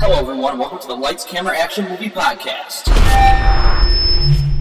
Hello, 0.00 0.20
everyone, 0.20 0.58
welcome 0.58 0.78
to 0.78 0.86
the 0.86 0.94
Lights, 0.94 1.24
Camera, 1.24 1.58
Action 1.58 1.88
Movie 1.88 2.08
Podcast. 2.08 2.86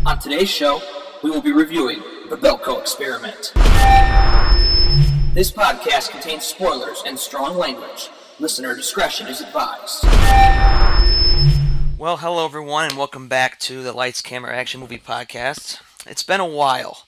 On 0.04 0.18
today's 0.18 0.50
show, 0.50 0.82
we 1.22 1.30
will 1.30 1.44
be 1.44 1.52
reviewing 1.52 2.00
The 2.32 2.38
Belko 2.38 2.80
Experiment. 2.82 3.54
This 5.36 5.52
podcast 5.52 6.10
contains 6.10 6.44
spoilers 6.44 7.04
and 7.06 7.20
strong 7.20 7.56
language. 7.56 8.10
Listener 8.40 8.76
discretion 8.76 9.28
is 9.28 9.42
advised. 9.42 10.06
Well, 12.00 12.18
hello 12.18 12.44
everyone, 12.44 12.86
and 12.86 12.98
welcome 12.98 13.28
back 13.28 13.60
to 13.60 13.84
the 13.84 13.94
Lights, 13.94 14.24
Camera, 14.24 14.58
Action 14.58 14.80
Movie 14.80 14.98
Podcast. 14.98 15.80
It's 16.08 16.24
been 16.24 16.40
a 16.40 16.48
while. 16.48 17.04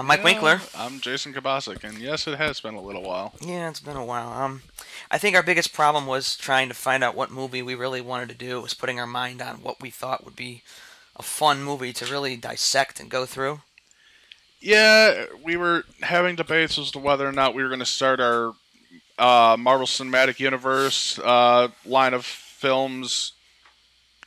I'm 0.00 0.06
Mike 0.06 0.20
Yeah, 0.20 0.24
Winkler. 0.24 0.60
I'm 0.74 0.98
Jason 0.98 1.34
Kabasic, 1.34 1.84
and 1.84 1.98
yes, 1.98 2.26
it 2.26 2.38
has 2.38 2.58
been 2.58 2.72
a 2.72 2.80
little 2.80 3.02
while. 3.02 3.34
Yeah, 3.38 3.68
it's 3.68 3.80
been 3.80 3.98
a 3.98 4.04
while. 4.04 4.32
Um, 4.32 4.62
I 5.10 5.18
think 5.18 5.36
our 5.36 5.42
biggest 5.42 5.74
problem 5.74 6.06
was 6.06 6.38
trying 6.38 6.68
to 6.68 6.74
find 6.74 7.04
out 7.04 7.14
what 7.14 7.30
movie 7.30 7.60
we 7.60 7.74
really 7.74 8.00
wanted 8.00 8.30
to 8.30 8.34
do. 8.34 8.62
Was 8.62 8.72
putting 8.72 8.98
our 8.98 9.06
mind 9.06 9.42
on 9.42 9.56
what 9.56 9.82
we 9.82 9.90
thought 9.90 10.24
would 10.24 10.36
be 10.36 10.62
a 11.16 11.22
fun 11.22 11.62
movie 11.62 11.92
to 11.92 12.06
really 12.10 12.34
dissect 12.34 12.98
and 12.98 13.10
go 13.10 13.26
through. 13.26 13.60
Yeah, 14.58 15.26
we 15.44 15.58
were 15.58 15.84
having 16.00 16.34
debates 16.34 16.78
as 16.78 16.90
to 16.92 16.98
whether 16.98 17.28
or 17.28 17.32
not 17.32 17.54
we 17.54 17.62
were 17.62 17.68
going 17.68 17.80
to 17.80 17.84
start 17.84 18.20
our 18.20 18.54
uh, 19.18 19.58
Marvel 19.58 19.86
Cinematic 19.86 20.40
Universe 20.40 21.18
uh, 21.22 21.68
line 21.84 22.14
of 22.14 22.24
films 22.24 23.32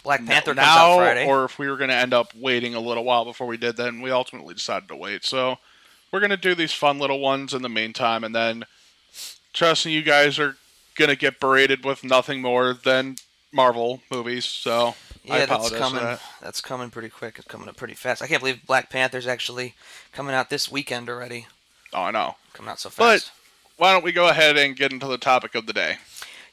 Black 0.03 0.25
Panther 0.25 0.53
comes 0.53 0.67
now, 0.67 0.93
out 0.93 0.97
Friday. 0.97 1.25
or 1.25 1.45
if 1.45 1.57
we 1.57 1.67
were 1.69 1.77
going 1.77 1.89
to 1.89 1.95
end 1.95 2.13
up 2.13 2.35
waiting 2.35 2.75
a 2.75 2.79
little 2.79 3.03
while 3.03 3.23
before 3.25 3.47
we 3.47 3.57
did 3.57 3.77
that, 3.77 3.87
and 3.87 4.03
we 4.03 4.11
ultimately 4.11 4.53
decided 4.53 4.89
to 4.89 4.95
wait. 4.95 5.23
So 5.23 5.57
we're 6.11 6.19
going 6.19 6.29
to 6.29 6.37
do 6.37 6.53
these 6.55 6.73
fun 6.73 6.99
little 6.99 7.19
ones 7.19 7.53
in 7.53 7.61
the 7.61 7.69
meantime, 7.69 8.23
and 8.23 8.35
then 8.35 8.65
trust 9.53 9.85
me, 9.85 9.93
you 9.93 10.01
guys 10.03 10.37
are 10.39 10.57
going 10.95 11.09
to 11.09 11.15
get 11.15 11.39
berated 11.39 11.85
with 11.85 12.03
nothing 12.03 12.41
more 12.41 12.73
than 12.73 13.15
Marvel 13.51 14.01
movies. 14.11 14.45
So 14.45 14.95
I 15.29 15.39
yeah, 15.39 15.45
that's 15.45 15.69
coming. 15.71 16.03
that. 16.03 16.21
That's 16.41 16.59
coming 16.59 16.89
pretty 16.89 17.09
quick. 17.09 17.35
It's 17.37 17.47
coming 17.47 17.69
up 17.69 17.77
pretty 17.77 17.93
fast. 17.93 18.21
I 18.21 18.27
can't 18.27 18.41
believe 18.41 18.65
Black 18.65 18.89
Panther's 18.89 19.27
actually 19.27 19.75
coming 20.11 20.35
out 20.35 20.49
this 20.49 20.69
weekend 20.71 21.09
already. 21.09 21.47
Oh, 21.93 22.03
I 22.03 22.11
know. 22.11 22.35
Coming 22.53 22.71
out 22.71 22.79
so 22.79 22.89
fast. 22.89 23.31
But- 23.31 23.31
Why 23.77 23.91
don't 23.91 24.03
we 24.03 24.11
go 24.11 24.27
ahead 24.27 24.57
and 24.57 24.75
get 24.75 24.91
into 24.91 25.07
the 25.07 25.17
topic 25.17 25.55
of 25.55 25.65
the 25.65 25.73
day? 25.73 25.97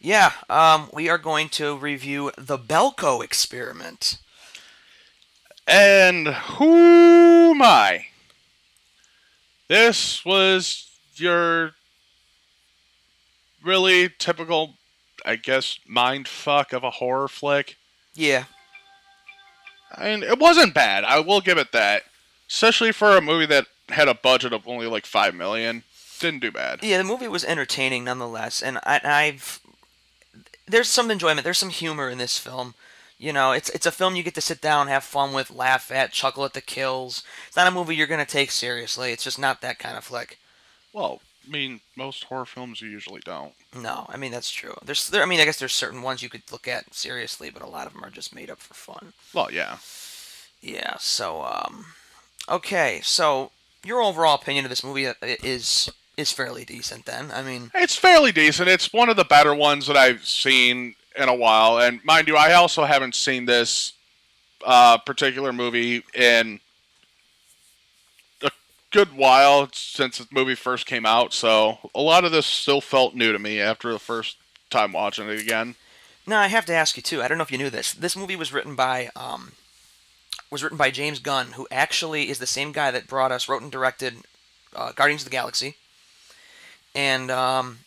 Yeah, 0.00 0.32
um, 0.48 0.88
we 0.94 1.08
are 1.10 1.18
going 1.18 1.50
to 1.50 1.76
review 1.76 2.32
the 2.38 2.58
Belko 2.58 3.22
experiment. 3.22 4.18
And 5.66 6.28
who 6.28 7.50
am 7.52 7.62
I? 7.62 8.06
This 9.68 10.24
was 10.24 10.90
your 11.14 11.72
really 13.62 14.08
typical, 14.18 14.74
I 15.24 15.36
guess, 15.36 15.78
mind 15.86 16.26
fuck 16.26 16.72
of 16.72 16.82
a 16.82 16.90
horror 16.90 17.28
flick. 17.28 17.76
Yeah, 18.14 18.44
I 19.94 20.04
mean, 20.10 20.22
it 20.22 20.38
wasn't 20.38 20.74
bad. 20.74 21.04
I 21.04 21.20
will 21.20 21.40
give 21.40 21.58
it 21.58 21.72
that. 21.72 22.04
Especially 22.48 22.92
for 22.92 23.16
a 23.16 23.20
movie 23.20 23.46
that 23.46 23.66
had 23.90 24.08
a 24.08 24.14
budget 24.14 24.52
of 24.52 24.66
only 24.66 24.86
like 24.86 25.06
five 25.06 25.34
million, 25.34 25.84
didn't 26.18 26.40
do 26.40 26.50
bad. 26.50 26.82
yeah, 26.82 26.98
the 26.98 27.04
movie 27.04 27.28
was 27.28 27.44
entertaining 27.44 28.04
nonetheless, 28.04 28.62
and 28.62 28.78
I, 28.78 29.00
I've 29.04 29.60
there's 30.70 30.88
some 30.88 31.10
enjoyment, 31.10 31.44
there's 31.44 31.58
some 31.58 31.70
humor 31.70 32.08
in 32.08 32.18
this 32.18 32.38
film. 32.38 32.74
You 33.18 33.34
know, 33.34 33.52
it's 33.52 33.68
it's 33.70 33.86
a 33.86 33.92
film 33.92 34.16
you 34.16 34.22
get 34.22 34.34
to 34.36 34.40
sit 34.40 34.62
down, 34.62 34.88
have 34.88 35.04
fun 35.04 35.34
with, 35.34 35.50
laugh 35.50 35.90
at, 35.90 36.12
chuckle 36.12 36.44
at 36.44 36.54
the 36.54 36.62
kills. 36.62 37.22
It's 37.48 37.56
not 37.56 37.66
a 37.68 37.70
movie 37.70 37.94
you're 37.94 38.06
gonna 38.06 38.24
take 38.24 38.50
seriously. 38.50 39.12
It's 39.12 39.24
just 39.24 39.38
not 39.38 39.60
that 39.60 39.78
kind 39.78 39.98
of 39.98 40.04
flick. 40.04 40.38
Well, 40.92 41.20
I 41.46 41.50
mean, 41.50 41.80
most 41.96 42.24
horror 42.24 42.46
films 42.46 42.80
you 42.80 42.88
usually 42.88 43.20
don't. 43.24 43.52
No, 43.76 44.06
I 44.08 44.16
mean 44.16 44.32
that's 44.32 44.50
true. 44.50 44.74
There's, 44.84 45.08
there, 45.08 45.22
I 45.22 45.26
mean, 45.26 45.40
I 45.40 45.44
guess 45.44 45.58
there's 45.58 45.74
certain 45.74 46.02
ones 46.02 46.22
you 46.22 46.28
could 46.30 46.50
look 46.50 46.66
at 46.66 46.94
seriously, 46.94 47.50
but 47.50 47.62
a 47.62 47.68
lot 47.68 47.86
of 47.86 47.92
them 47.92 48.04
are 48.04 48.10
just 48.10 48.34
made 48.34 48.50
up 48.50 48.60
for 48.60 48.74
fun. 48.74 49.12
Well, 49.34 49.50
yeah. 49.52 49.78
Yeah. 50.62 50.96
So, 50.98 51.42
um, 51.42 51.86
okay. 52.48 53.00
So 53.02 53.50
your 53.84 54.00
overall 54.02 54.34
opinion 54.34 54.64
of 54.64 54.70
this 54.70 54.84
movie 54.84 55.06
uh, 55.06 55.14
is 55.22 55.90
is 56.20 56.30
fairly 56.32 56.64
decent. 56.64 57.06
Then, 57.06 57.30
I 57.32 57.42
mean, 57.42 57.70
It's 57.74 57.96
fairly 57.96 58.32
decent. 58.32 58.68
It's 58.68 58.92
one 58.92 59.08
of 59.08 59.16
the 59.16 59.24
better 59.24 59.54
ones 59.54 59.86
that 59.86 59.96
I've 59.96 60.24
seen 60.26 60.94
in 61.16 61.28
a 61.28 61.34
while. 61.34 61.78
And 61.78 62.04
mind 62.04 62.28
you, 62.28 62.36
I 62.36 62.52
also 62.52 62.84
haven't 62.84 63.14
seen 63.14 63.46
this 63.46 63.94
uh, 64.64 64.98
particular 64.98 65.52
movie 65.52 66.04
in 66.14 66.60
a 68.42 68.50
good 68.90 69.16
while 69.16 69.68
since 69.72 70.18
the 70.18 70.26
movie 70.30 70.54
first 70.54 70.86
came 70.86 71.06
out. 71.06 71.32
So 71.32 71.78
a 71.94 72.00
lot 72.00 72.24
of 72.24 72.32
this 72.32 72.46
still 72.46 72.80
felt 72.80 73.14
new 73.14 73.32
to 73.32 73.38
me 73.38 73.60
after 73.60 73.92
the 73.92 73.98
first 73.98 74.36
time 74.70 74.92
watching 74.92 75.28
it 75.28 75.40
again. 75.40 75.74
now 76.26 76.40
I 76.40 76.46
have 76.46 76.66
to 76.66 76.74
ask 76.74 76.96
you 76.96 77.02
too. 77.02 77.22
I 77.22 77.28
don't 77.28 77.38
know 77.38 77.42
if 77.42 77.50
you 77.50 77.58
knew 77.58 77.70
this. 77.70 77.92
This 77.92 78.16
movie 78.16 78.36
was 78.36 78.52
written 78.52 78.76
by 78.76 79.10
um, 79.16 79.52
was 80.50 80.62
written 80.62 80.78
by 80.78 80.90
James 80.90 81.18
Gunn, 81.18 81.52
who 81.52 81.66
actually 81.70 82.28
is 82.28 82.38
the 82.38 82.46
same 82.46 82.72
guy 82.72 82.90
that 82.90 83.06
brought 83.06 83.32
us, 83.32 83.48
wrote 83.48 83.62
and 83.62 83.70
directed 83.72 84.14
uh, 84.74 84.92
Guardians 84.92 85.22
of 85.22 85.26
the 85.26 85.30
Galaxy. 85.36 85.76
And 86.94 87.30
um, 87.30 87.78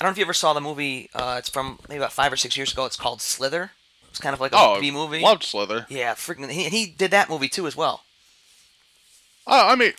I 0.00 0.04
don't 0.04 0.08
know 0.08 0.12
if 0.12 0.18
you 0.18 0.24
ever 0.24 0.32
saw 0.32 0.52
the 0.52 0.60
movie. 0.60 1.08
Uh, 1.14 1.36
it's 1.38 1.48
from 1.48 1.78
maybe 1.88 1.98
about 1.98 2.12
five 2.12 2.32
or 2.32 2.36
six 2.36 2.56
years 2.56 2.72
ago. 2.72 2.84
It's 2.84 2.96
called 2.96 3.20
Slither. 3.22 3.72
It's 4.10 4.18
kind 4.18 4.34
of 4.34 4.40
like 4.40 4.52
a 4.52 4.56
Oh, 4.58 4.80
B 4.80 4.90
movie. 4.90 5.20
loved 5.20 5.44
Slither. 5.44 5.86
Yeah, 5.88 6.14
freaking. 6.14 6.50
He, 6.50 6.64
he 6.64 6.86
did 6.86 7.10
that 7.12 7.30
movie 7.30 7.48
too 7.48 7.66
as 7.66 7.76
well. 7.76 8.02
Oh, 9.46 9.68
I 9.68 9.74
mean, 9.76 9.92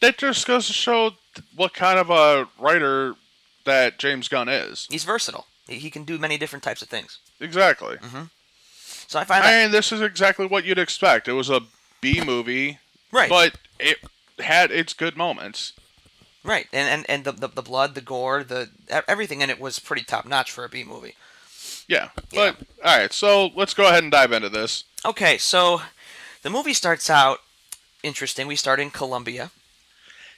that 0.00 0.18
just 0.18 0.46
goes 0.46 0.66
to 0.66 0.72
show 0.72 1.12
what 1.54 1.72
kind 1.74 1.98
of 1.98 2.10
a 2.10 2.48
writer 2.58 3.14
that 3.64 3.98
James 3.98 4.28
Gunn 4.28 4.48
is. 4.48 4.86
He's 4.90 5.04
versatile. 5.04 5.46
He, 5.68 5.90
can 5.90 6.04
do 6.04 6.18
many 6.18 6.36
different 6.36 6.62
types 6.62 6.82
of 6.82 6.88
things. 6.88 7.18
Exactly. 7.40 7.96
So 9.06 9.18
I 9.18 9.24
find 9.24 9.44
that 9.44 9.64
I 9.64 9.68
this 9.68 9.92
is 9.92 10.00
exactly 10.00 10.44
what 10.46 10.64
you'd 10.64 10.78
expect. 10.78 11.28
It 11.28 11.32
was 11.32 11.48
a 11.48 11.60
B 12.00 12.20
movie, 12.24 12.78
right, 13.12 13.28
but 13.28 13.54
it 13.78 13.98
had 14.40 14.70
its 14.70 14.92
good 14.92 15.16
moments. 15.16 15.72
Right, 16.44 16.66
and 16.72 16.88
and 16.88 17.06
and 17.08 17.24
the, 17.24 17.32
the 17.32 17.48
the 17.48 17.62
blood, 17.62 17.94
the 17.94 18.00
gore, 18.00 18.44
the 18.44 18.70
everything 19.08 19.40
in 19.40 19.50
it 19.50 19.60
was 19.60 19.78
pretty 19.78 20.02
top 20.02 20.26
notch 20.26 20.50
for 20.50 20.64
a 20.64 20.68
B 20.68 20.84
movie. 20.84 21.14
Yeah. 21.88 22.10
But 22.34 22.56
all 22.84 22.98
right, 22.98 23.12
so 23.12 23.50
let's 23.54 23.74
go 23.74 23.88
ahead 23.88 24.02
and 24.02 24.12
dive 24.12 24.32
into 24.32 24.48
this. 24.48 24.84
Okay, 25.04 25.36
so 25.38 25.82
the 26.42 26.50
movie 26.50 26.74
starts 26.74 27.10
out 27.10 27.38
interesting. 28.02 28.46
We 28.46 28.56
start 28.56 28.80
in 28.80 28.90
Colombia. 28.90 29.50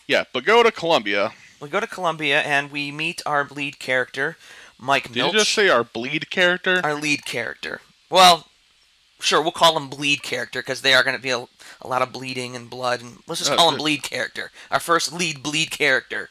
Yeah, 0.07 0.25
but 0.33 0.45
go 0.45 0.63
to 0.63 0.71
Colombia. 0.73 1.33
We 1.61 1.69
go 1.69 1.81
to 1.81 1.87
Colombia 1.87 2.41
and 2.43 2.71
we 2.71 2.91
meet 2.91 3.23
our 3.25 3.47
lead 3.51 3.79
character, 3.79 4.37
Mike 4.79 5.05
Did 5.05 5.17
Milch. 5.17 5.33
you 5.33 5.39
just 5.41 5.53
say 5.55 5.69
our 5.69 5.85
bleed 5.85 6.31
character? 6.31 6.81
our 6.85 6.95
lead 6.95 7.25
character. 7.25 7.81
Well, 8.11 8.47
sure, 9.25 9.43
we'll 9.43 9.53
call 9.53 9.77
him 9.77 9.89
bleed 9.89 10.23
character 10.23 10.61
because 10.61 10.83
they 10.83 10.95
are 10.95 11.03
going 11.03 11.17
to 11.17 11.23
be 11.23 11.31
a, 11.31 11.47
a 11.83 11.89
lot 11.89 12.03
of 12.03 12.13
bleeding 12.13 12.55
and 12.55 12.71
blood, 12.71 13.01
and 13.01 13.19
let's 13.27 13.41
just 13.41 13.51
Uh, 13.53 13.57
call 13.57 13.71
him 13.71 13.79
bleed 13.79 14.03
character. 14.03 14.51
Our 14.71 14.81
first 14.81 15.13
lead 15.13 15.43
bleed 15.43 15.71
character. 15.71 16.31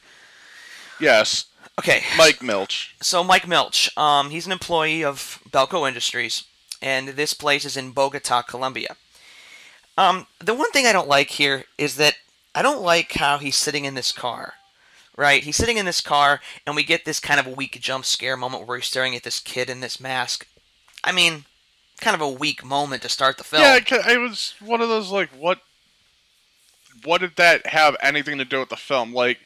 Yes, 1.00 1.46
Okay, 1.80 2.04
Mike 2.18 2.42
Milch. 2.44 2.94
So 3.02 3.24
Mike 3.24 3.48
Milch, 3.48 3.90
um, 3.98 4.30
he's 4.30 4.46
an 4.46 4.52
employee 4.52 5.04
of 5.04 5.40
Belko 5.50 5.88
Industries, 5.88 6.44
and 6.82 7.10
this 7.10 7.34
place 7.34 7.66
is 7.66 7.76
in 7.76 7.92
Bogota, 7.92 8.44
Colombia. 8.44 8.96
Um, 9.98 10.28
the 10.40 10.54
one 10.54 10.72
thing 10.72 10.86
I 10.86 10.94
don't 10.94 11.08
like 11.08 11.32
here 11.32 11.66
is 11.78 11.96
that 11.96 12.16
I 12.54 12.62
don't 12.62 12.82
like 12.82 13.14
how 13.14 13.40
he's 13.40 13.56
sitting 13.56 13.86
in 13.86 13.96
this 13.96 14.12
car. 14.12 14.54
Right, 15.16 15.44
he's 15.44 15.58
sitting 15.58 15.78
in 15.78 15.86
this 15.86 16.02
car, 16.02 16.42
and 16.66 16.76
we 16.76 16.84
get 16.84 17.06
this 17.06 17.20
kind 17.20 17.40
of 17.40 17.46
a 17.46 17.52
weak 17.52 17.80
jump 17.80 18.04
scare 18.04 18.36
moment 18.36 18.68
where 18.68 18.78
he's 18.78 18.88
staring 18.88 19.16
at 19.16 19.22
this 19.24 19.40
kid 19.40 19.70
in 19.70 19.80
this 19.80 20.00
mask. 20.00 20.48
I 21.04 21.12
mean, 21.12 21.46
kind 22.04 22.16
of 22.16 22.22
a 22.22 22.30
weak 22.30 22.64
moment 22.64 23.02
to 23.02 23.10
start 23.10 23.38
the 23.38 23.44
film. 23.44 23.62
Yeah, 23.64 23.80
it 23.80 24.20
was 24.20 24.54
one 24.60 24.82
of 24.82 24.90
those 24.90 25.12
like 25.12 25.30
what. 25.32 25.60
What 27.06 27.20
did 27.20 27.36
that 27.36 27.66
have 27.66 27.98
anything 28.02 28.38
to 28.38 28.46
do 28.46 28.60
with 28.60 28.70
the 28.70 28.78
film? 28.78 29.14
Like, 29.14 29.40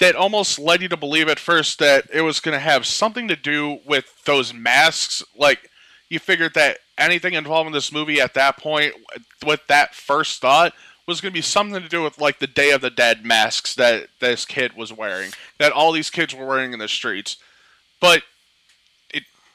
that 0.00 0.16
almost 0.16 0.58
led 0.58 0.82
you 0.82 0.88
to 0.88 0.96
believe 0.96 1.28
at 1.28 1.38
first 1.38 1.78
that 1.78 2.06
it 2.12 2.22
was 2.22 2.40
going 2.40 2.54
to 2.54 2.58
have 2.58 2.86
something 2.86 3.28
to 3.28 3.36
do 3.36 3.78
with 3.86 4.24
those 4.24 4.52
masks. 4.52 5.22
Like, 5.36 5.70
you 6.08 6.18
figured 6.18 6.54
that 6.54 6.78
anything 6.96 7.34
involving 7.34 7.72
this 7.72 7.92
movie 7.92 8.20
at 8.20 8.34
that 8.34 8.56
point, 8.56 8.94
with 9.46 9.60
that 9.68 9.94
first 9.94 10.40
thought, 10.40 10.72
was 11.06 11.20
going 11.20 11.30
to 11.30 11.38
be 11.38 11.42
something 11.42 11.80
to 11.80 11.88
do 11.88 12.02
with 12.02 12.20
like 12.20 12.40
the 12.40 12.48
Day 12.48 12.72
of 12.72 12.80
the 12.80 12.90
Dead 12.90 13.24
masks 13.24 13.76
that 13.76 14.08
this 14.18 14.44
kid 14.44 14.76
was 14.76 14.92
wearing, 14.92 15.30
that 15.60 15.70
all 15.70 15.92
these 15.92 16.10
kids 16.10 16.34
were 16.34 16.46
wearing 16.46 16.72
in 16.72 16.80
the 16.80 16.88
streets. 16.88 17.36
But 18.00 18.24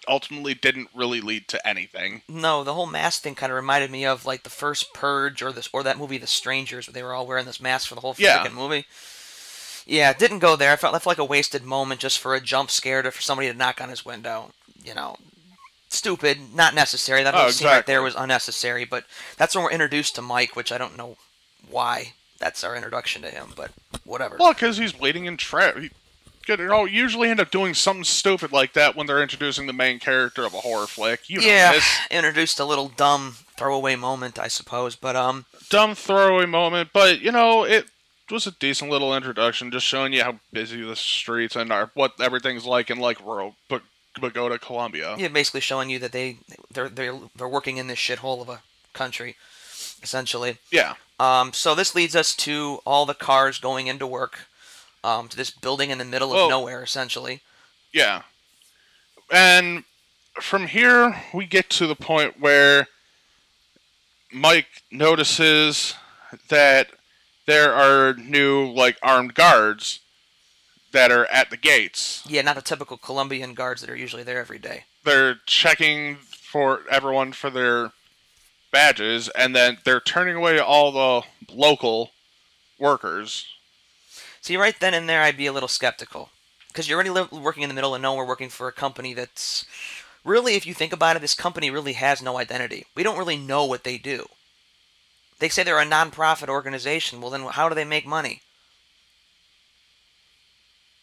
ultimately 0.08 0.54
didn't 0.54 0.90
really 0.94 1.22
lead 1.22 1.48
to 1.50 1.68
anything. 1.68 2.22
No, 2.28 2.64
the 2.64 2.74
whole 2.74 2.86
mask 2.88 3.22
thing 3.24 3.36
kind 3.36 3.52
of 3.52 3.56
reminded 3.56 3.92
me 3.92 4.06
of 4.06 4.26
like 4.26 4.44
the 4.44 4.50
first 4.50 4.94
Purge 4.94 5.42
or 5.42 5.52
this 5.52 5.70
or 5.74 5.84
that 5.84 5.98
movie 5.98 6.18
The 6.18 6.28
Strangers, 6.28 6.88
where 6.88 6.94
they 6.94 7.04
were 7.04 7.14
all 7.14 7.28
wearing 7.28 7.46
this 7.46 7.62
mask 7.62 7.88
for 7.88 7.96
the 7.96 8.02
whole 8.02 8.16
Yeah. 8.18 8.44
freaking 8.46 8.54
movie. 8.54 8.86
Yeah, 9.86 10.12
it 10.12 10.20
didn't 10.20 10.40
go 10.40 10.56
there. 10.56 10.72
I 10.72 10.76
felt, 10.78 10.96
I 10.96 11.00
felt 11.00 11.18
like 11.18 11.18
a 11.18 11.26
wasted 11.26 11.64
moment 11.64 12.00
just 12.00 12.20
for 12.20 12.36
a 12.36 12.40
jump 12.42 12.72
scare 12.72 13.02
to 13.02 13.12
for 13.12 13.22
somebody 13.22 13.50
to 13.52 13.58
knock 13.58 13.82
on 13.82 13.90
his 13.90 14.06
window. 14.06 14.52
You 14.84 14.94
know, 14.94 15.18
stupid, 15.90 16.54
not 16.56 16.74
necessary. 16.74 17.24
That 17.24 17.36
Oh, 17.36 17.40
whole 17.44 17.52
scene 17.52 17.68
right 17.68 17.86
there 17.86 18.02
was 18.02 18.16
unnecessary. 18.16 18.86
But 18.86 19.06
that's 19.38 19.56
when 19.56 19.64
we're 19.66 19.72
introduced 19.72 20.16
to 20.16 20.22
Mike, 20.22 20.56
which 20.56 20.72
I 20.72 20.78
don't 20.78 20.98
know 20.98 21.18
why 21.70 22.14
that's 22.40 22.64
our 22.64 22.76
introduction 22.76 23.22
to 23.24 23.30
him, 23.30 23.54
but 23.56 23.72
whatever. 24.06 24.38
Well, 24.40 24.54
because 24.54 24.78
he's 24.78 24.98
waiting 24.98 25.26
in 25.26 25.38
traffic. 25.38 25.92
You 26.48 26.58
know, 26.58 26.86
usually 26.86 27.30
end 27.30 27.40
up 27.40 27.52
doing 27.52 27.74
something 27.74 28.04
stupid 28.04 28.52
like 28.52 28.74
that 28.74 28.96
when 28.96 29.08
they're 29.08 29.22
introducing 29.22 29.68
the 29.68 29.74
main 29.74 30.00
character 30.00 30.46
of 30.46 30.54
a 30.54 30.60
horror 30.60 30.88
flick. 30.88 31.30
You 31.30 31.42
know 31.42 31.48
yeah, 31.48 31.72
this. 31.74 31.86
introduced 32.12 32.60
a 32.60 32.66
little 32.66 32.90
dumb 32.90 33.36
throwaway 33.58 33.96
moment, 33.96 34.40
I 34.40 34.48
suppose. 34.48 34.96
But 34.96 35.16
um, 35.16 35.46
dumb 35.70 35.96
throwaway 35.96 36.46
moment, 36.46 36.90
but 36.94 37.22
you 37.22 37.32
know, 37.32 37.64
it 37.64 37.86
was 38.32 38.48
a 38.48 38.52
decent 38.52 38.90
little 38.90 39.16
introduction, 39.16 39.72
just 39.72 39.86
showing 39.86 40.14
you 40.14 40.24
how 40.24 40.40
busy 40.52 40.82
the 40.82 40.96
streets 40.96 41.56
and 41.56 41.72
are, 41.72 41.92
what 41.94 42.14
everything's 42.20 42.66
like 42.66 42.90
in 42.90 43.00
like 43.00 43.24
rural 43.26 43.56
but 43.70 43.82
Bogota, 44.20 44.58
Colombia. 44.58 45.16
yeah, 45.18 45.28
basically 45.28 45.62
showing 45.62 45.90
you 45.90 46.00
that 46.00 46.12
they 46.12 46.38
they're 46.72 46.90
they're 46.90 47.20
they're 47.36 47.48
working 47.48 47.78
in 47.78 47.88
this 47.88 48.00
shithole 48.00 48.42
of 48.42 48.50
a 48.50 48.62
country, 48.94 49.36
essentially. 50.02 50.58
Yeah. 50.72 50.96
Um, 51.20 51.54
so 51.54 51.74
this 51.74 51.96
leads 51.96 52.16
us 52.16 52.36
to 52.38 52.80
all 52.86 53.06
the 53.06 53.14
cars 53.14 53.60
going 53.60 53.88
into 53.88 54.06
work, 54.06 54.48
um, 55.04 55.28
to 55.28 55.38
this 55.38 55.52
building 55.52 55.90
in 55.90 55.98
the 55.98 56.06
middle 56.06 56.32
of 56.32 56.36
Well- 56.36 56.50
nowhere, 56.50 56.82
essentially. 56.84 57.42
Yeah. 57.92 58.24
And 59.32 59.84
from 60.42 60.68
here, 60.68 61.24
we 61.34 61.46
get 61.46 61.70
to 61.72 61.88
the 61.88 61.96
point 61.96 62.40
where 62.40 62.88
Mike 64.32 64.84
notices 64.92 65.96
that 66.50 66.90
there 67.46 67.74
are 67.74 68.14
new, 68.14 68.72
like, 68.72 68.98
armed 69.04 69.36
guards 69.36 70.00
that 70.92 71.12
are 71.12 71.26
at 71.26 71.50
the 71.50 71.58
gates. 71.58 72.24
Yeah, 72.28 72.42
not 72.42 72.56
the 72.56 72.62
typical 72.62 72.98
Colombian 72.98 73.54
guards 73.54 73.82
that 73.82 73.90
are 73.90 73.96
usually 73.96 74.24
there 74.24 74.40
every 74.40 74.60
day. 74.60 74.86
They're 75.04 75.36
checking 75.46 76.18
for 76.18 76.84
everyone 76.90 77.34
for 77.34 77.50
their 77.50 77.92
badges, 78.72 79.30
and 79.30 79.56
then 79.56 79.80
they're 79.84 80.00
turning 80.00 80.36
away 80.36 80.60
all 80.60 80.92
the 80.92 81.28
local 81.54 82.12
workers. 82.80 83.46
See, 84.44 84.58
right 84.58 84.78
then 84.78 84.94
and 84.94 85.08
there, 85.08 85.22
I'd 85.22 85.38
be 85.38 85.46
a 85.46 85.54
little 85.54 85.70
skeptical 85.70 86.30
because 86.68 86.90
you're 86.90 87.02
already 87.02 87.30
working 87.32 87.64
in 87.64 87.70
the 87.70 87.74
middle 87.74 87.96
of 87.96 88.02
nowhere, 88.02 88.26
working 88.26 88.50
for 88.50 88.68
a 88.68 88.74
company 88.74 89.14
that's 89.14 89.66
really, 90.26 90.56
if 90.56 90.68
you 90.68 90.74
think 90.74 90.92
about 90.92 91.16
it, 91.16 91.22
this 91.22 91.34
company 91.34 91.72
really 91.72 91.94
has 91.94 92.22
no 92.22 92.38
identity. 92.38 92.86
We 92.94 93.04
don't 93.04 93.18
really 93.18 93.38
know 93.38 93.64
what 93.64 93.86
they 93.86 93.98
do. 93.98 94.26
They 95.40 95.48
say 95.48 95.64
they're 95.64 95.80
a 95.80 95.86
non-profit 95.86 96.50
organization. 96.50 97.22
Well, 97.22 97.30
then 97.30 97.44
how 97.44 97.70
do 97.70 97.76
they 97.76 97.86
make 97.86 98.06
money? 98.06 98.42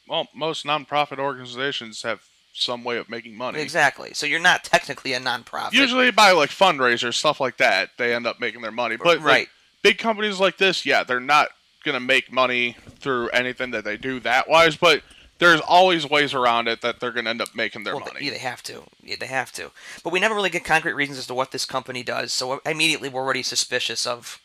Well, 0.06 0.28
most 0.34 0.66
nonprofit 0.66 1.18
organizations 1.18 2.02
have 2.02 2.20
some 2.52 2.84
way 2.84 2.98
of 2.98 3.08
making 3.08 3.38
money. 3.38 3.62
Exactly. 3.62 4.12
So 4.12 4.26
you're 4.26 4.38
not 4.38 4.64
technically 4.64 5.14
a 5.14 5.20
non-profit. 5.20 5.72
Usually 5.72 6.10
by 6.10 6.32
like 6.32 6.50
fundraisers, 6.50 7.14
stuff 7.14 7.40
like 7.40 7.56
that, 7.56 7.88
they 7.96 8.14
end 8.14 8.26
up 8.26 8.38
making 8.38 8.60
their 8.60 8.70
money. 8.70 8.96
But 8.96 9.06
like, 9.06 9.24
Right. 9.24 9.48
big 9.82 9.96
companies 9.96 10.38
like 10.38 10.58
this, 10.58 10.84
yeah, 10.84 11.04
they're 11.04 11.20
not 11.20 11.48
gonna 11.84 12.00
make 12.00 12.32
money 12.32 12.76
through 12.98 13.28
anything 13.30 13.70
that 13.72 13.84
they 13.84 13.96
do 13.96 14.20
that 14.20 14.48
wise. 14.48 14.76
But 14.76 15.02
there's 15.38 15.60
always 15.60 16.08
ways 16.08 16.34
around 16.34 16.68
it 16.68 16.82
that 16.82 17.00
they're 17.00 17.12
gonna 17.12 17.30
end 17.30 17.40
up 17.40 17.54
making 17.54 17.84
their 17.84 17.96
Well, 17.96 18.04
money. 18.06 18.24
yeah, 18.26 18.32
they 18.32 18.38
have 18.38 18.62
to. 18.64 18.84
Yeah, 19.02 19.16
they 19.18 19.26
have 19.26 19.52
to. 19.52 19.70
But 20.04 20.12
we 20.12 20.20
never 20.20 20.34
really 20.34 20.50
get 20.50 20.64
concrete 20.64 20.92
reasons 20.92 21.18
as 21.18 21.26
to 21.28 21.34
what 21.34 21.50
this 21.52 21.64
company 21.64 22.02
does. 22.02 22.32
So 22.32 22.60
immediately 22.66 23.08
we're 23.08 23.22
already 23.22 23.42
suspicious 23.42 24.06
of 24.06 24.40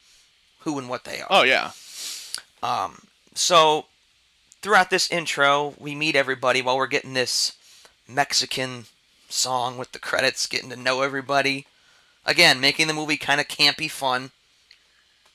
who 0.59 0.79
and 0.79 0.89
what 0.89 1.03
they 1.03 1.21
are. 1.21 1.27
Oh 1.29 1.43
yeah, 1.43 1.71
Um. 2.63 3.07
So, 3.37 3.87
throughout 4.61 4.89
this 4.89 5.11
intro, 5.11 5.73
we 5.77 5.93
meet 5.93 6.15
everybody 6.15 6.61
while 6.61 6.77
we're 6.77 6.87
getting 6.87 7.13
this 7.13 7.51
Mexican 8.07 8.85
song 9.27 9.77
with 9.77 9.91
the 9.91 9.99
credits, 9.99 10.47
getting 10.47 10.69
to 10.69 10.77
know 10.77 11.01
everybody. 11.01 11.67
Again, 12.25 12.61
making 12.61 12.87
the 12.87 12.93
movie 12.93 13.17
kind 13.17 13.41
of 13.41 13.47
campy 13.49 13.91
fun. 13.91 14.31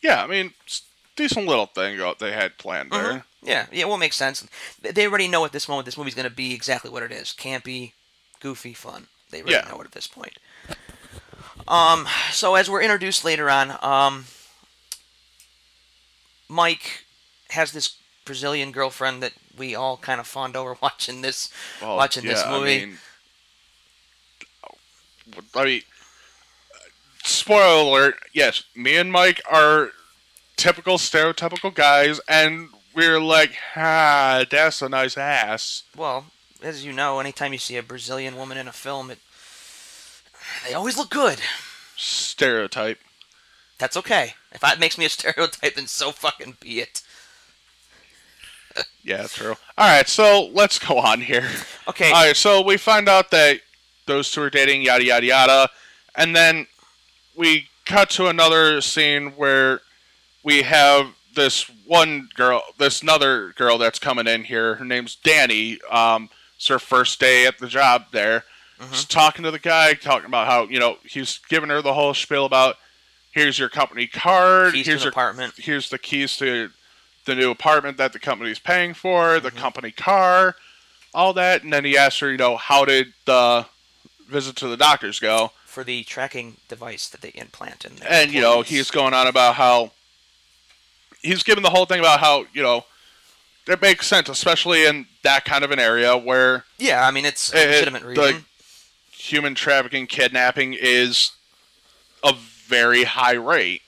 yeah. 0.00 0.25
I 0.25 0.26
mean, 0.26 0.55
decent 1.20 1.46
little 1.46 1.67
thing 1.67 1.99
they 2.19 2.32
had 2.32 2.58
planned 2.58 2.90
there. 2.93 3.12
Mhm. 3.12 3.25
Yeah, 3.43 3.67
yeah, 3.72 3.84
well, 3.84 3.94
it 3.96 3.99
makes 4.00 4.17
sense. 4.17 4.46
They 4.81 5.06
already 5.06 5.28
know 5.28 5.44
at 5.44 5.52
this 5.52 5.69
moment 5.69 5.87
this 5.87 5.96
movie's 5.96 6.14
going 6.14 6.28
to 6.28 6.34
be 6.34 6.52
exactly 6.55 6.90
what 6.90 7.02
it 7.02 7.12
is 7.12 7.32
campy, 7.32 7.93
goofy 8.40 8.75
fun. 8.75 9.08
They 9.31 9.43
really 9.43 9.55
Yeah. 9.56 9.69
know 9.69 9.81
it 9.81 9.84
at 9.87 9.93
this 9.93 10.06
point. 10.06 10.38
Um, 11.69 12.08
so, 12.32 12.55
as 12.55 12.69
we're 12.69 12.82
introduced 12.82 13.25
later 13.25 13.49
on, 13.50 13.78
um, 13.82 14.26
Mike 16.49 17.05
has 17.50 17.72
this 17.72 17.96
Brazilian 18.25 18.72
girlfriend 18.72 19.22
that 19.22 19.32
we 19.56 19.75
all 19.75 19.96
kind 19.96 20.20
of 20.20 20.26
fawned 20.26 20.56
over 20.56 20.76
watching 20.82 21.20
this 21.22 21.50
Well, 21.81 21.96
watching 21.96 22.25
this 22.25 22.44
yeah, 22.44 22.50
I 22.55 22.58
movie. 22.58 22.87
mean, 22.87 22.99
I 25.55 25.64
mean, 25.64 25.82
spoiler 27.25 27.82
alert. 27.88 28.14
Yes, 28.32 28.64
me 28.75 28.96
and 28.96 29.12
Mike 29.12 29.40
are 29.50 29.93
typical 30.61 30.99
stereotypical 30.99 31.75
guys, 31.75 32.21
and 32.29 32.69
we're 32.95 33.19
like, 33.19 33.53
ah, 33.75 34.45
that's 34.49 34.83
a 34.83 34.91
nice 34.91 35.17
ass. 35.17 35.85
Well, 35.97 36.27
as 36.62 36.85
you 36.85 36.93
know, 36.93 37.19
anytime 37.19 37.55
you 37.55 37.59
see 37.59 37.79
a 37.79 37.83
Brazilian 37.83 38.37
woman 38.37 38.59
in 38.59 38.69
a 38.69 38.73
film, 38.73 39.11
it 39.11 39.19
they 40.67 40.75
always 40.75 40.99
look 40.99 41.09
good. 41.11 41.41
Stereotype. 41.97 42.99
That's 43.79 43.97
okay. 43.97 44.35
If 44.53 44.61
that 44.61 44.79
makes 44.79 44.99
me 44.99 45.07
a 45.07 45.09
stereotype, 45.09 45.75
then 45.75 45.87
so 45.87 46.12
fucking 46.12 46.59
be 46.61 46.81
it. 46.81 47.03
Yeah, 49.03 49.27
true. 49.27 49.56
All 49.79 49.89
right, 49.89 50.06
so 50.06 50.51
let's 50.53 50.79
go 50.79 50.99
on 50.99 51.23
here. 51.23 51.49
Okay. 51.89 52.13
All 52.13 52.27
right, 52.27 52.37
so 52.37 52.61
we 52.63 52.77
find 52.77 53.09
out 53.09 53.31
that 53.31 53.61
those 54.06 54.31
two 54.31 54.43
are 54.43 54.51
dating, 54.51 54.83
yada 54.83 55.03
yada 55.03 55.27
yada, 55.27 55.71
and 56.15 56.37
then 56.37 56.67
we 57.35 57.69
cut 57.87 58.11
to 58.11 58.27
another 58.29 58.81
scene 58.83 59.31
where 59.31 59.81
we 60.43 60.63
have 60.63 61.15
this 61.35 61.71
one 61.87 62.29
girl, 62.35 62.63
this 62.79 63.03
another 63.03 63.53
girl 63.57 63.79
that's 63.79 63.99
coming 63.99 64.27
in 64.27 64.45
here. 64.45 64.77
Her 64.77 64.85
name's 64.85 65.15
Danny. 65.17 65.79
Um, 65.91 66.29
it's 66.57 66.69
her 66.69 66.79
first 66.79 67.21
day 67.21 67.47
at 67.47 67.59
the 67.59 67.69
job 67.69 68.07
there. 68.13 68.45
She's 68.93 69.05
talking 69.05 69.43
to 69.43 69.51
the 69.51 69.59
guy, 69.59 69.93
talking 69.93 70.25
about 70.27 70.47
how 70.47 70.65
you 70.65 70.79
know 70.81 70.97
he's 71.05 71.39
giving 71.51 71.69
her 71.69 71.83
the 71.83 71.93
whole 71.93 72.15
spiel 72.15 72.47
about 72.47 72.77
here's 73.31 73.59
your 73.59 73.69
company 73.69 74.07
card, 74.07 74.73
Keys 74.73 74.87
here's 74.87 75.03
your 75.03 75.11
apartment. 75.11 75.53
here's 75.59 75.91
the 75.91 75.99
keys 75.99 76.37
to 76.39 76.71
the 77.27 77.35
new 77.35 77.51
apartment 77.51 77.99
that 77.99 78.15
the 78.15 78.19
company's 78.19 78.59
paying 78.59 78.95
for, 78.95 79.35
Mm-hmm. 79.35 79.45
the 79.45 79.51
company 79.51 79.91
car, 79.91 80.57
all 81.13 81.35
that, 81.35 81.63
and 81.63 81.71
then 81.73 81.85
he 81.85 81.99
asked 81.99 82.21
her, 82.21 82.31
you 82.31 82.39
know, 82.39 82.57
how 82.57 82.87
did 82.87 83.13
the 83.27 83.67
visit 84.29 84.57
to 84.57 84.69
the 84.69 84.77
doctors 84.79 85.21
go? 85.21 85.53
for 85.67 85.85
the 85.85 86.03
tracking 86.03 86.57
device 86.67 87.09
that 87.11 87.21
they 87.21 87.29
implant 87.35 87.85
in 87.85 87.95
there. 87.97 88.09
And 88.11 88.33
you 88.33 88.41
know, 88.41 88.63
he's 88.63 88.91
going 88.91 89.13
on 89.15 89.27
about 89.29 89.55
how 89.57 89.93
he's 91.22 91.43
given 91.43 91.62
the 91.62 91.70
whole 91.70 91.87
thing 91.87 92.00
about 92.00 92.20
how 92.20 92.44
you 92.52 92.62
know 92.62 92.84
it 93.67 93.81
makes 93.81 94.06
sense, 94.06 94.28
especially 94.28 94.84
in 94.87 95.06
that 95.22 95.44
kind 95.44 95.62
of 95.64 95.70
an 95.70 95.78
area 95.78 96.17
where 96.17 96.64
yeah, 96.78 97.06
I 97.06 97.11
mean 97.11 97.25
it's 97.25 97.52
a 97.55 97.62
it- 97.62 97.70
legitimate 97.72 98.02
the 98.02 98.08
reason. 98.22 98.44
human 99.12 99.55
trafficking, 99.55 100.06
kidnapping 100.06 100.75
is 100.75 101.32
a 102.24 102.32
very 102.34 103.05
high 103.05 103.34
rate. 103.34 103.82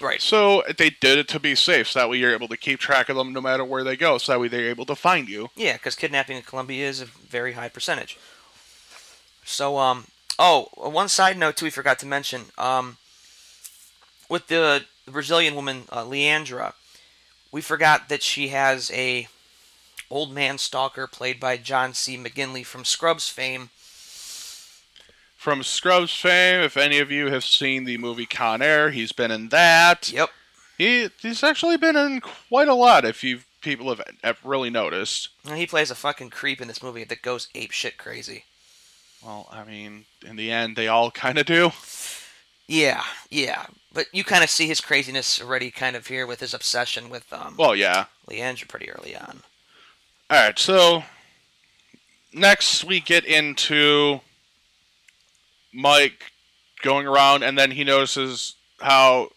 right. 0.00 0.20
So 0.20 0.62
they 0.76 0.90
did 0.90 1.18
it 1.18 1.28
to 1.28 1.40
be 1.40 1.54
safe, 1.54 1.88
so 1.88 1.98
that 2.00 2.08
way 2.10 2.18
you're 2.18 2.32
able 2.32 2.48
to 2.48 2.56
keep 2.56 2.78
track 2.80 3.08
of 3.08 3.16
them 3.16 3.32
no 3.32 3.40
matter 3.40 3.64
where 3.64 3.84
they 3.84 3.96
go, 3.96 4.18
so 4.18 4.32
that 4.32 4.40
way 4.40 4.48
they're 4.48 4.68
able 4.70 4.86
to 4.86 4.94
find 4.94 5.28
you. 5.28 5.48
Yeah, 5.56 5.74
because 5.74 5.94
kidnapping 5.94 6.36
in 6.36 6.42
Colombia 6.42 6.88
is 6.88 7.00
a 7.00 7.04
very 7.06 7.52
high 7.52 7.68
percentage. 7.68 8.18
So, 9.44 9.78
um, 9.78 10.06
oh, 10.38 10.68
one 10.74 11.08
side 11.08 11.38
note 11.38 11.56
too, 11.56 11.66
we 11.66 11.70
forgot 11.70 11.98
to 12.00 12.06
mention. 12.06 12.42
Um, 12.58 12.98
with 14.28 14.46
the 14.48 14.84
Brazilian 15.10 15.54
woman 15.54 15.84
uh, 15.90 16.04
Leandra, 16.04 16.74
we 17.50 17.60
forgot 17.60 18.08
that 18.08 18.22
she 18.22 18.48
has 18.48 18.90
a 18.92 19.28
old 20.10 20.32
man 20.32 20.58
stalker 20.58 21.06
played 21.06 21.38
by 21.38 21.56
John 21.56 21.94
C. 21.94 22.16
McGinley 22.16 22.64
from 22.64 22.84
Scrubs 22.84 23.28
fame. 23.28 23.70
From 25.36 25.62
Scrubs 25.62 26.14
fame, 26.14 26.60
if 26.62 26.76
any 26.76 26.98
of 26.98 27.10
you 27.10 27.30
have 27.30 27.44
seen 27.44 27.84
the 27.84 27.98
movie 27.98 28.26
Con 28.26 28.60
Air, 28.60 28.90
he's 28.90 29.12
been 29.12 29.30
in 29.30 29.50
that. 29.50 30.10
Yep. 30.12 30.30
He 30.76 31.08
he's 31.20 31.42
actually 31.42 31.76
been 31.76 31.96
in 31.96 32.20
quite 32.20 32.68
a 32.68 32.74
lot. 32.74 33.04
If 33.04 33.22
you 33.22 33.40
people 33.60 33.88
have, 33.88 34.00
have 34.22 34.38
really 34.44 34.70
noticed. 34.70 35.28
And 35.44 35.58
he 35.58 35.66
plays 35.66 35.90
a 35.90 35.94
fucking 35.94 36.30
creep 36.30 36.60
in 36.60 36.68
this 36.68 36.82
movie 36.82 37.04
that 37.04 37.22
goes 37.22 37.48
ape 37.54 37.72
shit 37.72 37.98
crazy. 37.98 38.44
Well, 39.24 39.48
I 39.50 39.64
mean, 39.64 40.04
in 40.24 40.36
the 40.36 40.50
end, 40.50 40.76
they 40.76 40.88
all 40.88 41.10
kind 41.10 41.38
of 41.38 41.46
do. 41.46 41.72
Yeah, 42.68 43.02
yeah. 43.30 43.66
But 43.98 44.06
you 44.12 44.22
kind 44.22 44.44
of 44.44 44.48
see 44.48 44.68
his 44.68 44.80
craziness 44.80 45.42
already 45.42 45.72
kind 45.72 45.96
of 45.96 46.06
here 46.06 46.24
with 46.24 46.38
his 46.38 46.54
obsession 46.54 47.10
with 47.10 47.32
um, 47.32 47.56
Well, 47.58 47.74
yeah. 47.74 48.04
Leandra 48.30 48.68
pretty 48.68 48.88
early 48.88 49.16
on. 49.16 49.42
All 50.30 50.40
right, 50.40 50.56
so 50.56 51.02
next 52.32 52.84
we 52.84 53.00
get 53.00 53.24
into 53.24 54.20
Mike 55.74 56.30
going 56.80 57.08
around, 57.08 57.42
and 57.42 57.58
then 57.58 57.72
he 57.72 57.82
notices 57.82 58.54
how 58.80 59.30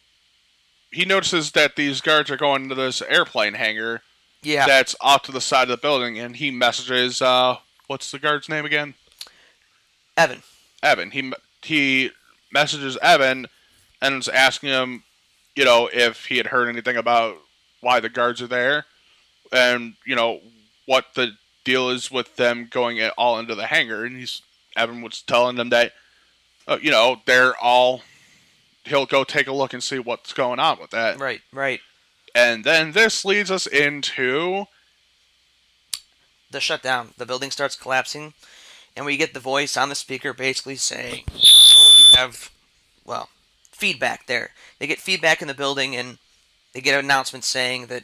he 0.91 1.05
notices 1.05 1.53
that 1.53 1.75
these 1.75 1.99
guards 1.99 2.29
are 2.29 2.37
going 2.37 2.69
to 2.69 2.75
this 2.75 3.01
airplane 3.01 3.55
hangar 3.55 4.03
Yeah. 4.43 4.67
that's 4.67 4.95
off 5.01 5.23
to 5.23 5.31
the 5.31 5.41
side 5.41 5.63
of 5.63 5.69
the 5.69 5.77
building, 5.77 6.19
and 6.19 6.35
he 6.35 6.51
messages, 6.51 7.19
uh, 7.19 7.57
what's 7.87 8.11
the 8.11 8.19
guard's 8.19 8.47
name 8.47 8.65
again? 8.65 8.93
Evan. 10.15 10.43
Evan. 10.83 11.09
He 11.09 11.33
he 11.63 12.11
messages 12.53 12.95
Evan 13.01 13.47
and 14.01 14.27
asking 14.33 14.69
him, 14.69 15.03
you 15.55 15.65
know, 15.65 15.89
if 15.91 16.25
he 16.25 16.37
had 16.37 16.47
heard 16.47 16.69
anything 16.69 16.97
about 16.97 17.37
why 17.81 17.99
the 17.99 18.09
guards 18.09 18.41
are 18.41 18.47
there, 18.47 18.85
and 19.51 19.95
you 20.05 20.15
know 20.15 20.39
what 20.85 21.05
the 21.15 21.31
deal 21.63 21.89
is 21.89 22.09
with 22.09 22.35
them 22.37 22.67
going 22.69 22.97
it 22.97 23.13
all 23.17 23.37
into 23.39 23.55
the 23.55 23.67
hangar, 23.67 24.05
and 24.05 24.17
he's 24.17 24.41
Evan 24.75 25.01
was 25.01 25.21
telling 25.21 25.57
them 25.57 25.69
that, 25.69 25.93
uh, 26.67 26.77
you 26.81 26.91
know, 26.91 27.21
they're 27.25 27.55
all. 27.57 28.01
He'll 28.85 29.05
go 29.05 29.23
take 29.23 29.47
a 29.47 29.51
look 29.51 29.73
and 29.73 29.83
see 29.83 29.99
what's 29.99 30.33
going 30.33 30.59
on 30.59 30.79
with 30.79 30.89
that. 30.89 31.19
Right, 31.19 31.41
right. 31.53 31.79
And 32.33 32.63
then 32.63 32.93
this 32.93 33.23
leads 33.23 33.51
us 33.51 33.67
into 33.67 34.65
The 36.49 36.59
shutdown. 36.59 37.09
The 37.17 37.25
building 37.25 37.51
starts 37.51 37.75
collapsing, 37.75 38.33
and 38.95 39.05
we 39.05 39.17
get 39.17 39.33
the 39.33 39.39
voice 39.39 39.77
on 39.77 39.89
the 39.89 39.95
speaker 39.95 40.33
basically 40.33 40.77
saying, 40.77 41.25
"Oh, 41.29 41.93
you 41.97 42.17
have, 42.17 42.49
well, 43.05 43.29
feedback 43.81 44.27
there." 44.27 44.51
They 44.79 44.87
get 44.87 44.99
feedback 44.99 45.41
in 45.41 45.47
the 45.47 45.53
building, 45.53 45.95
and 45.95 46.17
they 46.73 46.81
get 46.81 46.93
an 46.97 47.05
announcement 47.05 47.43
saying 47.43 47.87
that 47.87 48.03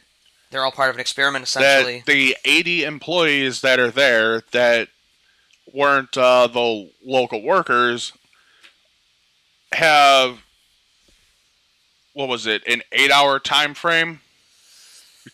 they're 0.50 0.64
all 0.64 0.72
part 0.72 0.90
of 0.90 0.96
an 0.96 1.00
experiment, 1.00 1.44
essentially. 1.44 1.98
that 1.98 2.06
the 2.06 2.36
80 2.44 2.84
employees 2.84 3.60
that 3.62 3.78
are 3.78 3.90
there 3.90 4.42
that 4.52 4.88
weren't 5.72 6.16
uh, 6.16 6.46
the 6.46 6.90
local 7.04 7.42
workers 7.42 8.12
have 9.72 10.38
what 12.14 12.28
was 12.28 12.46
it 12.46 12.62
an 12.66 12.82
eight 12.92 13.10
hour 13.10 13.38
time 13.38 13.74
frame 13.74 14.20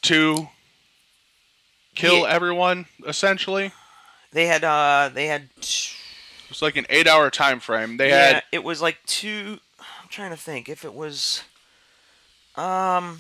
to 0.03 0.49
kill 1.95 2.23
Yeah. 2.23 2.29
everyone 2.35 2.87
essentially 3.07 3.71
They 4.33 4.47
had, 4.47 4.65
uh, 4.65 5.11
they 5.15 5.27
had. 5.27 5.49
it's 5.59 6.61
like 6.61 6.77
an 6.77 6.87
eight 6.91 7.07
hour 7.07 7.31
time 7.31 7.61
frame 7.61 7.97
they 7.97 8.09
yeah, 8.11 8.17
had 8.35 8.43
it 8.51 8.65
was 8.65 8.83
like 8.83 8.99
two. 9.07 9.61
Trying 10.15 10.31
to 10.31 10.37
think 10.37 10.69
if 10.69 10.85
it 10.85 10.95
was. 10.95 11.43
Um. 12.55 13.19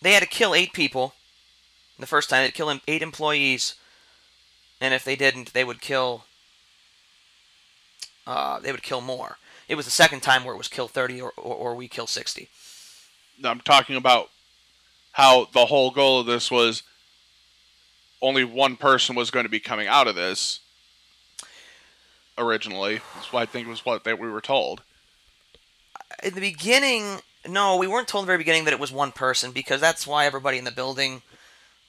They 0.00 0.10
had 0.10 0.24
to 0.24 0.28
kill 0.28 0.56
eight 0.56 0.72
people. 0.72 1.14
The 2.00 2.06
first 2.08 2.28
time 2.28 2.42
they'd 2.42 2.52
kill 2.52 2.80
eight 2.88 3.00
employees, 3.00 3.76
and 4.80 4.92
if 4.92 5.04
they 5.04 5.14
didn't, 5.14 5.52
they 5.52 5.62
would 5.62 5.80
kill. 5.80 6.24
Uh, 8.26 8.58
they 8.58 8.72
would 8.72 8.82
kill 8.82 9.00
more. 9.00 9.36
It 9.68 9.76
was 9.76 9.84
the 9.84 9.92
second 9.92 10.22
time 10.22 10.42
where 10.42 10.52
it 10.52 10.58
was 10.58 10.66
kill 10.66 10.88
30 10.88 11.22
or, 11.22 11.32
or, 11.36 11.54
or 11.54 11.74
we 11.76 11.86
kill 11.86 12.08
60. 12.08 12.48
i'm 13.44 13.60
talking 13.60 13.94
about 13.94 14.30
how 15.12 15.44
the 15.52 15.66
whole 15.66 15.92
goal 15.92 16.18
of 16.18 16.26
this 16.26 16.50
was 16.50 16.82
only 18.20 18.42
one 18.42 18.74
person 18.74 19.14
was 19.14 19.30
going 19.30 19.44
to 19.44 19.50
be 19.50 19.60
coming 19.60 19.86
out 19.86 20.08
of 20.08 20.16
this 20.16 20.58
originally 22.36 23.00
that's 23.14 23.32
what 23.32 23.42
i 23.42 23.46
think 23.46 23.68
was 23.68 23.86
what 23.86 24.02
that 24.04 24.18
we 24.18 24.28
were 24.28 24.40
told 24.40 24.82
In 26.22 26.34
the 26.34 26.40
beginning, 26.40 27.18
no, 27.48 27.76
we 27.76 27.86
weren't 27.86 28.06
told 28.08 28.22
in 28.22 28.26
the 28.26 28.30
very 28.30 28.38
beginning 28.38 28.64
that 28.64 28.72
it 28.72 28.78
was 28.80 28.92
one 28.92 29.12
person 29.12 29.50
because 29.52 29.80
that's 29.80 30.06
why 30.06 30.24
everybody 30.26 30.58
in 30.58 30.64
the 30.64 30.70
building 30.70 31.22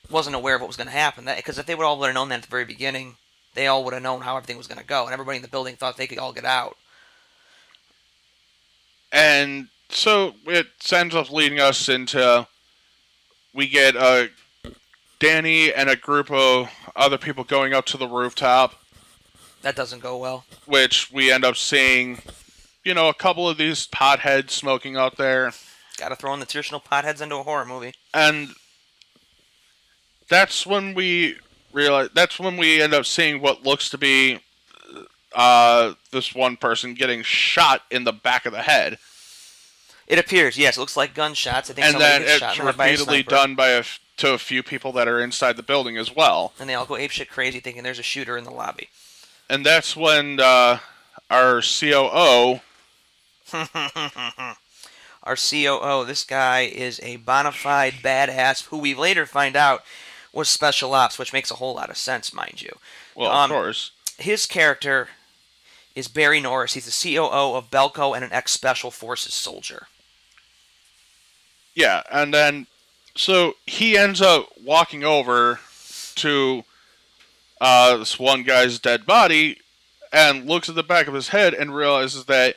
wasn't 0.10 0.36
aware 0.36 0.56
of 0.56 0.62
what 0.62 0.68
was 0.68 0.78
going 0.78 0.88
to 0.88 0.94
happen. 0.94 1.26
Because 1.26 1.60
if 1.60 1.66
they 1.66 1.76
would 1.76 1.86
all 1.86 2.00
would 2.00 2.08
have 2.08 2.16
known 2.16 2.30
that 2.30 2.36
at 2.40 2.42
the 2.44 2.50
very 2.50 2.66
beginning, 2.66 3.18
they 3.54 3.68
all 3.68 3.84
would 3.84 3.94
have 3.94 4.02
known 4.04 4.22
how 4.22 4.36
everything 4.36 4.58
was 4.58 4.68
going 4.68 4.80
to 4.80 4.86
go, 4.86 5.04
and 5.06 5.14
everybody 5.14 5.36
in 5.38 5.42
the 5.44 5.48
building 5.48 5.76
thought 5.76 5.98
they 5.98 6.08
could 6.08 6.18
all 6.18 6.34
get 6.34 6.46
out. 6.46 6.76
and 9.12 9.68
so 9.90 10.34
it 10.48 10.66
ends 10.92 11.14
up 11.14 11.32
leading 11.32 11.60
us 11.60 11.88
into 11.88 12.48
we 13.54 13.68
get 13.68 13.96
uh, 13.96 14.26
Danny 15.20 15.72
and 15.72 15.88
a 15.88 15.96
group 15.96 16.32
of 16.32 16.68
other 16.96 17.20
people 17.20 17.44
going 17.44 17.74
up 17.76 17.86
to 17.86 17.98
the 17.98 18.08
rooftop, 18.08 18.74
That 19.62 19.76
doesn't 19.76 20.00
go 20.02 20.18
well. 20.18 20.46
which 20.66 21.12
we 21.12 21.32
end 21.32 21.46
up 21.46 21.56
seeing, 21.56 22.24
you 22.84 22.94
know, 22.94 23.10
a 23.10 23.14
couple 23.14 23.48
of 23.48 23.58
these 23.58 23.88
potheads 23.88 24.52
smoking 24.52 24.96
out 24.98 25.18
there, 25.18 25.54
Got 25.98 26.10
to 26.10 26.16
throw 26.16 26.34
in 26.34 26.40
the 26.40 26.46
traditional 26.46 26.82
potheads 26.82 27.22
into 27.22 27.36
a 27.36 27.44
horror 27.44 27.66
movie. 27.66 27.94
and 28.14 28.50
that's 30.30 30.66
when 30.66 30.94
we 30.94 31.36
realize 31.72 32.10
that's 32.14 32.40
when 32.40 32.58
we 32.58 32.82
end 32.82 32.94
up 32.94 33.06
seeing 33.06 33.42
what 33.42 33.64
looks 33.64 33.90
to 33.90 33.98
be 33.98 34.40
uh, 35.36 35.94
this 36.12 36.34
one 36.34 36.58
person 36.58 36.94
getting 36.94 37.22
shot 37.24 37.82
in 37.92 38.04
the 38.04 38.14
back 38.14 38.46
of 38.46 38.54
the 38.54 38.62
head. 38.62 38.98
It 40.08 40.20
appears, 40.20 40.58
yes, 40.58 40.78
it 40.78 40.80
looks 40.80 40.98
like 40.98 41.14
gunshots. 41.14 41.70
I 41.70 41.74
think 41.74 41.88
and 41.88 42.00
then 42.00 42.22
it's 42.24 42.34
shot 42.34 42.58
in 42.58 42.66
the 42.66 42.72
head 42.72 42.78
by 42.78 42.86
repeatedly 42.90 43.24
done 43.24 43.56
by 43.56 43.70
a 43.70 43.84
to 44.18 44.34
a 44.34 44.38
few 44.38 44.62
people 44.62 44.92
that 44.94 45.08
are 45.08 45.20
inside 45.20 45.58
the 45.58 45.64
building 45.64 45.98
as 45.98 46.16
well. 46.16 46.54
And 46.60 46.70
they 46.70 46.76
all 46.76 46.86
go 46.86 46.94
apeshit 46.96 47.30
crazy 47.30 47.60
thinking 47.60 47.84
there's 47.84 48.00
a 48.00 48.04
shooter 48.04 48.38
in 48.38 48.44
the 48.44 48.52
lobby. 48.52 48.90
And 49.50 49.66
that's 49.66 49.96
when 49.96 50.40
uh, 50.40 50.80
our 51.32 51.62
COO, 51.62 52.60
Our 55.24 55.36
COO, 55.38 56.06
this 56.06 56.24
guy 56.26 56.62
is 56.62 57.00
a 57.02 57.16
bona 57.18 57.52
fide 57.52 57.94
badass 58.04 58.66
who 58.68 58.78
we 58.78 58.94
later 58.94 59.26
find 59.26 59.56
out 59.56 59.84
was 60.34 60.50
special 60.50 60.94
ops, 60.94 61.18
which 61.18 61.32
makes 61.32 61.50
a 61.52 61.56
whole 61.56 61.76
lot 61.76 61.90
of 61.90 61.98
sense, 61.98 62.34
mind 62.34 62.62
you. 62.62 62.76
well, 63.16 63.32
Um, 63.32 63.52
of 63.52 63.56
course, 63.56 63.92
His 64.18 64.46
character 64.46 65.10
is 65.96 66.08
Barry 66.08 66.40
Norris. 66.42 66.74
He's 66.74 66.86
the 66.86 67.16
COO 67.16 67.56
of 67.56 67.70
Belko 67.70 68.16
and 68.16 68.26
an 68.26 68.34
ex 68.34 68.52
Special 68.52 68.92
Forces 68.92 69.34
soldier. 69.34 69.88
yeah, 71.76 72.04
and 72.12 72.34
then 72.34 72.68
so 73.16 73.54
he 73.66 73.96
ends 73.98 74.22
up 74.22 74.48
walking 74.64 75.04
over 75.04 75.60
to 76.16 76.64
uh, 77.62 77.98
this 77.98 78.20
one 78.20 78.44
guy's 78.44 78.80
dead 78.80 79.06
body 79.06 79.60
and 80.12 80.48
looks 80.48 80.68
at 80.68 80.76
the 80.76 80.84
back 80.84 81.08
of 81.08 81.14
his 81.14 81.30
head 81.30 81.54
and 81.54 81.76
realizes 81.76 82.26
that 82.26 82.56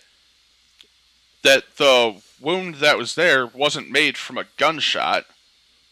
that 1.46 1.64
the 1.76 2.20
wound 2.40 2.76
that 2.76 2.98
was 2.98 3.14
there 3.14 3.46
wasn't 3.46 3.90
made 3.90 4.16
from 4.18 4.36
a 4.36 4.44
gunshot. 4.56 5.24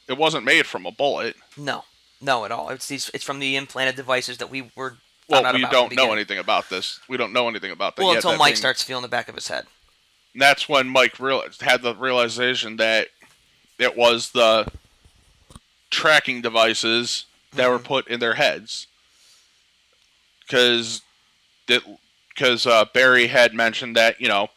It 0.09 0.19
wasn't 0.19 0.45
made 0.45 0.67
from 0.67 0.85
a 0.85 0.91
bullet. 0.91 1.37
No, 1.57 1.85
no, 2.21 2.45
at 2.45 2.53
all. 2.53 2.69
It's 2.69 2.87
these. 2.89 3.11
It's 3.15 3.25
from 3.25 3.39
the 3.39 3.57
implanted 3.57 3.97
devices 3.97 4.39
that 4.39 4.51
we 4.51 4.71
were. 4.77 4.99
Well, 5.29 5.43
we 5.55 5.63
about 5.63 5.73
don't 5.73 5.95
know 5.97 6.13
anything 6.13 6.39
about 6.39 6.69
this. 6.69 7.01
We 7.09 7.17
don't 7.17 7.33
know 7.33 7.49
anything 7.49 7.71
about 7.71 7.97
that 7.97 8.03
Well, 8.03 8.13
yet. 8.13 8.17
until 8.19 8.33
that 8.33 8.39
Mike 8.39 8.49
being- 8.51 8.57
starts 8.57 8.83
feeling 8.83 9.01
the 9.03 9.09
back 9.09 9.29
of 9.29 9.35
his 9.35 9.49
head. 9.49 9.65
And 10.35 10.43
that's 10.43 10.69
when 10.69 10.87
Mike 10.89 11.19
real- 11.19 11.43
had 11.61 11.81
the 11.81 11.95
realization 11.95 12.77
that 12.77 13.09
it 13.79 13.97
was 13.97 14.31
the 14.33 14.71
tracking 15.91 16.43
devices 16.43 17.25
that 17.53 17.71
were 17.71 17.79
put 17.79 18.07
in 18.09 18.21
their 18.21 18.35
heads. 18.35 18.87
Because 20.41 21.01
because 21.67 22.67
uh, 22.67 22.85
Barry 22.93 23.29
had 23.29 23.55
mentioned 23.55 23.97
that 23.97 24.21
you 24.21 24.29
know 24.29 24.49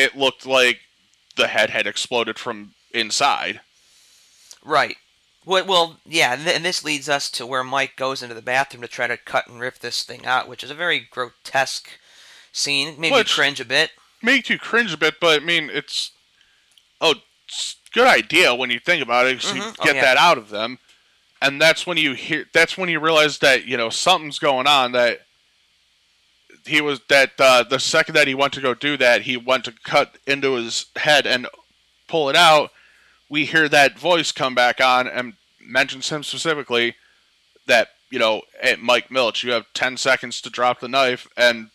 it 0.00 0.16
looked 0.16 0.46
like 0.46 0.80
the 1.36 1.46
head 1.48 1.70
had 1.70 1.86
exploded 1.86 2.38
from 2.38 2.72
inside. 2.92 3.60
Right. 4.64 4.96
Well, 5.46 5.64
well 5.66 6.00
yeah, 6.04 6.34
and 6.34 6.64
this 6.64 6.84
leads 6.84 7.08
us 7.08 7.30
to 7.32 7.46
where 7.46 7.64
Mike 7.64 7.96
goes 7.96 8.22
into 8.22 8.34
the 8.34 8.42
bathroom 8.42 8.82
to 8.82 8.88
try 8.88 9.06
to 9.06 9.16
cut 9.16 9.46
and 9.48 9.60
rip 9.60 9.78
this 9.78 10.02
thing 10.02 10.26
out, 10.26 10.48
which 10.48 10.62
is 10.64 10.70
a 10.70 10.74
very 10.74 11.00
grotesque 11.10 11.88
scene. 12.52 12.96
Maybe 12.98 13.14
Which- 13.14 13.34
cringe 13.34 13.60
a 13.60 13.64
bit. 13.64 13.90
Make 14.22 14.50
you 14.50 14.58
cringe 14.58 14.92
a 14.92 14.98
bit, 14.98 15.14
but 15.18 15.40
I 15.40 15.44
mean 15.44 15.70
it's 15.72 16.10
oh 17.00 17.14
it's 17.48 17.76
good 17.94 18.06
idea 18.06 18.54
when 18.54 18.70
you 18.70 18.78
think 18.78 19.02
about 19.02 19.26
it. 19.26 19.40
'cause 19.40 19.54
you 19.54 19.62
Mhm. 19.62 19.76
Oh, 19.78 19.84
get 19.84 19.94
yeah. 19.96 20.02
that 20.02 20.16
out 20.18 20.36
of 20.36 20.50
them, 20.50 20.78
and 21.40 21.58
that's 21.60 21.86
when 21.86 21.96
you 21.96 22.12
hear. 22.12 22.46
That's 22.52 22.76
when 22.76 22.90
you 22.90 23.00
realize 23.00 23.38
that 23.38 23.64
you 23.64 23.78
know 23.78 23.88
something's 23.88 24.38
going 24.38 24.66
on. 24.66 24.92
That 24.92 25.26
he 26.66 26.80
was 26.80 27.00
that 27.08 27.32
uh, 27.38 27.62
the 27.62 27.80
second 27.80 28.14
that 28.14 28.28
he 28.28 28.34
went 28.34 28.52
to 28.54 28.60
go 28.60 28.74
do 28.74 28.96
that, 28.96 29.22
he 29.22 29.36
went 29.36 29.64
to 29.64 29.72
cut 29.84 30.18
into 30.26 30.54
his 30.54 30.86
head 30.96 31.26
and 31.26 31.46
pull 32.08 32.28
it 32.28 32.36
out. 32.36 32.70
We 33.28 33.46
hear 33.46 33.68
that 33.68 33.98
voice 33.98 34.32
come 34.32 34.54
back 34.54 34.80
on 34.80 35.06
and 35.06 35.34
mentions 35.60 36.10
him 36.10 36.22
specifically 36.22 36.96
that 37.66 37.88
you 38.10 38.18
know, 38.18 38.42
hey, 38.60 38.76
Mike 38.76 39.10
Milch, 39.10 39.44
you 39.44 39.52
have 39.52 39.66
ten 39.72 39.96
seconds 39.96 40.40
to 40.42 40.50
drop 40.50 40.80
the 40.80 40.88
knife 40.88 41.28
and 41.36 41.70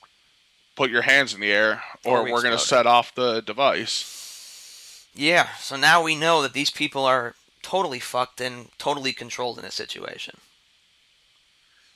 put 0.75 0.91
your 0.91 1.03
hands 1.03 1.33
in 1.33 1.39
the 1.39 1.51
air, 1.51 1.81
or, 2.03 2.19
Or 2.19 2.23
we 2.23 2.31
we're 2.31 2.41
going 2.41 2.57
to 2.57 2.59
set 2.59 2.85
off 2.85 3.15
the 3.15 3.41
device. 3.41 5.07
Yeah. 5.15 5.47
So 5.59 5.77
now 5.77 6.03
we 6.03 6.15
know 6.15 6.41
that 6.41 6.53
these 6.53 6.69
people 6.69 7.05
are 7.05 7.35
totally 7.61 7.99
fucked 7.99 8.41
and 8.41 8.67
totally 8.77 9.13
controlled 9.13 9.57
in 9.57 9.63
this 9.63 9.75
situation. 9.75 10.37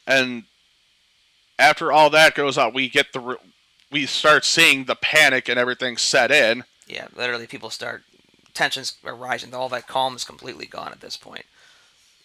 And 0.08 0.46
after 1.60 1.92
all 1.92 2.10
that 2.10 2.34
goes 2.34 2.58
on, 2.58 2.74
we 2.74 2.90
get 2.90 3.14
the 3.14 3.38
we 3.92 4.06
start 4.06 4.46
seeing 4.46 4.86
the 4.86 4.96
panic 4.96 5.50
and 5.50 5.60
everything 5.60 5.98
set 5.98 6.32
in. 6.32 6.64
Yeah, 6.88 7.08
literally, 7.16 7.46
people 7.46 7.70
start 7.70 8.04
tensions 8.54 8.94
are 9.04 9.16
rising. 9.16 9.54
All 9.54 9.70
that 9.70 9.88
calm 9.88 10.16
is 10.16 10.24
completely 10.24 10.66
gone 10.66 10.92
at 10.92 11.02
this 11.02 11.18
point. 11.18 11.46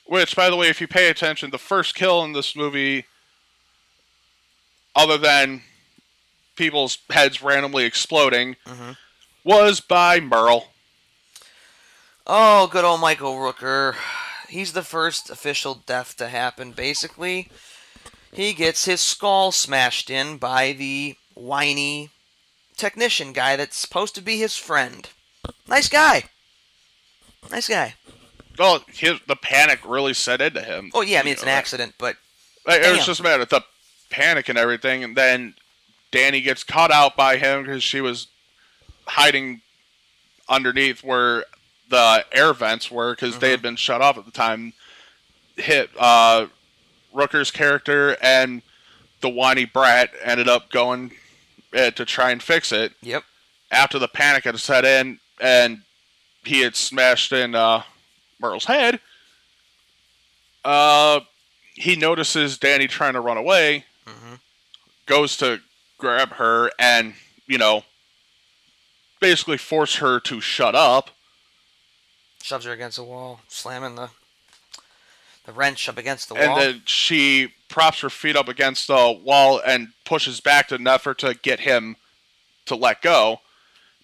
Which, 0.06 0.36
by 0.36 0.50
the 0.50 0.56
way, 0.56 0.68
if 0.68 0.80
you 0.80 0.86
pay 0.88 1.08
attention, 1.08 1.50
the 1.50 1.58
first 1.58 1.94
kill 1.94 2.22
in 2.24 2.32
this 2.32 2.54
movie, 2.54 3.06
other 4.94 5.18
than 5.18 5.62
people's 6.56 6.98
heads 7.10 7.42
randomly 7.42 7.84
exploding, 7.84 8.56
Mhm. 8.66 8.96
was 9.42 9.80
by 9.80 10.20
Merle. 10.20 10.70
Oh, 12.26 12.66
good 12.68 12.84
old 12.84 13.00
Michael 13.00 13.36
Rooker. 13.36 13.96
He's 14.48 14.72
the 14.72 14.82
first 14.82 15.30
official 15.30 15.74
death 15.74 16.16
to 16.18 16.28
happen, 16.28 16.72
basically. 16.72 17.50
He 18.34 18.52
gets 18.52 18.84
his 18.84 19.00
skull 19.00 19.52
smashed 19.52 20.10
in 20.10 20.38
by 20.38 20.72
the 20.72 21.16
whiny 21.34 22.10
technician 22.76 23.32
guy 23.32 23.56
that's 23.56 23.76
supposed 23.76 24.14
to 24.16 24.20
be 24.20 24.38
his 24.38 24.56
friend. 24.56 25.08
Nice 25.68 25.88
guy. 25.88 26.24
Nice 27.50 27.68
guy. 27.68 27.94
well, 28.58 28.84
his, 28.88 29.20
the 29.28 29.36
panic 29.36 29.80
really 29.86 30.14
set 30.14 30.40
into 30.40 30.60
him. 30.60 30.90
Oh 30.94 31.02
yeah, 31.02 31.20
I 31.20 31.22
mean 31.22 31.32
it's 31.32 31.42
an 31.42 31.48
know, 31.48 31.54
accident, 31.54 31.94
but 31.98 32.16
Like, 32.66 32.82
it 32.82 32.90
was 32.90 33.06
just 33.06 33.20
a 33.20 33.22
matter 33.22 33.42
of 33.42 33.48
the 33.48 33.62
panic 34.10 34.48
and 34.48 34.58
everything, 34.58 35.04
and 35.04 35.16
then 35.16 35.54
Danny 36.10 36.40
gets 36.40 36.64
caught 36.64 36.90
out 36.90 37.16
by 37.16 37.36
him 37.36 37.62
because 37.62 37.82
she 37.82 38.00
was 38.00 38.28
hiding 39.06 39.60
underneath 40.48 41.04
where 41.04 41.44
the 41.88 42.24
air 42.32 42.52
vents 42.52 42.90
were 42.90 43.14
because 43.14 43.38
they 43.38 43.50
had 43.50 43.62
been 43.62 43.76
shut 43.76 44.00
off 44.00 44.18
at 44.18 44.24
the 44.24 44.30
time. 44.30 44.72
Hit 45.56 45.90
uh, 45.98 46.46
Rooker's 47.14 47.50
character 47.50 48.16
and 48.20 48.62
the 49.20 49.28
whiny 49.28 49.64
brat 49.64 50.10
ended 50.22 50.48
up 50.48 50.70
going 50.70 51.12
uh, 51.76 51.90
to 51.92 52.04
try 52.04 52.30
and 52.30 52.42
fix 52.42 52.72
it 52.72 52.92
yep. 53.00 53.22
after 53.70 53.98
the 53.98 54.08
panic 54.08 54.44
had 54.44 54.58
set 54.58 54.84
in 54.84 55.18
and 55.40 55.82
he 56.44 56.60
had 56.60 56.76
smashed 56.76 57.32
in 57.32 57.54
uh, 57.54 57.82
Merle's 58.40 58.66
head. 58.66 59.00
Uh, 60.64 61.20
he 61.74 61.96
notices 61.96 62.58
Danny 62.58 62.86
trying 62.86 63.14
to 63.14 63.20
run 63.20 63.36
away, 63.36 63.84
Mhm. 64.06 64.40
goes 65.06 65.36
to 65.38 65.60
grab 65.98 66.34
her, 66.34 66.70
and 66.78 67.14
you 67.46 67.58
know, 67.58 67.84
basically 69.20 69.58
force 69.58 69.96
her 69.96 70.20
to 70.20 70.40
shut 70.40 70.74
up. 70.74 71.10
Shoves 72.42 72.64
her 72.64 72.72
against 72.72 72.96
the 72.96 73.04
wall, 73.04 73.40
slamming 73.48 73.94
the 73.94 74.10
the 75.44 75.52
wrench 75.52 75.88
up 75.88 75.98
against 75.98 76.28
the 76.28 76.34
And 76.34 76.50
wall. 76.50 76.60
And 76.60 76.74
then 76.74 76.82
she 76.86 77.52
props 77.68 78.00
her 78.00 78.10
feet 78.10 78.36
up 78.36 78.48
against 78.48 78.88
the 78.88 79.18
wall 79.24 79.60
and 79.64 79.88
pushes 80.04 80.40
back 80.40 80.72
in 80.72 80.82
an 80.82 80.86
effort 80.86 81.18
to 81.18 81.34
get 81.34 81.60
him 81.60 81.96
to 82.66 82.74
let 82.74 83.02
go. 83.02 83.40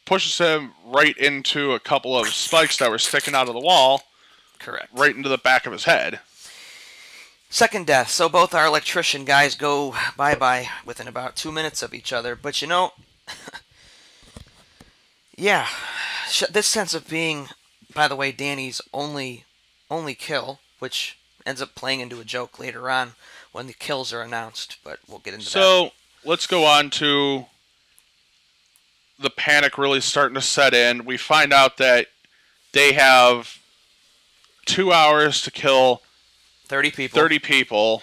Pushes 0.04 0.38
him 0.38 0.72
right 0.84 1.16
into 1.16 1.72
a 1.72 1.80
couple 1.80 2.18
of 2.18 2.28
spikes 2.28 2.76
that 2.78 2.90
were 2.90 2.98
sticking 2.98 3.34
out 3.34 3.48
of 3.48 3.54
the 3.54 3.60
wall, 3.60 4.02
Correct. 4.58 4.88
right 4.92 5.14
into 5.14 5.28
the 5.28 5.38
back 5.38 5.66
of 5.66 5.72
his 5.72 5.84
head. 5.84 6.20
Second 7.48 7.86
death. 7.86 8.10
So 8.10 8.28
both 8.28 8.54
our 8.54 8.66
electrician 8.66 9.24
guys 9.24 9.54
go 9.54 9.94
bye 10.16 10.34
bye 10.34 10.68
within 10.84 11.08
about 11.08 11.36
two 11.36 11.52
minutes 11.52 11.82
of 11.82 11.94
each 11.94 12.12
other. 12.12 12.36
But 12.36 12.60
you 12.62 12.68
know, 12.68 12.92
yeah, 15.36 15.66
this 16.50 16.66
sense 16.66 16.94
of 16.94 17.08
being, 17.08 17.48
by 17.94 18.08
the 18.08 18.16
way, 18.16 18.32
Danny's 18.32 18.80
only 18.92 19.44
only 19.90 20.14
kill, 20.14 20.60
which 20.78 21.18
ends 21.46 21.62
up 21.62 21.74
playing 21.74 22.00
into 22.00 22.20
a 22.20 22.24
joke 22.24 22.58
later 22.58 22.90
on 22.90 23.12
when 23.52 23.66
the 23.66 23.72
kills 23.72 24.12
are 24.12 24.22
announced. 24.22 24.76
But 24.84 25.00
we'll 25.08 25.18
get 25.18 25.34
into 25.34 25.46
that. 25.46 25.50
So 25.50 25.90
let's 26.24 26.46
go 26.46 26.64
on 26.64 26.90
to 26.90 27.46
the 29.18 29.30
panic 29.30 29.76
really 29.78 30.00
starting 30.00 30.34
to 30.34 30.40
set 30.40 30.74
in. 30.74 31.04
We 31.04 31.16
find 31.16 31.52
out 31.52 31.76
that 31.76 32.06
they 32.72 32.92
have 32.92 33.58
two 34.64 34.92
hours 34.92 35.42
to 35.42 35.50
kill 35.50 36.02
Thirty 36.66 36.92
people. 36.92 37.20
30 37.20 37.40
people, 37.40 38.02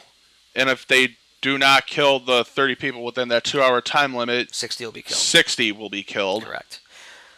and 0.53 0.69
if 0.69 0.85
they 0.85 1.15
do 1.39 1.57
not 1.57 1.87
kill 1.87 2.19
the 2.19 2.43
30 2.43 2.75
people 2.75 3.01
within 3.01 3.29
that 3.29 3.45
two 3.45 3.61
hour 3.61 3.79
time 3.79 4.13
limit, 4.13 4.53
Sixty 4.53 4.83
will 4.83 4.91
be 4.91 5.03
killed. 5.03 5.17
60 5.17 5.71
will 5.71 5.89
be 5.89 6.03
killed. 6.03 6.43
Correct. 6.43 6.81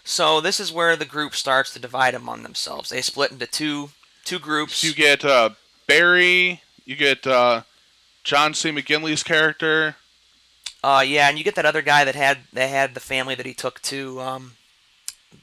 So 0.03 0.41
this 0.41 0.59
is 0.59 0.73
where 0.73 0.95
the 0.95 1.05
group 1.05 1.35
starts 1.35 1.71
to 1.73 1.79
divide 1.79 2.15
among 2.15 2.41
themselves. 2.41 2.89
They 2.89 3.01
split 3.01 3.31
into 3.31 3.45
two 3.45 3.91
two 4.25 4.39
groups. 4.39 4.83
You 4.83 4.95
get 4.95 5.23
uh, 5.23 5.51
Barry, 5.89 6.61
you 6.85 6.95
get 6.95 7.25
uh, 7.25 7.63
John 8.23 8.53
C. 8.53 8.69
McGinley's 8.71 9.23
character. 9.23 9.95
Uh, 10.83 11.03
yeah, 11.05 11.27
and 11.27 11.37
you 11.37 11.43
get 11.43 11.55
that 11.55 11.65
other 11.65 11.81
guy 11.81 12.05
that 12.05 12.13
had 12.15 12.37
that 12.53 12.69
had 12.69 12.93
the 12.93 12.99
family 12.99 13.33
that 13.35 13.45
he 13.45 13.53
took 13.55 13.81
to 13.81 14.21
um, 14.21 14.51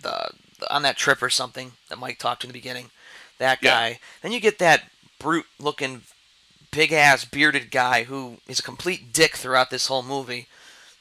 the, 0.02 0.30
the 0.60 0.72
on 0.74 0.82
that 0.82 0.96
trip 0.96 1.20
or 1.20 1.28
something 1.28 1.72
that 1.88 1.98
Mike 1.98 2.18
talked 2.18 2.42
to 2.42 2.46
in 2.46 2.52
the 2.52 2.58
beginning. 2.58 2.90
That 3.38 3.58
Yeah. 3.60 3.70
guy. 3.70 3.98
Then 4.22 4.32
you 4.32 4.40
get 4.40 4.58
that 4.60 4.84
brute 5.18 5.46
looking, 5.58 6.02
big 6.70 6.92
ass 6.92 7.24
bearded 7.24 7.70
guy 7.72 8.04
who 8.04 8.38
is 8.46 8.60
a 8.60 8.62
complete 8.62 9.12
dick 9.12 9.36
throughout 9.36 9.70
this 9.70 9.88
whole 9.88 10.02
movie. 10.04 10.46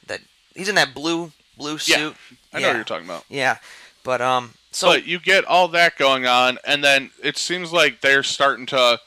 That 0.08 0.22
he's 0.56 0.70
in 0.70 0.76
that 0.76 0.94
blue 0.96 1.32
blue 1.56 1.78
suit. 1.78 1.98
Yeah. 1.98 2.12
I 2.52 2.60
know 2.62 2.68
what 2.70 2.76
you're 2.78 2.84
talking 2.84 3.06
about. 3.06 3.26
Yeah, 3.30 3.60
but 4.04 4.22
um, 4.22 4.56
so 4.72 4.88
but 4.88 5.06
you 5.06 5.20
get 5.20 5.46
all 5.46 5.68
that 5.70 5.98
going 5.98 6.26
on, 6.26 6.58
and 6.66 6.84
then 6.84 7.12
it 7.24 7.38
seems 7.38 7.72
like 7.72 8.02
they're 8.02 8.24
starting 8.24 8.66
to 8.68 9.00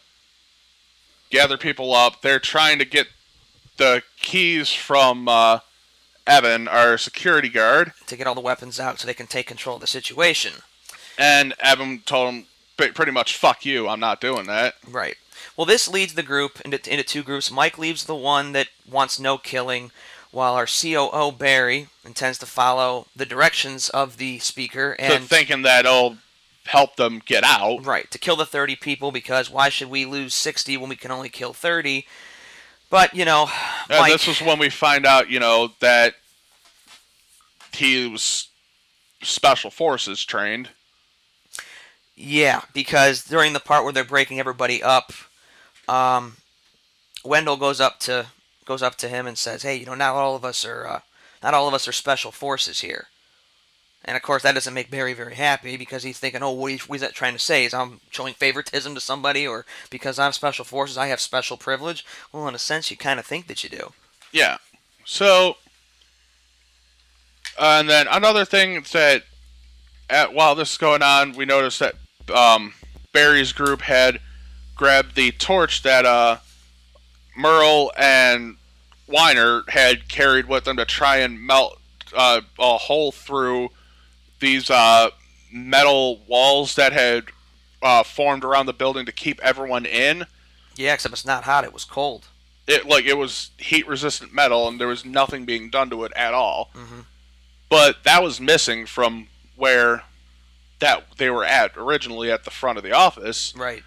gather 1.30 1.56
people 1.56 1.94
up. 1.94 2.22
They're 2.22 2.38
trying 2.40 2.78
to 2.78 2.84
get 2.84 3.06
the 3.76 4.02
keys 4.18 4.72
from 4.72 5.28
uh, 5.28 5.60
Evan, 6.26 6.68
our 6.68 6.98
security 6.98 7.48
guard, 7.48 7.92
to 8.06 8.16
get 8.16 8.26
all 8.26 8.34
the 8.34 8.40
weapons 8.40 8.78
out 8.80 8.98
so 8.98 9.06
they 9.06 9.14
can 9.14 9.26
take 9.26 9.46
control 9.46 9.76
of 9.76 9.80
the 9.80 9.86
situation. 9.86 10.52
and 11.18 11.54
Evan 11.60 12.00
told 12.00 12.34
him 12.34 12.46
pretty 12.76 13.12
much, 13.12 13.36
"Fuck 13.36 13.64
you, 13.64 13.88
I'm 13.88 14.00
not 14.00 14.20
doing 14.20 14.46
that." 14.46 14.74
Right. 14.86 15.16
Well, 15.56 15.64
this 15.66 15.88
leads 15.88 16.14
the 16.14 16.22
group 16.22 16.60
into, 16.60 16.76
into 16.90 17.04
two 17.04 17.22
groups. 17.22 17.50
Mike 17.50 17.78
leaves 17.78 18.04
the 18.04 18.14
one 18.14 18.52
that 18.52 18.68
wants 18.88 19.18
no 19.18 19.38
killing, 19.38 19.90
while 20.30 20.54
our 20.54 20.66
COO 20.66 21.32
Barry 21.32 21.88
intends 22.04 22.38
to 22.38 22.46
follow 22.46 23.06
the 23.16 23.26
directions 23.26 23.88
of 23.88 24.18
the 24.18 24.38
speaker 24.38 24.96
So 24.98 25.04
and 25.04 25.24
thinking 25.24 25.62
that 25.62 25.84
it'll 25.84 26.18
help 26.68 26.96
them 26.96 27.20
get 27.24 27.44
out. 27.44 27.84
right 27.84 28.10
to 28.10 28.18
kill 28.18 28.36
the 28.36 28.46
30 28.46 28.76
people 28.76 29.10
because 29.10 29.50
why 29.50 29.68
should 29.70 29.88
we 29.88 30.04
lose 30.04 30.34
60 30.34 30.76
when 30.76 30.88
we 30.88 30.96
can 30.96 31.10
only 31.10 31.28
kill 31.28 31.52
30? 31.52 32.06
But 32.90 33.14
you 33.14 33.24
know, 33.24 33.48
And 33.90 34.00
Mike, 34.00 34.12
this 34.12 34.28
is 34.28 34.40
when 34.40 34.58
we 34.58 34.70
find 34.70 35.06
out, 35.06 35.30
you 35.30 35.40
know, 35.40 35.72
that 35.80 36.14
he 37.72 38.06
was 38.06 38.48
special 39.22 39.70
forces 39.70 40.24
trained. 40.24 40.70
Yeah, 42.14 42.62
because 42.72 43.24
during 43.24 43.52
the 43.52 43.60
part 43.60 43.84
where 43.84 43.92
they're 43.92 44.04
breaking 44.04 44.40
everybody 44.40 44.82
up, 44.82 45.12
um, 45.86 46.36
Wendell 47.24 47.56
goes 47.56 47.80
up 47.80 48.00
to 48.00 48.26
goes 48.64 48.82
up 48.82 48.96
to 48.96 49.08
him 49.08 49.26
and 49.26 49.38
says, 49.38 49.62
"Hey, 49.62 49.76
you 49.76 49.86
know, 49.86 49.94
not 49.94 50.14
all 50.14 50.34
of 50.34 50.44
us 50.44 50.64
are 50.64 50.86
uh, 50.86 51.00
not 51.42 51.54
all 51.54 51.68
of 51.68 51.74
us 51.74 51.86
are 51.86 51.92
special 51.92 52.32
forces 52.32 52.80
here." 52.80 53.06
And 54.08 54.16
of 54.16 54.22
course, 54.22 54.42
that 54.42 54.54
doesn't 54.54 54.72
make 54.72 54.90
Barry 54.90 55.12
very 55.12 55.34
happy 55.34 55.76
because 55.76 56.02
he's 56.02 56.18
thinking, 56.18 56.42
"Oh, 56.42 56.52
what 56.52 56.72
is, 56.72 56.88
what 56.88 56.96
is 56.96 57.02
that 57.02 57.12
trying 57.12 57.34
to 57.34 57.38
say? 57.38 57.66
Is 57.66 57.74
I'm 57.74 58.00
showing 58.08 58.32
favoritism 58.32 58.94
to 58.94 59.02
somebody, 59.02 59.46
or 59.46 59.66
because 59.90 60.18
I'm 60.18 60.32
special 60.32 60.64
forces, 60.64 60.96
I 60.96 61.08
have 61.08 61.20
special 61.20 61.58
privilege?" 61.58 62.06
Well, 62.32 62.48
in 62.48 62.54
a 62.54 62.58
sense, 62.58 62.90
you 62.90 62.96
kind 62.96 63.20
of 63.20 63.26
think 63.26 63.48
that 63.48 63.62
you 63.62 63.68
do. 63.68 63.92
Yeah. 64.32 64.56
So, 65.04 65.58
and 67.60 67.86
then 67.86 68.06
another 68.10 68.46
thing 68.46 68.82
that, 68.92 69.24
at, 70.08 70.32
while 70.32 70.54
this 70.54 70.72
is 70.72 70.78
going 70.78 71.02
on, 71.02 71.34
we 71.34 71.44
noticed 71.44 71.80
that 71.80 71.94
um, 72.34 72.72
Barry's 73.12 73.52
group 73.52 73.82
had 73.82 74.20
grabbed 74.74 75.16
the 75.16 75.32
torch 75.32 75.82
that 75.82 76.06
uh, 76.06 76.38
Merle 77.36 77.92
and 77.94 78.56
Weiner 79.06 79.64
had 79.68 80.08
carried 80.08 80.48
with 80.48 80.64
them 80.64 80.78
to 80.78 80.86
try 80.86 81.18
and 81.18 81.38
melt 81.38 81.78
uh, 82.16 82.40
a 82.58 82.78
hole 82.78 83.12
through 83.12 83.68
these 84.40 84.70
uh, 84.70 85.10
metal 85.52 86.20
walls 86.26 86.74
that 86.76 86.92
had 86.92 87.24
uh, 87.82 88.02
formed 88.02 88.44
around 88.44 88.66
the 88.66 88.72
building 88.72 89.06
to 89.06 89.12
keep 89.12 89.40
everyone 89.40 89.86
in 89.86 90.26
Yeah, 90.76 90.94
except 90.94 91.12
it's 91.12 91.24
not 91.24 91.44
hot; 91.44 91.64
it 91.64 91.72
was 91.72 91.84
cold. 91.84 92.26
it 92.66 92.86
like 92.86 93.04
it 93.06 93.16
was 93.16 93.50
heat 93.56 93.86
resistant 93.88 94.32
metal 94.34 94.68
and 94.68 94.78
there 94.80 94.88
was 94.88 95.04
nothing 95.04 95.44
being 95.44 95.70
done 95.70 95.88
to 95.90 96.04
it 96.04 96.12
at 96.14 96.34
all. 96.34 96.70
Mhm. 96.74 97.04
But 97.70 98.04
that 98.04 98.22
was 98.22 98.40
missing 98.40 98.84
from 98.86 99.28
where 99.56 100.04
that 100.78 101.04
they 101.18 101.28
were 101.30 101.44
at 101.44 101.76
originally 101.76 102.30
at 102.30 102.44
the 102.44 102.50
front 102.50 102.78
of 102.78 102.84
the 102.84 102.92
office. 102.92 103.52
Right. 103.56 103.82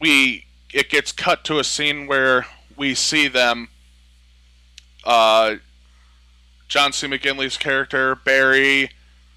We 0.00 0.46
it 0.72 0.88
gets 0.90 1.12
cut 1.12 1.44
to 1.44 1.58
a 1.58 1.64
scene 1.64 2.06
where 2.06 2.46
we 2.76 2.94
see 2.94 3.26
them 3.28 3.68
uh 5.04 5.56
John 6.68 6.92
C. 6.92 7.06
McGinley's 7.08 7.56
character, 7.56 8.14
Barry, 8.14 8.90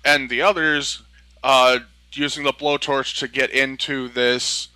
and 0.05 0.29
the 0.29 0.41
others 0.41 1.01
uh 1.43 1.79
using 2.13 2.43
the 2.43 2.53
blowtorch 2.53 3.17
to 3.19 3.27
get 3.27 3.49
into 3.49 4.07
this 4.07 4.67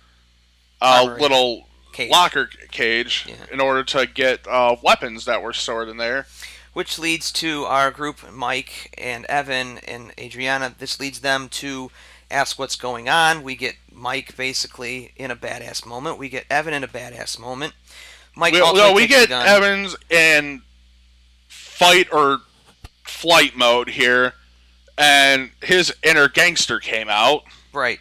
uh, 0.80 1.16
little 1.20 1.68
Cage. 1.92 2.10
locker 2.10 2.50
cage 2.72 3.26
Yeah. 3.28 3.34
in 3.52 3.60
order 3.60 3.84
to 3.84 4.06
get 4.06 4.46
uh, 4.48 4.76
weapons 4.82 5.24
that 5.26 5.40
were 5.42 5.52
stored 5.52 5.88
in 5.88 5.96
there. 5.98 6.26
which 6.72 6.98
leads 6.98 7.30
to 7.32 7.64
our 7.64 7.90
group, 7.90 8.30
Mike 8.32 8.94
and 8.98 9.24
Evan 9.26 9.78
and 9.78 10.12
Adriana. 10.18 10.74
This 10.78 10.98
leads 11.00 11.20
them 11.20 11.48
to 11.50 11.90
ask 12.30 12.58
what's 12.58 12.76
going 12.76 13.08
on. 13.08 13.42
We 13.42 13.56
get 13.56 13.74
Mike 13.92 14.36
basically 14.36 15.12
in 15.16 15.30
a 15.30 15.36
badass 15.36 15.84
moment. 15.86 16.18
We 16.18 16.28
get 16.28 16.44
Evan 16.50 16.74
in 16.74 16.84
a 16.84 16.88
badass 16.88 17.38
moment. 17.38 17.72
Mike 18.36 18.52
We, 18.52 18.60
no, 18.60 18.92
we 18.92 19.06
get. 19.08 19.30
Evans 19.30 19.96
in 20.10 20.62
fight 21.48 22.08
or 22.12 22.40
flight 23.04 23.56
mode 23.56 23.88
here, 23.90 24.34
and 24.98 25.50
his 25.62 25.94
inner 26.02 26.28
gangster 26.28 26.78
came 26.80 27.08
out 27.08 27.44
right. 27.72 28.00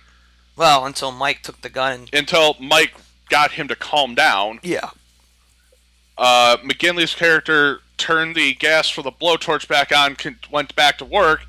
Well, 0.55 0.85
until 0.85 1.11
Mike 1.11 1.43
took 1.43 1.61
the 1.61 1.69
gun 1.69 1.93
and 1.93 2.09
until 2.13 2.55
Mike 2.59 2.93
got 3.29 3.51
him 3.51 3.67
to 3.67 3.75
calm 3.75 4.15
down. 4.15 4.59
yeah, 4.63 4.89
Uh, 6.17 6.57
McGinley's 6.63 7.13
character 7.13 7.81
turned 7.97 8.35
the 8.35 8.53
gas 8.55 8.89
for 8.89 9.01
the 9.03 9.11
blowtorch 9.11 9.67
back 9.67 9.91
on, 9.95 10.17
went 10.51 10.75
back 10.75 10.97
to 10.97 11.05
work, 11.05 11.41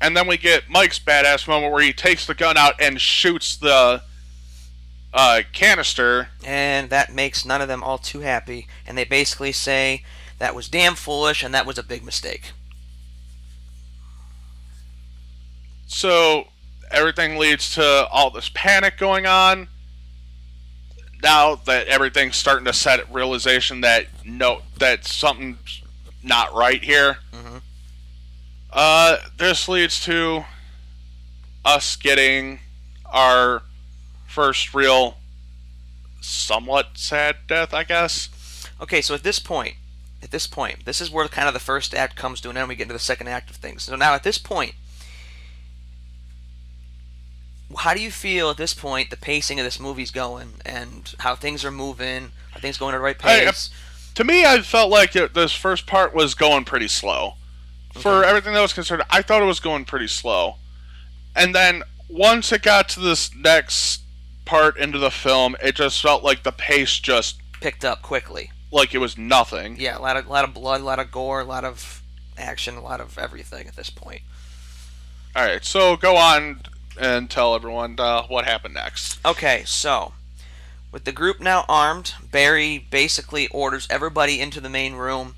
and 0.00 0.16
then 0.16 0.26
we 0.26 0.36
get 0.38 0.68
Mike's 0.70 0.98
badass 0.98 1.46
moment 1.46 1.72
where 1.72 1.82
he 1.82 1.92
takes 1.92 2.26
the 2.26 2.34
gun 2.34 2.56
out 2.56 2.80
and 2.80 3.00
shoots 3.00 3.56
the 3.56 4.02
uh, 5.12 5.42
canister. 5.52 6.28
and 6.44 6.90
that 6.90 7.12
makes 7.12 7.44
none 7.44 7.60
of 7.60 7.68
them 7.68 7.82
all 7.82 7.98
too 7.98 8.20
happy. 8.20 8.66
And 8.86 8.96
they 8.98 9.04
basically 9.04 9.52
say 9.52 10.02
that 10.38 10.54
was 10.54 10.68
damn 10.68 10.94
foolish 10.94 11.42
and 11.42 11.52
that 11.54 11.66
was 11.66 11.78
a 11.78 11.82
big 11.82 12.02
mistake. 12.04 12.52
So 15.86 16.48
everything 16.90 17.36
leads 17.36 17.74
to 17.74 18.06
all 18.08 18.30
this 18.30 18.50
panic 18.54 18.98
going 18.98 19.26
on. 19.26 19.68
Now 21.22 21.54
that 21.54 21.86
everything's 21.88 22.36
starting 22.36 22.66
to 22.66 22.72
set 22.72 23.00
at 23.00 23.12
realization 23.12 23.80
that 23.80 24.06
no, 24.24 24.62
that 24.78 25.04
something's 25.04 25.82
not 26.22 26.54
right 26.54 26.82
here. 26.82 27.18
Mhm. 27.32 27.62
Uh, 28.70 29.16
this 29.38 29.68
leads 29.68 30.00
to 30.04 30.44
us 31.64 31.96
getting 31.96 32.60
our 33.06 33.62
first 34.26 34.74
real, 34.74 35.16
somewhat 36.20 36.88
sad 36.94 37.36
death, 37.46 37.72
I 37.72 37.84
guess. 37.84 38.28
Okay, 38.80 39.00
so 39.00 39.14
at 39.14 39.22
this 39.22 39.38
point, 39.38 39.76
at 40.22 40.30
this 40.30 40.46
point, 40.46 40.84
this 40.84 41.00
is 41.00 41.10
where 41.10 41.28
kind 41.28 41.46
of 41.46 41.54
the 41.54 41.60
first 41.60 41.94
act 41.94 42.16
comes 42.16 42.40
to 42.40 42.50
an 42.50 42.56
end. 42.56 42.68
We 42.68 42.74
get 42.74 42.84
into 42.84 42.94
the 42.94 42.98
second 42.98 43.28
act 43.28 43.48
of 43.50 43.56
things. 43.56 43.84
So 43.84 43.94
now 43.96 44.14
at 44.14 44.24
this 44.24 44.38
point, 44.38 44.74
how 47.78 47.94
do 47.94 48.00
you 48.00 48.10
feel 48.10 48.50
at 48.50 48.56
this 48.56 48.74
point 48.74 49.10
the 49.10 49.16
pacing 49.16 49.58
of 49.58 49.64
this 49.64 49.80
movie's 49.80 50.10
going 50.10 50.54
and 50.64 51.14
how 51.18 51.34
things 51.34 51.64
are 51.64 51.70
moving? 51.70 52.30
Are 52.54 52.60
things 52.60 52.78
going 52.78 52.94
at 52.94 52.98
the 52.98 53.02
right 53.02 53.18
pace? 53.18 53.70
to 54.14 54.24
me, 54.24 54.44
I 54.44 54.60
felt 54.60 54.90
like 54.90 55.16
it, 55.16 55.34
this 55.34 55.52
first 55.52 55.86
part 55.86 56.14
was 56.14 56.34
going 56.34 56.64
pretty 56.64 56.88
slow. 56.88 57.34
For 57.92 58.24
everything 58.24 58.54
that 58.54 58.60
was 58.60 58.72
concerned, 58.72 59.02
I 59.10 59.22
thought 59.22 59.42
it 59.42 59.46
was 59.46 59.60
going 59.60 59.84
pretty 59.84 60.08
slow. 60.08 60.56
And 61.36 61.54
then 61.54 61.82
once 62.08 62.52
it 62.52 62.62
got 62.62 62.88
to 62.90 63.00
this 63.00 63.34
next 63.34 64.02
part 64.44 64.76
into 64.76 64.98
the 64.98 65.10
film, 65.10 65.56
it 65.62 65.76
just 65.76 66.00
felt 66.02 66.22
like 66.22 66.42
the 66.42 66.52
pace 66.52 66.98
just 66.98 67.40
Picked 67.60 67.84
up 67.84 68.02
quickly. 68.02 68.50
like 68.70 68.94
it 68.94 68.98
was 68.98 69.16
nothing. 69.16 69.76
Yeah, 69.78 69.96
a 69.96 70.00
lot 70.00 70.16
of 70.16 70.28
lot 70.28 70.44
of 70.44 70.52
blood, 70.52 70.80
a 70.80 70.84
lot 70.84 70.98
of 70.98 71.10
gore, 71.10 71.40
a 71.40 71.44
lot 71.44 71.64
of 71.64 72.02
action, 72.36 72.76
a 72.76 72.82
lot 72.82 73.00
of 73.00 73.16
everything 73.18 73.66
at 73.68 73.76
this 73.76 73.90
point. 73.90 74.22
All 75.34 75.44
right, 75.44 75.64
so 75.64 75.96
go 75.96 76.16
on 76.16 76.60
and 76.98 77.30
tell 77.30 77.54
everyone 77.54 77.96
uh, 77.98 78.22
what 78.24 78.44
happened 78.44 78.74
next. 78.74 79.18
Okay, 79.24 79.62
so 79.66 80.12
with 80.92 81.04
the 81.04 81.12
group 81.12 81.40
now 81.40 81.64
armed, 81.68 82.14
Barry 82.30 82.78
basically 82.90 83.48
orders 83.48 83.86
everybody 83.90 84.40
into 84.40 84.60
the 84.60 84.68
main 84.68 84.94
room, 84.94 85.34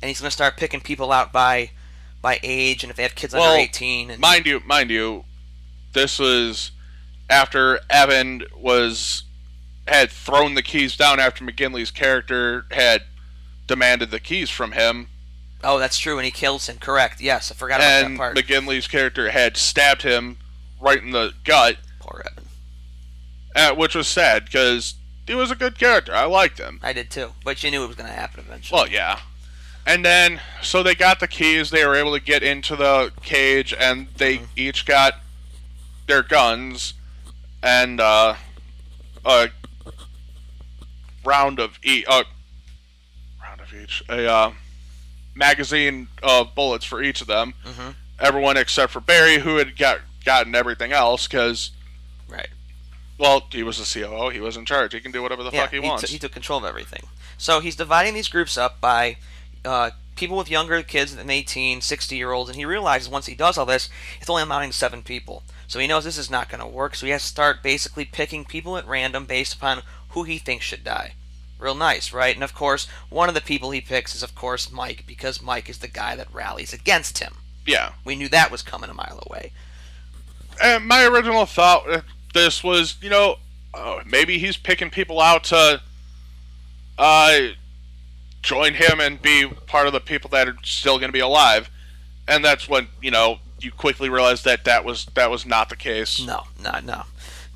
and 0.00 0.08
he's 0.08 0.20
going 0.20 0.28
to 0.28 0.34
start 0.34 0.56
picking 0.56 0.80
people 0.80 1.12
out 1.12 1.32
by 1.32 1.70
by 2.22 2.38
age 2.42 2.84
and 2.84 2.90
if 2.90 2.96
they 2.96 3.02
have 3.02 3.14
kids 3.14 3.32
Well, 3.32 3.44
under 3.44 3.62
18. 3.62 4.10
And 4.10 4.20
Mind 4.20 4.44
you, 4.44 4.60
mind 4.66 4.90
you, 4.90 5.24
this 5.94 6.18
was 6.18 6.70
after 7.30 7.80
Evan 7.88 8.42
was 8.54 9.22
had 9.88 10.10
thrown 10.10 10.54
the 10.54 10.62
keys 10.62 10.96
down 10.96 11.18
after 11.18 11.44
McGinley's 11.44 11.90
character 11.90 12.66
had 12.70 13.02
demanded 13.66 14.10
the 14.10 14.20
keys 14.20 14.50
from 14.50 14.72
him. 14.72 15.08
oh, 15.64 15.78
that's 15.78 15.98
true, 15.98 16.18
and 16.18 16.24
he 16.24 16.30
kills 16.30 16.68
him. 16.68 16.78
Correct. 16.78 17.20
Yes, 17.20 17.50
I 17.50 17.54
forgot 17.54 17.80
about 17.80 17.86
and 18.04 18.14
that 18.14 18.18
part. 18.18 18.36
McGinley's 18.36 18.86
character 18.86 19.30
had 19.30 19.56
stabbed 19.56 20.02
him 20.02 20.36
right 20.80 21.02
in 21.02 21.10
the 21.10 21.32
gut, 21.44 21.76
Poor 22.00 22.24
Evan. 22.30 22.44
uh, 23.54 23.74
which 23.74 23.94
was 23.94 24.08
sad 24.08 24.44
because 24.46 24.94
he 25.26 25.34
was 25.34 25.50
a 25.50 25.54
good 25.54 25.78
character. 25.78 26.14
I 26.14 26.24
liked 26.24 26.58
him. 26.58 26.80
I 26.82 26.92
did 26.92 27.10
too, 27.10 27.32
but 27.44 27.62
you 27.62 27.70
knew 27.70 27.84
it 27.84 27.86
was 27.88 27.96
going 27.96 28.08
to 28.08 28.14
happen 28.16 28.44
eventually. 28.46 28.78
Well, 28.78 28.88
yeah. 28.88 29.20
And 29.86 30.04
then, 30.04 30.40
so 30.62 30.82
they 30.82 30.94
got 30.94 31.20
the 31.20 31.28
keys. 31.28 31.70
They 31.70 31.86
were 31.86 31.94
able 31.96 32.12
to 32.12 32.20
get 32.20 32.42
into 32.42 32.76
the 32.76 33.12
cage, 33.22 33.72
and 33.78 34.08
they 34.16 34.36
Mm-hmm. 34.38 34.44
each 34.56 34.84
got 34.86 35.14
their 36.06 36.22
guns 36.22 36.94
and 37.62 38.00
uh, 38.00 38.34
a 39.24 39.48
round 41.24 41.58
of 41.60 41.78
each. 41.82 42.04
Uh, 42.08 42.24
round 43.42 43.60
of 43.60 43.72
each. 43.74 44.02
A 44.08 44.26
uh, 44.30 44.52
magazine 45.34 46.08
of 46.22 46.54
bullets 46.54 46.84
for 46.84 47.02
each 47.02 47.20
of 47.20 47.26
them. 47.26 47.54
Mhm. 47.64 47.94
Everyone 48.18 48.56
except 48.56 48.92
for 48.92 49.00
Barry, 49.00 49.38
who 49.38 49.56
had 49.56 49.76
got 49.78 50.00
gotten 50.24 50.54
everything 50.54 50.92
else, 50.92 51.26
because 51.26 51.70
right. 52.28 52.48
well, 53.18 53.42
he 53.50 53.62
was 53.62 53.78
the 53.78 54.00
COO. 54.00 54.30
He 54.30 54.40
was 54.40 54.56
in 54.56 54.64
charge. 54.64 54.92
He 54.92 55.00
can 55.00 55.12
do 55.12 55.22
whatever 55.22 55.42
the 55.42 55.50
yeah, 55.50 55.62
fuck 55.62 55.72
he, 55.72 55.80
wants. 55.80 56.04
t- 56.04 56.12
he 56.12 56.18
took 56.18 56.32
control 56.32 56.58
of 56.58 56.64
everything. 56.64 57.04
So 57.38 57.60
he's 57.60 57.76
dividing 57.76 58.14
these 58.14 58.28
groups 58.28 58.58
up 58.58 58.80
by 58.80 59.16
uh, 59.64 59.90
people 60.16 60.36
with 60.36 60.50
younger 60.50 60.82
kids 60.82 61.16
than 61.16 61.30
18, 61.30 61.80
60 61.80 62.16
year 62.16 62.32
olds, 62.32 62.50
and 62.50 62.56
he 62.56 62.64
realizes 62.64 63.08
once 63.08 63.26
he 63.26 63.34
does 63.34 63.56
all 63.56 63.66
this, 63.66 63.88
it's 64.20 64.28
only 64.30 64.42
amounting 64.42 64.70
to 64.70 64.76
seven 64.76 65.02
people. 65.02 65.42
So 65.66 65.78
he 65.78 65.86
knows 65.86 66.04
this 66.04 66.18
is 66.18 66.30
not 66.30 66.48
going 66.48 66.60
to 66.60 66.66
work, 66.66 66.94
so 66.94 67.06
he 67.06 67.12
has 67.12 67.22
to 67.22 67.28
start 67.28 67.62
basically 67.62 68.04
picking 68.04 68.44
people 68.44 68.76
at 68.76 68.86
random 68.86 69.24
based 69.24 69.54
upon 69.54 69.82
who 70.10 70.24
he 70.24 70.38
thinks 70.38 70.64
should 70.64 70.84
die. 70.84 71.14
Real 71.58 71.74
nice, 71.74 72.12
right? 72.12 72.34
And 72.34 72.44
of 72.44 72.54
course, 72.54 72.86
one 73.08 73.28
of 73.28 73.34
the 73.34 73.40
people 73.40 73.70
he 73.70 73.80
picks 73.80 74.14
is, 74.14 74.22
of 74.22 74.34
course, 74.34 74.72
Mike, 74.72 75.04
because 75.06 75.42
Mike 75.42 75.68
is 75.68 75.78
the 75.78 75.88
guy 75.88 76.16
that 76.16 76.32
rallies 76.32 76.72
against 76.72 77.18
him. 77.18 77.34
yeah. 77.66 77.92
We 78.04 78.16
knew 78.16 78.28
that 78.28 78.50
was 78.50 78.62
coming 78.62 78.90
a 78.90 78.94
mile 78.94 79.22
away. 79.26 79.52
And 80.62 80.86
my 80.86 81.04
original 81.04 81.46
thought 81.46 81.86
with 81.86 82.04
this 82.34 82.62
was, 82.62 82.96
you 83.02 83.10
know, 83.10 83.36
oh, 83.74 84.00
maybe 84.06 84.38
he's 84.38 84.56
picking 84.56 84.90
people 84.90 85.20
out 85.20 85.44
to 85.44 85.80
uh, 86.98 87.38
join 88.42 88.74
him 88.74 89.00
and 89.00 89.20
be 89.20 89.46
part 89.66 89.86
of 89.86 89.92
the 89.92 90.00
people 90.00 90.30
that 90.30 90.48
are 90.48 90.56
still 90.62 90.98
going 90.98 91.08
to 91.08 91.12
be 91.12 91.20
alive. 91.20 91.70
And 92.28 92.44
that's 92.44 92.68
when 92.68 92.88
you 93.02 93.10
know 93.10 93.38
you 93.60 93.72
quickly 93.72 94.08
realize 94.08 94.42
that 94.44 94.64
that 94.64 94.84
was 94.84 95.06
that 95.14 95.30
was 95.30 95.44
not 95.44 95.68
the 95.68 95.76
case. 95.76 96.24
No, 96.24 96.44
no, 96.62 96.78
no. 96.82 97.02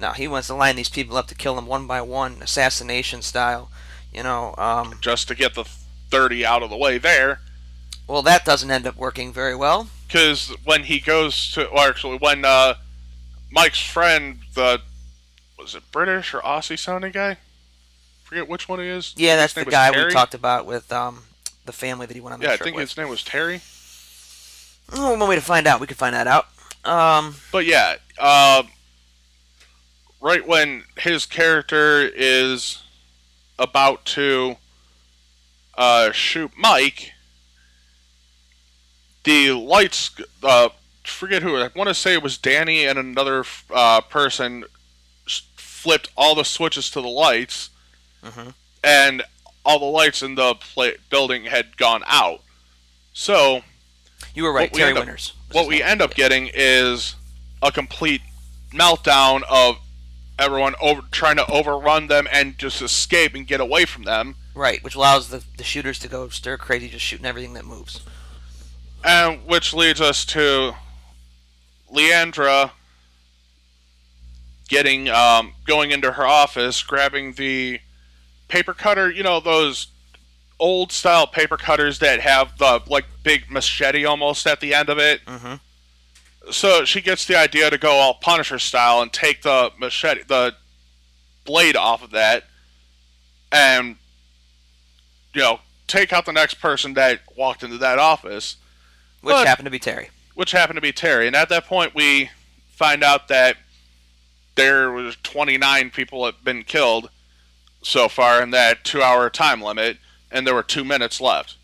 No, 0.01 0.11
he 0.11 0.27
wants 0.27 0.49
to 0.49 0.55
line 0.55 0.75
these 0.77 0.89
people 0.89 1.17
up 1.17 1.29
to 1.29 1.35
kill 1.37 1.55
them 1.55 1.67
one 1.67 1.87
by 1.87 2.01
one, 2.03 2.43
assassination 2.43 3.23
style. 3.23 3.71
You 4.13 4.23
know, 4.25 4.55
um, 4.59 4.95
Just 5.01 5.29
to 5.29 5.35
get 5.35 5.55
the 5.55 5.65
thirty 6.11 6.45
out 6.45 6.63
of 6.63 6.71
the 6.71 6.77
way 6.77 6.99
there, 6.99 7.41
well, 8.09 8.23
that 8.23 8.45
doesn't 8.45 8.71
end 8.71 8.87
up 8.87 8.97
working 8.97 9.33
very 9.33 9.55
well. 9.55 9.89
because 10.07 10.53
when 10.65 10.83
he 10.85 10.99
goes 10.99 11.53
to, 11.53 11.67
or 11.69 11.79
actually 11.81 12.19
when 12.19 12.45
uh, 12.45 12.75
Mike's 13.55 13.81
friend, 13.81 14.41
the 14.55 14.81
was 15.59 15.75
it 15.77 15.85
British 15.93 16.35
or 16.35 16.41
Aussie 16.41 16.79
sounding 16.79 17.13
guy? 17.13 17.37
Forget 18.25 18.49
which 18.49 18.69
one 18.69 18.81
he 18.81 18.87
is. 18.87 19.15
Yeah, 19.17 19.37
that's 19.37 19.53
the 19.53 19.65
guy 19.65 19.91
we 19.93 20.11
talked 20.13 20.35
about 20.35 20.67
with 20.67 20.93
um, 20.93 21.23
the 21.65 21.73
family 21.73 22.07
that 22.07 22.15
he 22.15 22.21
went 22.21 22.35
on 22.35 22.41
the 22.41 22.47
Yeah, 22.47 22.53
I 22.55 22.57
think 22.57 22.75
with. 22.77 22.89
his 22.89 22.97
name 22.97 23.09
was 23.09 23.23
Terry. 23.23 23.61
Oh, 24.93 25.17
one 25.17 25.29
way 25.29 25.37
to 25.37 25.41
find 25.41 25.67
out. 25.67 25.81
We 25.81 25.87
could 25.87 25.97
find 25.97 26.15
that 26.15 26.27
out. 26.27 26.49
Um, 26.85 27.37
But 27.53 27.65
yeah, 27.65 27.97
uh, 28.19 28.65
right 30.21 30.47
when 30.47 30.85
his 30.99 31.25
character 31.25 32.01
is 32.03 32.83
about 33.59 34.05
to 34.07 34.57
uh, 35.79 36.11
shoot 36.13 36.51
Mike, 36.59 37.13
the 39.23 39.53
lights. 39.53 40.11
Uh, 40.43 40.71
forget 41.05 41.43
who. 41.43 41.57
I 41.57 41.71
want 41.75 41.89
to 41.89 41.95
say 41.95 42.15
it 42.15 42.23
was 42.23 42.39
Danny 42.39 42.85
and 42.85 42.99
another 42.99 43.45
uh, 43.71 44.01
person 44.03 44.65
flipped 45.57 46.11
all 46.17 46.35
the 46.35 46.45
switches 46.45 46.91
to 46.91 47.01
the 47.01 47.09
lights, 47.09 47.71
Mhm. 48.23 48.55
and 48.83 49.23
all 49.65 49.79
the 49.79 49.85
lights 49.85 50.23
in 50.23 50.35
the 50.35 50.55
pla 50.55 50.89
building 51.11 51.45
had 51.45 51.77
gone 51.77 52.03
out. 52.07 52.43
So 53.13 53.63
you 54.35 54.45
were 54.45 54.53
right. 54.53 54.71
What 54.71 54.73
we 54.73 54.79
Terry 54.79 54.91
end 54.91 54.99
up- 54.99 55.03
Winters. 55.07 55.33
what 55.53 55.67
we 55.67 55.83
end 55.83 56.01
up 56.03 56.15
getting 56.15 56.51
is 56.55 57.15
a 57.63 57.71
complete 57.71 58.23
meltdown 58.73 59.43
of 59.49 59.77
everyone 60.39 60.75
over 60.81 61.03
trying 61.13 61.37
to 61.37 61.47
overrun 61.51 62.09
them 62.09 62.27
and 62.33 62.59
just 62.59 62.83
escape 62.83 63.35
and 63.35 63.47
get 63.47 63.61
away 63.61 63.85
from 63.85 64.03
them 64.03 64.35
Right, 64.55 64.83
which 64.83 64.95
allows 64.97 65.29
the, 65.29 65.45
the 65.57 65.63
shooters 65.65 65.99
to 66.01 66.09
go 66.09 66.29
stir 66.29 66.57
crazy, 66.57 66.89
just 66.89 67.05
shooting 67.05 67.25
everything 67.27 67.53
that 67.55 67.65
moves. 67.65 68.01
and 69.05 69.45
which 69.47 69.73
leads 69.75 70.01
us 70.01 70.25
to 70.27 70.75
leandra 71.95 72.71
getting 74.69 75.09
um, 75.09 75.53
going 75.67 75.91
into 75.91 76.13
her 76.13 76.27
office 76.27 76.83
grabbing 76.83 77.33
the 77.35 77.79
paper 78.49 78.73
cutter 78.75 79.11
you 79.11 79.23
know 79.23 79.41
those 79.41 79.89
old 80.59 80.91
style 80.93 81.27
paper 81.27 81.57
cutters 81.57 81.99
that 81.99 82.21
have 82.21 82.57
the 82.59 82.81
like 82.87 83.05
big 83.23 83.51
machete 83.51 84.05
almost 84.05 84.47
at 84.47 84.61
the 84.61 84.75
end 84.75 84.89
of 84.89 84.99
it 84.99 85.21
Mm-hmm. 85.27 85.55
so 86.51 86.85
she 86.85 87.01
gets 87.01 87.27
the 87.27 87.37
idea 87.37 87.71
to 87.71 87.79
go 87.79 87.93
all 87.93 88.15
Punisher 88.15 88.59
style 88.59 89.01
and 89.03 89.13
take 89.13 89.43
the 89.43 89.71
machete, 89.79 90.23
the 90.27 90.55
blade 91.45 91.77
off 91.77 92.03
of 92.03 92.11
that, 92.13 92.45
and 93.53 93.97
you 95.35 95.41
know 95.43 95.61
take 95.87 96.13
out 96.13 96.25
the 96.27 96.33
next 96.33 96.55
person 96.55 96.95
that 96.95 97.21
walked 97.37 97.63
into 97.63 97.77
that 97.79 97.99
office, 97.99 98.57
Which 99.23 99.35
But- 99.35 99.47
happened 99.47 99.67
to 99.67 99.71
be 99.71 99.79
Terry. 99.79 100.09
Which 100.35 100.53
happened 100.53 100.77
to 100.77 100.81
be 100.83 100.93
Terry. 100.93 101.27
And 101.27 101.37
at 101.37 101.49
that 101.49 101.67
point, 101.67 101.95
we 101.95 102.31
find 102.71 103.03
out 103.03 103.29
that 103.29 103.57
there 104.57 104.91
was 104.91 105.17
29 105.23 105.91
people 105.91 106.25
that 106.25 106.35
had 106.35 106.45
been 106.45 106.63
killed 106.63 107.11
so 107.83 108.09
far 108.09 108.43
in 108.43 108.51
that 108.51 108.85
two-hour 108.85 109.31
time 109.31 109.61
limit, 109.61 109.99
and 110.31 110.47
there 110.47 110.55
were 110.55 110.63
two 110.63 110.85
minutes 110.85 111.21
left. 111.21 111.57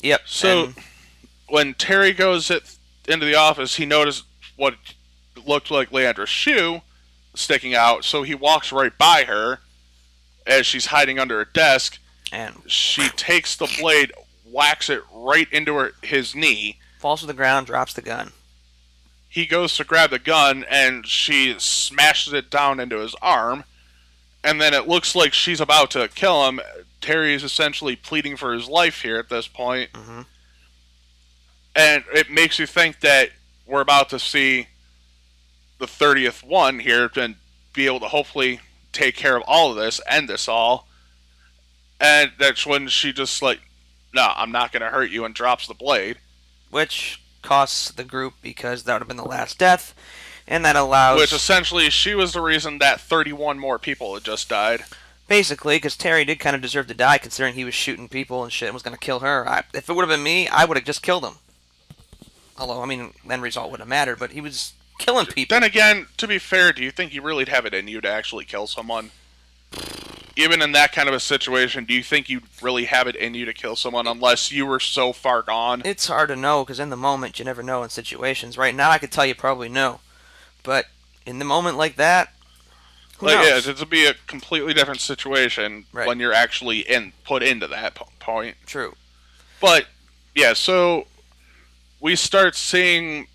Yep. 0.00 0.22
So 0.26 0.72
when 1.48 1.74
Terry 1.74 2.12
goes 2.12 2.50
at, 2.50 2.76
into 3.08 3.26
the 3.26 3.34
office, 3.34 3.76
he 3.76 3.86
noticed 3.86 4.24
what 4.56 4.74
looked 5.46 5.70
like 5.70 5.90
Leandra's 5.90 6.28
shoe 6.28 6.82
sticking 7.34 7.74
out. 7.74 8.04
So 8.04 8.22
he 8.22 8.34
walks 8.34 8.72
right 8.72 8.96
by 8.96 9.24
her 9.24 9.60
as 10.46 10.66
she's 10.66 10.86
hiding 10.86 11.18
under 11.18 11.40
a 11.40 11.46
desk. 11.46 11.98
And 12.32 12.54
She 12.66 13.08
takes 13.10 13.56
the 13.56 13.72
blade, 13.80 14.12
whacks 14.44 14.90
it 14.90 15.02
right 15.12 15.50
into 15.52 15.74
her, 15.74 15.92
his 16.02 16.34
knee. 16.34 16.78
Falls 16.98 17.20
to 17.20 17.26
the 17.26 17.34
ground, 17.34 17.66
drops 17.66 17.94
the 17.94 18.02
gun. 18.02 18.32
He 19.28 19.46
goes 19.46 19.76
to 19.76 19.84
grab 19.84 20.10
the 20.10 20.18
gun 20.18 20.64
and 20.70 21.06
she 21.06 21.54
smashes 21.58 22.32
it 22.32 22.50
down 22.50 22.80
into 22.80 22.98
his 22.98 23.14
arm. 23.20 23.64
And 24.42 24.60
then 24.60 24.72
it 24.72 24.88
looks 24.88 25.14
like 25.14 25.32
she's 25.32 25.60
about 25.60 25.90
to 25.92 26.08
kill 26.08 26.46
him. 26.48 26.60
Terry 27.00 27.34
is 27.34 27.44
essentially 27.44 27.96
pleading 27.96 28.36
for 28.36 28.52
his 28.52 28.68
life 28.68 29.02
here 29.02 29.18
at 29.18 29.28
this 29.28 29.46
point. 29.46 29.92
Mhm. 29.92 30.26
And 31.74 32.04
it 32.12 32.30
makes 32.30 32.58
you 32.58 32.66
think 32.66 33.00
that 33.00 33.30
we're 33.66 33.80
about 33.80 34.08
to 34.10 34.18
see 34.18 34.68
the 35.78 35.86
30th 35.86 36.42
one 36.42 36.80
here 36.80 37.10
and 37.14 37.36
be 37.72 37.86
able 37.86 38.00
to 38.00 38.08
hopefully 38.08 38.60
take 38.92 39.14
care 39.14 39.36
of 39.36 39.42
all 39.46 39.70
of 39.70 39.76
this, 39.76 40.00
end 40.06 40.28
this 40.28 40.48
all. 40.48 40.88
And 42.00 42.32
that's 42.38 42.64
when 42.66 42.88
she 42.88 43.12
just 43.12 43.42
like, 43.42 43.60
no, 44.14 44.32
I'm 44.34 44.50
not 44.50 44.72
going 44.72 44.82
to 44.82 44.88
hurt 44.88 45.10
you, 45.10 45.24
and 45.24 45.34
drops 45.34 45.66
the 45.66 45.74
blade. 45.74 46.18
Which 46.70 47.22
costs 47.42 47.90
the 47.90 48.04
group 48.04 48.34
because 48.42 48.82
that 48.82 48.92
would 48.94 49.00
have 49.00 49.08
been 49.08 49.16
the 49.16 49.24
last 49.24 49.58
death, 49.58 49.94
and 50.46 50.64
that 50.64 50.76
allows 50.76 51.18
Which 51.20 51.32
essentially, 51.32 51.88
she 51.90 52.14
was 52.14 52.32
the 52.32 52.40
reason 52.40 52.78
that 52.78 53.00
31 53.00 53.58
more 53.58 53.78
people 53.78 54.14
had 54.14 54.24
just 54.24 54.48
died. 54.48 54.84
basically 55.28 55.76
because 55.76 55.96
Terry 55.96 56.24
did 56.24 56.40
kind 56.40 56.56
of 56.56 56.62
deserve 56.62 56.86
to 56.88 56.94
die 56.94 57.18
considering 57.18 57.54
he 57.54 57.64
was 57.64 57.74
shooting 57.74 58.08
people 58.08 58.42
and 58.42 58.52
shit 58.52 58.68
and 58.68 58.74
was 58.74 58.82
going 58.82 58.96
to 58.96 59.00
kill 59.00 59.20
her. 59.20 59.48
I, 59.48 59.64
if 59.74 59.88
it 59.88 59.92
would 59.94 60.02
have 60.08 60.16
been 60.16 60.22
me, 60.24 60.48
I 60.48 60.64
would 60.64 60.76
have 60.76 60.86
just 60.86 61.02
killed 61.02 61.24
him. 61.24 61.34
Although 62.58 62.82
I 62.82 62.86
mean, 62.86 63.12
end 63.30 63.42
result 63.42 63.70
wouldn't 63.70 63.86
have 63.86 63.88
mattered, 63.88 64.18
but 64.18 64.32
he 64.32 64.40
was 64.40 64.72
killing 64.98 65.26
people. 65.26 65.54
Then 65.54 65.62
again, 65.62 66.06
to 66.16 66.26
be 66.26 66.38
fair, 66.38 66.72
do 66.72 66.82
you 66.82 66.90
think 66.90 67.14
you 67.14 67.22
really'd 67.22 67.48
have 67.48 67.66
it 67.66 67.74
in 67.74 67.86
you 67.88 68.00
to 68.00 68.08
actually 68.10 68.44
kill 68.44 68.66
someone? 68.66 69.10
Even 70.38 70.62
in 70.62 70.70
that 70.70 70.92
kind 70.92 71.08
of 71.08 71.14
a 71.16 71.20
situation, 71.20 71.84
do 71.84 71.92
you 71.92 72.02
think 72.02 72.28
you'd 72.28 72.44
really 72.62 72.84
have 72.84 73.08
it 73.08 73.16
in 73.16 73.34
you 73.34 73.44
to 73.44 73.52
kill 73.52 73.74
someone 73.74 74.06
unless 74.06 74.52
you 74.52 74.64
were 74.66 74.78
so 74.78 75.12
far 75.12 75.42
gone? 75.42 75.82
It's 75.84 76.06
hard 76.06 76.28
to 76.28 76.36
know 76.36 76.64
because 76.64 76.78
in 76.78 76.90
the 76.90 76.96
moment 76.96 77.40
you 77.40 77.44
never 77.44 77.60
know 77.60 77.82
in 77.82 77.88
situations. 77.90 78.56
Right 78.56 78.74
now, 78.74 78.88
I 78.88 78.98
could 78.98 79.10
tell 79.10 79.26
you 79.26 79.34
probably 79.34 79.68
no, 79.68 79.98
but 80.62 80.86
in 81.26 81.40
the 81.40 81.44
moment 81.44 81.76
like 81.76 81.96
that, 81.96 82.32
who 83.18 83.26
like, 83.26 83.34
knows? 83.38 83.66
yeah, 83.66 83.72
it'd 83.72 83.90
be 83.90 84.06
a 84.06 84.14
completely 84.28 84.72
different 84.72 85.00
situation 85.00 85.86
Right. 85.92 86.06
when 86.06 86.20
you're 86.20 86.32
actually 86.32 86.80
in 86.88 87.12
put 87.24 87.42
into 87.42 87.66
that 87.66 87.96
po- 87.96 88.08
point. 88.20 88.54
True. 88.64 88.94
But 89.60 89.86
yeah, 90.36 90.52
so 90.52 91.08
we 91.98 92.14
start 92.14 92.54
seeing 92.54 93.26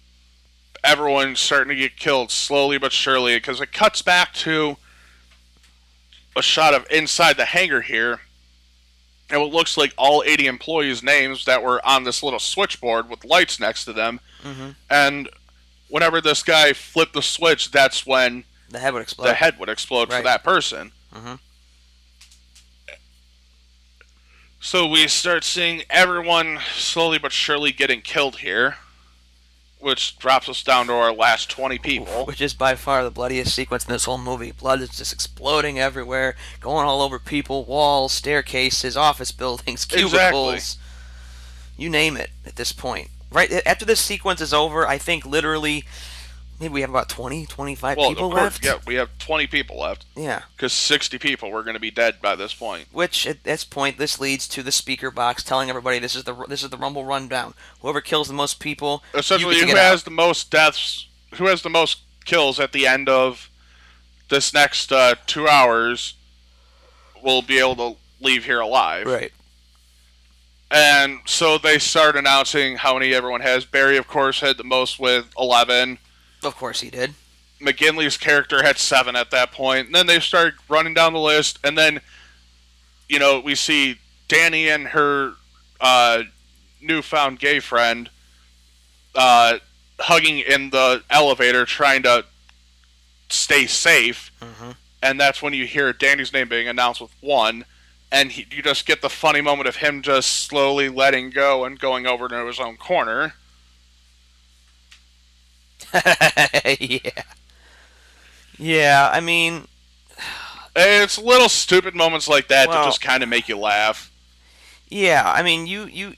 everyone 0.86 1.36
starting 1.36 1.68
to 1.70 1.76
get 1.76 1.98
killed 1.98 2.32
slowly 2.32 2.78
but 2.78 2.94
surely 2.94 3.36
because 3.36 3.60
it 3.60 3.74
cuts 3.74 4.02
back 4.02 4.34
to 4.36 4.78
a 6.36 6.42
shot 6.42 6.74
of 6.74 6.86
inside 6.90 7.38
the 7.38 7.46
hangar 7.46 7.82
here. 7.82 8.22
And 9.30 9.40
what 9.42 9.52
looks 9.52 9.78
like 9.78 9.94
all 9.98 10.24
80 10.26 10.48
employees' 10.48 11.02
names 11.02 11.46
that 11.46 11.64
were 11.64 11.84
on 11.86 12.04
this 12.04 12.22
little 12.22 12.40
switchboard 12.40 13.10
with 13.10 13.24
lights 13.26 13.60
next 13.60 13.86
to 13.86 13.94
them. 13.94 14.20
hmm 14.44 14.72
And 14.90 15.30
whenever 15.90 16.22
this 16.22 16.44
guy 16.44 16.74
flipped 16.74 17.14
the 17.14 17.22
switch, 17.22 17.72
that's 17.72 18.06
when 18.06 18.44
The 18.70 18.80
head 18.80 18.94
would 18.94 19.02
explode. 19.02 19.28
the 19.28 19.34
head 19.34 19.58
would 19.60 19.70
explode 19.70 20.12
for 20.12 20.22
that 20.22 20.44
person. 20.44 20.92
Mhm. 21.16 21.40
So 24.60 24.88
we 24.88 25.08
start 25.08 25.44
seeing 25.44 25.84
everyone 25.90 26.60
slowly 26.76 27.18
but 27.18 27.32
surely 27.34 27.72
getting 27.72 28.02
killed 28.02 28.38
here, 28.40 28.78
which 29.84 30.18
drops 30.18 30.48
us 30.50 30.64
down 30.64 30.88
to 30.88 30.94
our 30.94 31.14
last 31.14 31.50
20 31.50 31.78
people. 31.80 32.26
Which 32.26 32.42
is 32.42 32.54
by 32.54 32.76
far 32.76 33.04
the 33.04 33.12
bloodiest 33.12 33.54
sequence 33.54 33.86
in 33.86 33.92
this 33.92 34.06
whole 34.06 34.18
movie. 34.18 34.52
Blood 34.52 34.82
is 34.82 34.98
just 34.98 35.14
exploding 35.14 35.80
everywhere, 35.80 36.36
going 36.60 36.88
all 36.88 37.02
over 37.02 37.20
people, 37.20 37.66
walls, 37.66 38.14
staircases, 38.14 38.96
office 38.96 39.32
buildings, 39.44 39.86
cubicles. 39.86 40.78
You 41.78 41.90
name 41.90 42.18
it 42.18 42.30
at 42.46 42.56
this 42.56 42.72
point. 42.72 43.10
Right 43.32 43.52
after 43.66 43.84
this 43.84 44.00
sequence 44.00 44.42
is 44.42 44.54
over, 44.54 44.88
I 44.88 44.98
think 44.98 45.26
literally 45.26 45.86
we 46.72 46.82
have 46.82 46.90
about 46.90 47.10
20, 47.10 47.46
25 47.46 47.98
Well, 47.98 48.10
people 48.10 48.26
of 48.28 48.32
course, 48.32 48.44
left. 48.44 48.66
yeah, 48.66 48.76
we 48.86 48.96
have 48.96 49.10
20 49.20 49.48
people 49.48 49.80
left 49.80 50.06
Yeah. 50.16 50.44
because 50.56 50.74
60 50.74 51.18
people 51.18 51.52
were 51.52 51.64
going 51.64 51.74
to 51.76 51.80
be 51.80 51.92
dead 51.92 52.22
by 52.22 52.36
this 52.36 52.54
point. 52.54 52.88
Which 52.92 53.26
at 53.28 53.44
this 53.44 53.64
point, 53.64 53.98
this 53.98 54.20
leads 54.20 54.48
to 54.50 54.64
the 54.64 54.72
speaker 54.72 55.12
box 55.12 55.44
telling 55.44 55.70
everybody 55.70 56.00
this 56.00 56.16
is 56.16 56.24
the 56.24 56.34
this 56.48 56.64
is 56.64 56.70
the 56.70 56.78
Rumble 56.78 57.06
rundown. 57.06 57.54
Whoever 57.82 58.02
kills 58.02 58.28
the 58.28 58.34
most 58.34 58.60
people, 58.60 59.04
Essentially, 59.14 59.56
you 59.56 59.62
who 59.62 59.66
get 59.68 59.72
to 59.72 59.76
get 59.78 59.84
has 59.84 60.02
out. 60.02 60.06
the 60.06 60.12
most 60.12 60.52
deaths, 60.52 61.08
who 61.36 61.46
has 61.48 61.62
the 61.62 61.70
most 61.70 62.00
kills 62.26 62.60
at 62.60 62.72
the 62.72 62.88
end 62.88 63.10
of 63.10 63.50
this 64.30 64.54
next 64.54 64.92
uh, 64.92 65.16
two 65.28 65.48
hours, 65.48 66.14
will 67.24 67.42
be 67.42 67.60
able 67.60 67.76
to 67.76 67.98
leave 68.22 68.46
here 68.46 68.60
alive. 68.62 69.06
Right. 69.06 69.32
And 70.72 71.20
so 71.26 71.58
they 71.60 71.78
start 71.78 72.16
announcing 72.16 72.78
how 72.78 72.96
many 72.98 73.14
everyone 73.14 73.42
has. 73.42 73.64
Barry, 73.64 73.98
of 73.98 74.08
course, 74.08 74.40
had 74.40 74.58
the 74.58 74.64
most 74.64 75.00
with 75.00 75.28
11. 75.38 76.00
Of 76.46 76.56
course 76.56 76.82
he 76.82 76.90
did. 76.90 77.14
McGinley's 77.62 78.18
character 78.18 78.64
had 78.64 78.78
7 78.78 79.16
at 79.16 79.32
that 79.32 79.52
point. 79.52 79.88
And 79.88 79.96
then 79.96 80.08
they 80.08 80.20
start 80.20 80.56
running 80.70 80.94
down 80.94 81.14
the 81.14 81.20
list. 81.20 81.60
And 81.64 81.78
then, 81.78 82.02
you 83.08 83.20
know, 83.20 83.40
we 83.40 83.56
see 83.56 83.98
Danny 84.28 84.70
and 84.70 84.88
her 84.88 85.34
uh, 85.80 86.24
newfound 86.82 87.40
gay 87.40 87.60
friend 87.60 88.10
uh, 89.16 89.60
hugging 90.00 90.40
in 90.40 90.70
the 90.72 91.04
elevator 91.10 91.66
trying 91.66 92.04
to 92.04 92.26
stay 93.30 93.66
safe. 93.66 94.32
hmm 94.42 94.72
And 95.02 95.20
that's 95.20 95.42
when 95.42 95.54
you 95.54 95.66
hear 95.66 95.94
Danny's 95.94 96.34
name 96.34 96.50
being 96.50 96.68
announced 96.68 97.02
with 97.02 97.12
1. 97.22 97.66
And 98.12 98.32
he, 98.32 98.46
you 98.52 98.62
just 98.62 98.86
get 98.86 99.02
the 99.02 99.10
funny 99.10 99.42
moment 99.42 99.68
of 99.68 99.78
him 99.78 100.02
just 100.02 100.30
slowly 100.30 100.88
letting 100.90 101.30
go 101.32 101.66
and 101.66 101.80
going 101.80 102.06
over 102.06 102.28
to 102.28 102.46
his 102.46 102.60
own 102.60 102.78
corner. 102.78 103.34
yeah. 106.80 107.22
Yeah, 108.58 109.10
I 109.12 109.20
mean, 109.20 109.68
It's 110.76 111.18
little 111.18 111.50
stupid 111.50 111.96
moments 111.96 112.28
like 112.28 112.48
that 112.48 112.68
Well- 112.70 112.84
to 112.84 112.90
just 112.90 113.02
kind 113.02 113.24
of 113.24 113.30
make 113.30 113.48
you 113.48 113.58
laugh. 113.58 114.12
yeah, 114.90 115.24
I 115.32 115.42
mean, 115.44 115.68
you 115.68 115.86
you 115.86 116.16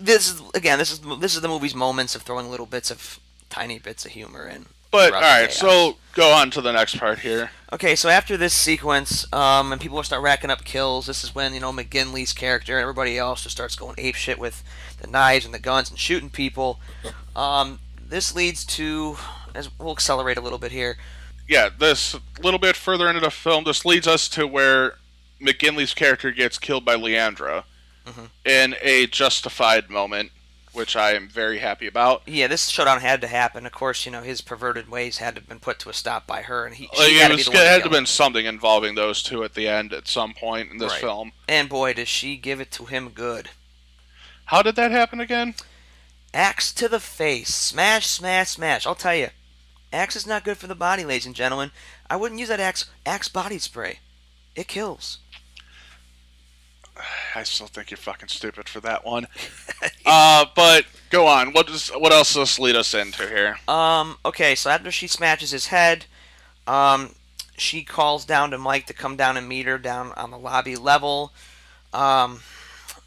this 0.00 0.28
is 0.32 0.42
again, 0.54 0.78
this 0.78 0.90
is 0.90 1.00
this 1.20 1.34
is 1.36 1.40
the 1.40 1.48
movie's 1.48 1.74
moments 1.74 2.14
of 2.16 2.22
throwing 2.22 2.50
little 2.50 2.66
bits 2.66 2.90
of 2.90 3.18
tiny 3.50 3.78
bits 3.78 4.04
of 4.04 4.12
humor 4.12 4.46
in. 4.48 4.66
But 4.90 5.12
all 5.12 5.20
right, 5.20 5.48
chaos. 5.50 5.56
so 5.56 5.96
go 6.14 6.32
on 6.32 6.50
to 6.52 6.60
the 6.60 6.72
next 6.72 6.96
part 6.98 7.18
here. 7.20 7.50
Okay, 7.72 7.94
so 7.94 8.08
after 8.08 8.36
this 8.38 8.54
sequence, 8.54 9.30
um, 9.32 9.70
and 9.70 9.80
people 9.80 10.02
start 10.02 10.22
racking 10.22 10.50
up 10.50 10.64
kills, 10.64 11.06
this 11.06 11.22
is 11.22 11.34
when 11.34 11.52
you 11.54 11.60
know 11.60 11.72
McGinley's 11.72 12.32
character 12.32 12.74
and 12.74 12.82
everybody 12.82 13.18
else 13.18 13.42
just 13.42 13.54
starts 13.56 13.76
going 13.76 13.94
ape 13.98 14.14
shit 14.14 14.38
with 14.38 14.64
the 15.00 15.06
knives 15.06 15.44
and 15.44 15.52
the 15.52 15.58
guns 15.58 15.90
and 15.90 15.98
shooting 15.98 16.30
people. 16.30 16.80
Um, 17.36 17.78
this 18.08 18.34
leads 18.34 18.64
to, 18.64 19.16
as 19.54 19.70
we'll 19.78 19.92
accelerate 19.92 20.38
a 20.38 20.40
little 20.40 20.58
bit 20.58 20.72
here. 20.72 20.96
Yeah, 21.48 21.68
this 21.76 22.16
little 22.40 22.58
bit 22.60 22.76
further 22.76 23.08
into 23.08 23.20
the 23.20 23.30
film, 23.30 23.64
this 23.64 23.84
leads 23.84 24.06
us 24.06 24.28
to 24.30 24.46
where 24.46 24.96
McGinley's 25.40 25.94
character 25.94 26.30
gets 26.30 26.58
killed 26.58 26.84
by 26.84 26.94
Leandra 26.96 27.64
Mhm. 28.06 28.30
in 28.44 28.76
a 28.82 29.06
justified 29.06 29.88
moment, 29.88 30.32
which 30.72 30.94
I 30.96 31.12
am 31.14 31.28
very 31.28 31.58
happy 31.58 31.86
about. 31.86 32.22
Yeah, 32.26 32.46
this 32.48 32.68
showdown 32.68 33.00
had 33.00 33.20
to 33.22 33.28
happen. 33.28 33.64
Of 33.66 33.72
course, 33.72 34.04
you 34.04 34.12
know 34.12 34.22
his 34.22 34.40
perverted 34.42 34.90
ways 34.90 35.18
had 35.18 35.36
to 35.36 35.40
have 35.40 35.48
been 35.48 35.60
put 35.60 35.78
to 35.80 35.88
a 35.90 35.94
stop 35.94 36.26
by 36.26 36.42
her, 36.42 36.66
and 36.66 36.74
he 36.76 36.88
Like, 36.98 37.12
had 37.12 37.30
to 37.30 37.36
be 37.36 37.42
the 37.42 37.50
it 37.50 37.56
had 37.56 37.76
to 37.78 37.82
have 37.84 37.92
been 37.92 38.06
something 38.06 38.44
involving 38.46 38.94
those 38.94 39.22
two 39.22 39.42
at 39.44 39.54
the 39.54 39.68
end 39.68 39.92
at 39.92 40.06
some 40.08 40.34
point 40.34 40.70
in 40.70 40.78
this 40.78 40.92
Right. 40.92 41.00
film. 41.00 41.32
And 41.48 41.68
boy, 41.68 41.94
does 41.94 42.08
she 42.08 42.36
give 42.36 42.60
it 42.60 42.70
to 42.72 42.84
him 42.86 43.10
good. 43.10 43.50
How 44.46 44.62
did 44.62 44.76
that 44.76 44.90
happen 44.90 45.20
again? 45.20 45.54
Axe 46.34 46.72
to 46.74 46.88
the 46.88 47.00
face. 47.00 47.54
Smash, 47.54 48.06
smash, 48.06 48.50
smash. 48.50 48.86
I'll 48.86 48.94
tell 48.94 49.14
you. 49.14 49.28
Axe 49.92 50.16
is 50.16 50.26
not 50.26 50.44
good 50.44 50.58
for 50.58 50.66
the 50.66 50.74
body, 50.74 51.04
ladies 51.04 51.26
and 51.26 51.34
gentlemen. 51.34 51.70
I 52.10 52.16
wouldn't 52.16 52.40
use 52.40 52.48
that 52.48 52.60
Axe 52.60 52.86
Axe 53.06 53.28
body 53.28 53.58
spray. 53.58 54.00
It 54.54 54.68
kills. 54.68 55.18
I 57.34 57.44
still 57.44 57.68
think 57.68 57.90
you're 57.90 57.98
fucking 57.98 58.28
stupid 58.28 58.68
for 58.68 58.80
that 58.80 59.04
one. 59.04 59.28
uh, 60.06 60.46
but 60.54 60.84
go 61.10 61.26
on. 61.26 61.52
What 61.52 61.68
does 61.68 61.88
what 61.88 62.12
else 62.12 62.34
does 62.34 62.42
this 62.42 62.58
lead 62.58 62.76
us 62.76 62.92
into 62.92 63.26
here? 63.26 63.58
Um, 63.68 64.18
okay, 64.24 64.54
so 64.54 64.68
after 64.70 64.90
she 64.90 65.06
smashes 65.06 65.52
his 65.52 65.68
head, 65.68 66.06
um, 66.66 67.14
she 67.56 67.82
calls 67.82 68.24
down 68.24 68.50
to 68.50 68.58
Mike 68.58 68.86
to 68.86 68.94
come 68.94 69.16
down 69.16 69.36
and 69.36 69.48
meet 69.48 69.66
her 69.66 69.78
down 69.78 70.12
on 70.12 70.30
the 70.30 70.38
lobby 70.38 70.76
level. 70.76 71.32
Um, 71.92 72.40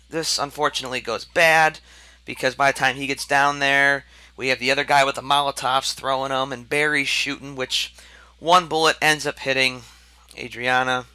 this 0.10 0.40
unfortunately 0.40 1.02
goes 1.02 1.26
bad 1.26 1.80
because 2.32 2.56
by 2.56 2.72
the 2.72 2.78
time 2.80 2.96
he 2.96 3.08
gets 3.08 3.26
down 3.26 3.60
there, 3.60 4.06
we 4.38 4.48
have 4.48 4.60
the 4.60 4.72
other 4.72 4.86
guy 4.86 5.04
with 5.04 5.16
the 5.16 5.22
Molotovs 5.22 5.94
throwing 5.94 6.30
them 6.30 6.54
and 6.54 6.70
Barry 6.70 7.04
shooting, 7.04 7.58
which 7.58 7.94
one 8.40 8.68
bullet 8.68 8.96
ends 9.02 9.28
up 9.28 9.40
hitting 9.40 9.82
Adriana. 10.38 11.08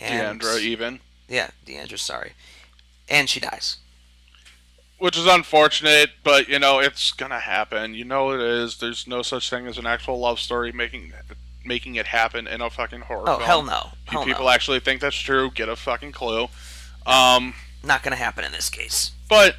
And, 0.00 0.40
Deandra 0.40 0.58
even. 0.60 1.00
Yeah, 1.28 1.50
Deandra, 1.66 1.98
sorry. 1.98 2.32
And 3.10 3.28
she 3.28 3.40
dies. 3.40 3.76
Which 4.98 5.18
is 5.18 5.26
unfortunate, 5.26 6.10
but 6.22 6.48
you 6.48 6.58
know, 6.58 6.78
it's 6.78 7.12
gonna 7.12 7.40
happen. 7.40 7.92
You 7.94 8.06
know 8.06 8.30
it 8.30 8.40
is. 8.40 8.78
There's 8.78 9.06
no 9.06 9.20
such 9.20 9.50
thing 9.50 9.66
as 9.66 9.76
an 9.76 9.86
actual 9.86 10.18
love 10.18 10.40
story 10.40 10.72
making 10.72 11.12
making 11.62 11.96
it 11.96 12.06
happen 12.06 12.46
in 12.46 12.62
a 12.62 12.70
fucking 12.70 13.02
horror 13.02 13.24
Oh 13.28 13.36
film. 13.36 13.42
hell 13.46 13.62
no, 13.62 13.90
If 14.06 14.12
hell 14.12 14.24
people 14.24 14.44
no. 14.44 14.50
actually 14.50 14.80
think 14.80 15.02
that's 15.02 15.16
true, 15.16 15.50
get 15.50 15.68
a 15.68 15.76
fucking 15.76 16.12
clue. 16.12 16.48
Um, 17.06 17.52
Not 17.82 18.02
gonna 18.02 18.16
happen 18.16 18.44
in 18.44 18.52
this 18.52 18.70
case. 18.70 19.10
but 19.28 19.56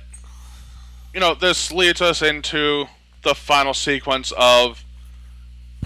you 1.15 1.21
know, 1.21 1.34
this 1.34 1.71
leads 1.71 2.01
us 2.01 2.21
into 2.21 2.88
the 3.23 3.34
final 3.34 3.73
sequence 3.73 4.34
of 4.38 4.84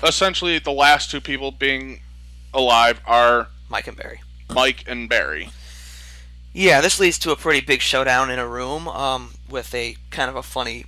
essentially 0.04 0.58
the 0.58 0.72
last 0.72 1.12
two 1.12 1.22
people 1.22 1.52
being 1.52 2.02
alive 2.52 3.00
are 3.06 3.50
Mike 3.70 3.86
and 3.86 3.96
Barry. 3.96 4.22
Mike 4.50 4.84
and 4.88 5.08
Barry. 5.08 5.52
Yeah, 6.52 6.82
this 6.82 7.00
leads 7.00 7.20
to 7.20 7.32
a 7.32 7.36
pretty 7.36 7.63
big 7.63 7.82
showdown 7.82 8.32
in 8.32 8.39
a 8.39 8.48
room 8.48 8.88
um, 8.88 9.36
with 9.48 9.76
a 9.76 9.98
kind 10.10 10.32
of 10.32 10.36
a 10.36 10.42
funny 10.42 10.86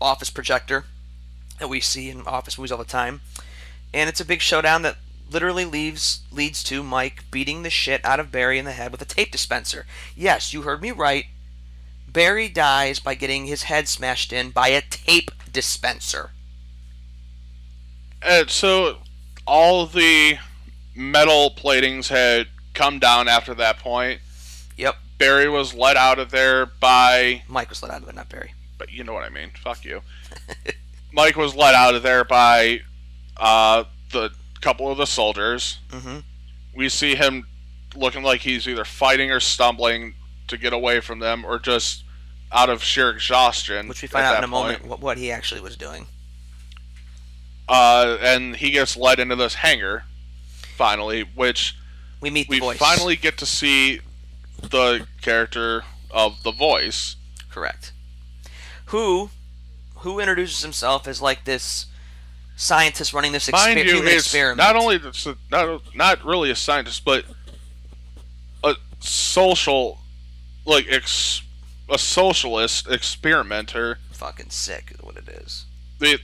office 0.00 0.30
projector 0.30 0.84
that 1.58 1.68
we 1.68 1.80
see 1.80 2.08
in 2.08 2.20
office 2.22 2.56
movies 2.56 2.70
all 2.70 2.78
the 2.78 2.84
time, 2.84 3.20
and 3.92 4.08
it's 4.08 4.20
a 4.20 4.24
big 4.24 4.42
showdown 4.42 4.82
that 4.82 4.96
literally 5.28 5.64
leaves 5.64 6.20
leads 6.30 6.62
to 6.62 6.84
Mike 6.84 7.24
beating 7.32 7.64
the 7.64 7.70
shit 7.70 8.04
out 8.04 8.20
of 8.20 8.30
Barry 8.30 8.60
in 8.60 8.64
the 8.64 8.72
head 8.72 8.92
with 8.92 9.02
a 9.02 9.06
tape 9.06 9.32
dispenser. 9.32 9.86
Yes, 10.14 10.54
you 10.54 10.62
heard 10.62 10.80
me 10.80 10.92
right. 10.92 11.24
Barry 12.16 12.48
dies 12.48 12.98
by 12.98 13.14
getting 13.14 13.44
his 13.44 13.64
head 13.64 13.88
smashed 13.88 14.32
in 14.32 14.48
by 14.48 14.68
a 14.68 14.80
tape 14.80 15.30
dispenser. 15.52 16.30
And 18.22 18.48
so 18.48 19.00
all 19.46 19.84
the 19.84 20.38
metal 20.94 21.50
platings 21.50 22.08
had 22.08 22.46
come 22.72 22.98
down 22.98 23.28
after 23.28 23.52
that 23.56 23.78
point. 23.78 24.22
Yep, 24.78 24.96
Barry 25.18 25.46
was 25.50 25.74
let 25.74 25.98
out 25.98 26.18
of 26.18 26.30
there 26.30 26.64
by 26.64 27.42
Mike 27.48 27.68
was 27.68 27.82
let 27.82 27.92
out 27.92 28.02
of 28.02 28.08
it, 28.08 28.14
not 28.14 28.30
Barry. 28.30 28.54
but 28.78 28.90
you 28.90 29.04
know 29.04 29.12
what 29.12 29.24
I 29.24 29.28
mean. 29.28 29.50
Fuck 29.62 29.84
you. 29.84 30.00
Mike 31.12 31.36
was 31.36 31.54
let 31.54 31.74
out 31.74 31.94
of 31.94 32.02
there 32.02 32.24
by 32.24 32.80
uh, 33.36 33.84
the 34.10 34.30
couple 34.62 34.90
of 34.90 34.96
the 34.96 35.06
soldiers. 35.06 35.80
hmm 35.92 36.20
We 36.74 36.88
see 36.88 37.14
him 37.14 37.46
looking 37.94 38.22
like 38.22 38.40
he's 38.40 38.66
either 38.66 38.86
fighting 38.86 39.30
or 39.30 39.38
stumbling 39.38 40.14
to 40.48 40.56
get 40.56 40.72
away 40.72 41.00
from 41.00 41.18
them, 41.18 41.44
or 41.44 41.58
just 41.58 42.04
out 42.56 42.70
of 42.70 42.82
sheer 42.82 43.10
exhaustion. 43.10 43.86
Which 43.86 44.02
we 44.02 44.08
find 44.08 44.24
out 44.24 44.38
in 44.38 44.44
a 44.44 44.48
moment 44.48 44.80
point. 44.80 44.90
what, 44.90 45.00
what 45.00 45.18
he 45.18 45.30
actually 45.30 45.60
was 45.60 45.76
doing. 45.76 46.06
Uh, 47.68 48.16
and 48.20 48.56
he 48.56 48.70
gets 48.70 48.96
led 48.96 49.20
into 49.20 49.36
this 49.36 49.54
hangar, 49.54 50.04
finally, 50.76 51.22
which 51.34 51.76
We 52.20 52.30
meet 52.30 52.48
the 52.48 52.60
we 52.60 52.74
finally 52.74 53.16
get 53.16 53.36
to 53.38 53.46
see 53.46 54.00
the 54.62 55.06
character 55.20 55.84
of 56.10 56.42
the 56.44 56.52
voice. 56.52 57.16
Correct. 57.50 57.92
Who, 58.86 59.30
who 59.96 60.20
introduces 60.20 60.62
himself 60.62 61.06
as 61.06 61.20
like 61.20 61.44
this 61.44 61.86
scientist 62.56 63.12
running 63.12 63.32
this 63.32 63.48
exper- 63.48 63.74
Mind 63.74 63.80
you, 63.80 64.02
experiment? 64.06 64.58
not 64.58 64.76
only 64.76 65.00
not 65.50 65.82
not 65.94 66.24
really 66.24 66.50
a 66.50 66.56
scientist, 66.56 67.04
but 67.04 67.24
a 68.62 68.76
social, 69.00 69.98
like 70.64 70.86
ex, 70.88 71.42
a 71.88 71.98
socialist 71.98 72.88
experimenter. 72.90 73.98
fucking 74.10 74.50
sick 74.50 74.92
is 74.92 75.02
what 75.02 75.16
it 75.16 75.28
is. 75.28 75.66
It, 76.00 76.20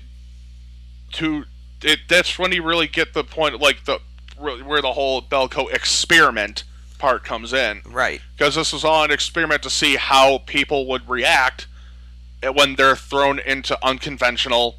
to 1.12 1.44
it, 1.82 2.00
that's 2.08 2.38
when 2.38 2.52
you 2.52 2.62
really 2.62 2.86
get 2.86 3.14
the 3.14 3.24
point, 3.24 3.60
like 3.60 3.84
the 3.84 4.00
where 4.38 4.82
the 4.82 4.92
whole 4.92 5.22
Belko 5.22 5.72
experiment 5.72 6.64
part 6.98 7.24
comes 7.24 7.52
in. 7.52 7.82
Right. 7.84 8.20
because 8.36 8.54
this 8.54 8.72
was 8.72 8.84
all 8.84 9.04
an 9.04 9.10
experiment 9.10 9.62
to 9.62 9.70
see 9.70 9.96
how 9.96 10.38
people 10.38 10.86
would 10.88 11.08
react 11.08 11.66
when 12.54 12.74
they're 12.74 12.96
thrown 12.96 13.38
into 13.38 13.78
unconventional 13.84 14.76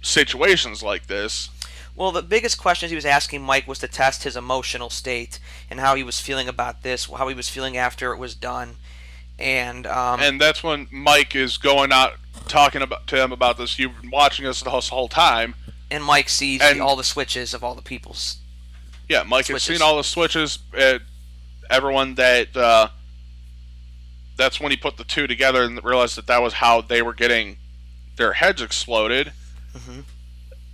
situations 0.00 0.82
like 0.82 1.06
this. 1.06 1.48
Well, 1.94 2.10
the 2.10 2.22
biggest 2.22 2.58
questions 2.58 2.90
he 2.90 2.96
was 2.96 3.04
asking 3.04 3.42
Mike 3.42 3.68
was 3.68 3.78
to 3.80 3.88
test 3.88 4.24
his 4.24 4.36
emotional 4.36 4.88
state 4.88 5.38
and 5.70 5.78
how 5.78 5.94
he 5.94 6.02
was 6.02 6.20
feeling 6.20 6.48
about 6.48 6.82
this, 6.82 7.04
how 7.04 7.28
he 7.28 7.34
was 7.34 7.48
feeling 7.48 7.76
after 7.76 8.12
it 8.12 8.18
was 8.18 8.34
done, 8.34 8.76
and 9.38 9.86
um, 9.86 10.20
And 10.20 10.40
that's 10.40 10.62
when 10.62 10.88
Mike 10.90 11.34
is 11.34 11.56
going 11.58 11.92
out 11.92 12.14
talking 12.48 12.82
about 12.82 13.06
to 13.08 13.16
him 13.22 13.32
about 13.32 13.56
this. 13.58 13.78
You've 13.78 14.00
been 14.00 14.10
watching 14.10 14.46
us 14.46 14.62
the 14.62 14.70
whole, 14.70 15.08
time. 15.08 15.54
and 15.90 16.02
Mike 16.04 16.28
sees 16.28 16.60
and- 16.60 16.80
all 16.80 16.96
the 16.96 17.04
switches 17.04 17.54
of 17.54 17.62
all 17.64 17.74
the 17.74 17.82
people's. 17.82 18.38
Yeah, 19.08 19.24
Mike 19.24 19.44
Switches. 19.46 19.66
has 19.66 19.76
seen 19.78 19.82
all 19.86 19.96
the 19.96 20.04
switches. 20.04 20.58
Uh, 20.76 20.98
everyone 21.68 22.14
that 22.14 22.56
uh, 22.56 22.88
that's 24.36 24.58
when 24.60 24.70
he 24.70 24.76
put 24.76 24.96
the 24.96 25.04
two 25.04 25.26
together 25.26 25.64
and 25.64 25.82
realized 25.84 26.16
that 26.16 26.26
that 26.28 26.40
was 26.40 26.54
how 26.54 26.80
they 26.80 27.02
were 27.02 27.12
getting 27.12 27.58
their 28.16 28.32
heads 28.34 28.62
exploded. 28.62 29.32
Mhm. 29.76 30.04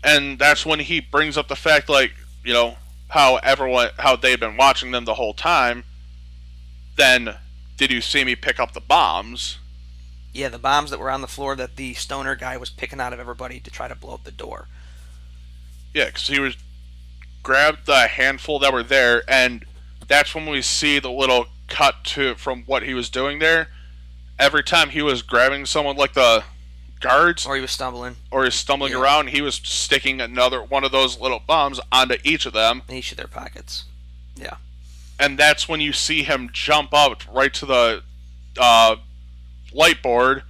And 0.05 0.39
that's 0.39 0.65
when 0.65 0.79
he 0.79 1.01
brings 1.01 1.37
up 1.37 1.49
the 1.49 1.57
fact, 1.57 1.89
like 1.89 2.13
you 2.45 2.53
know, 2.53 2.77
how 3.09 3.37
everyone 3.37 3.89
how 3.99 4.15
they've 4.15 4.39
been 4.39 4.57
watching 4.57 4.93
them 4.93 5.05
the 5.05 5.15
whole 5.15 5.35
time. 5.35 5.83
Then, 6.97 7.35
did 7.79 7.91
you 7.91 8.01
see 8.03 8.25
me 8.25 8.37
pick 8.37 8.61
up 8.61 8.73
the 8.73 8.81
bombs? 8.81 9.59
Yeah, 10.35 10.49
the 10.51 10.59
bombs 10.59 10.91
that 10.91 11.01
were 11.01 11.11
on 11.11 11.23
the 11.23 11.27
floor 11.27 11.57
that 11.57 11.77
the 11.77 11.95
stoner 11.95 12.37
guy 12.37 12.57
was 12.59 12.69
picking 12.69 13.01
out 13.01 13.13
of 13.15 13.19
everybody 13.21 13.61
to 13.61 13.71
try 13.71 13.89
to 13.89 13.95
blow 13.95 14.15
up 14.15 14.25
the 14.25 14.31
door. 14.31 14.69
Yeah, 15.95 16.07
because 16.07 16.27
he 16.27 16.39
was 16.39 16.57
grabbed 17.43 17.87
the 17.87 18.09
handful 18.09 18.59
that 18.59 18.73
were 18.73 18.83
there, 18.83 19.23
and 19.27 19.65
that's 20.07 20.35
when 20.35 20.47
we 20.47 20.61
see 20.61 20.99
the 20.99 21.11
little 21.11 21.47
cut 21.69 22.05
to 22.05 22.35
from 22.35 22.65
what 22.65 22.83
he 22.83 22.95
was 22.95 23.09
doing 23.09 23.39
there. 23.39 23.69
Every 24.39 24.63
time 24.63 24.91
he 24.91 25.03
was 25.03 25.23
grabbing 25.23 25.65
someone 25.67 25.97
like 25.97 26.13
the 26.15 26.45
guards 27.01 27.47
Or 27.47 27.55
he 27.55 27.61
was 27.63 27.71
stumbling 27.71 28.17
or 28.31 28.45
he's 28.45 28.55
stumbling 28.55 28.93
Yeah. 28.93 29.01
around, 29.01 29.29
he 29.29 29.41
was 29.41 29.55
sticking 29.57 30.21
another 30.21 30.63
one 30.63 30.85
of 30.85 30.93
those 30.93 31.19
little 31.19 31.41
bombs 31.41 31.81
onto 31.93 32.17
each 32.25 32.45
of 32.45 32.53
them, 32.53 32.83
in 32.89 32.97
each 32.97 33.11
of 33.13 33.17
their 33.17 33.27
pockets. 33.29 33.85
And 35.19 35.39
that's 35.39 35.69
when 35.69 35.81
you 35.81 35.93
see 35.93 36.23
him 36.23 36.51
jump 36.53 36.95
up 36.95 37.23
right 37.33 37.53
to 37.55 37.67
the 37.67 38.03
uh, 38.59 38.97
light 39.73 40.03
board 40.03 40.43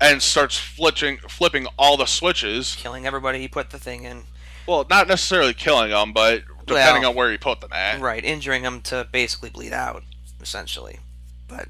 and 0.00 0.20
starts 0.20 0.58
flipping 0.58 1.18
flipping 1.28 1.66
all 1.78 1.96
the 1.96 2.06
switches. 2.06 2.76
Killing 2.76 3.06
everybody 3.06 3.38
he 3.38 3.48
put 3.48 3.70
the 3.70 3.78
thing 3.78 4.04
in. 4.04 4.24
Well, 4.66 4.86
not 4.88 5.08
necessarily 5.08 5.54
killing 5.54 5.90
them, 5.90 6.12
but 6.12 6.42
depending 6.66 7.02
Well, 7.02 7.10
on 7.10 7.16
where 7.16 7.30
he 7.30 7.38
put 7.38 7.60
them 7.60 7.72
at. 7.72 8.00
Right, 8.00 8.24
injuring 8.24 8.62
them 8.62 8.80
to 8.82 9.06
basically 9.10 9.50
bleed 9.50 9.72
out, 9.72 10.02
essentially. 10.40 11.00
But 11.48 11.68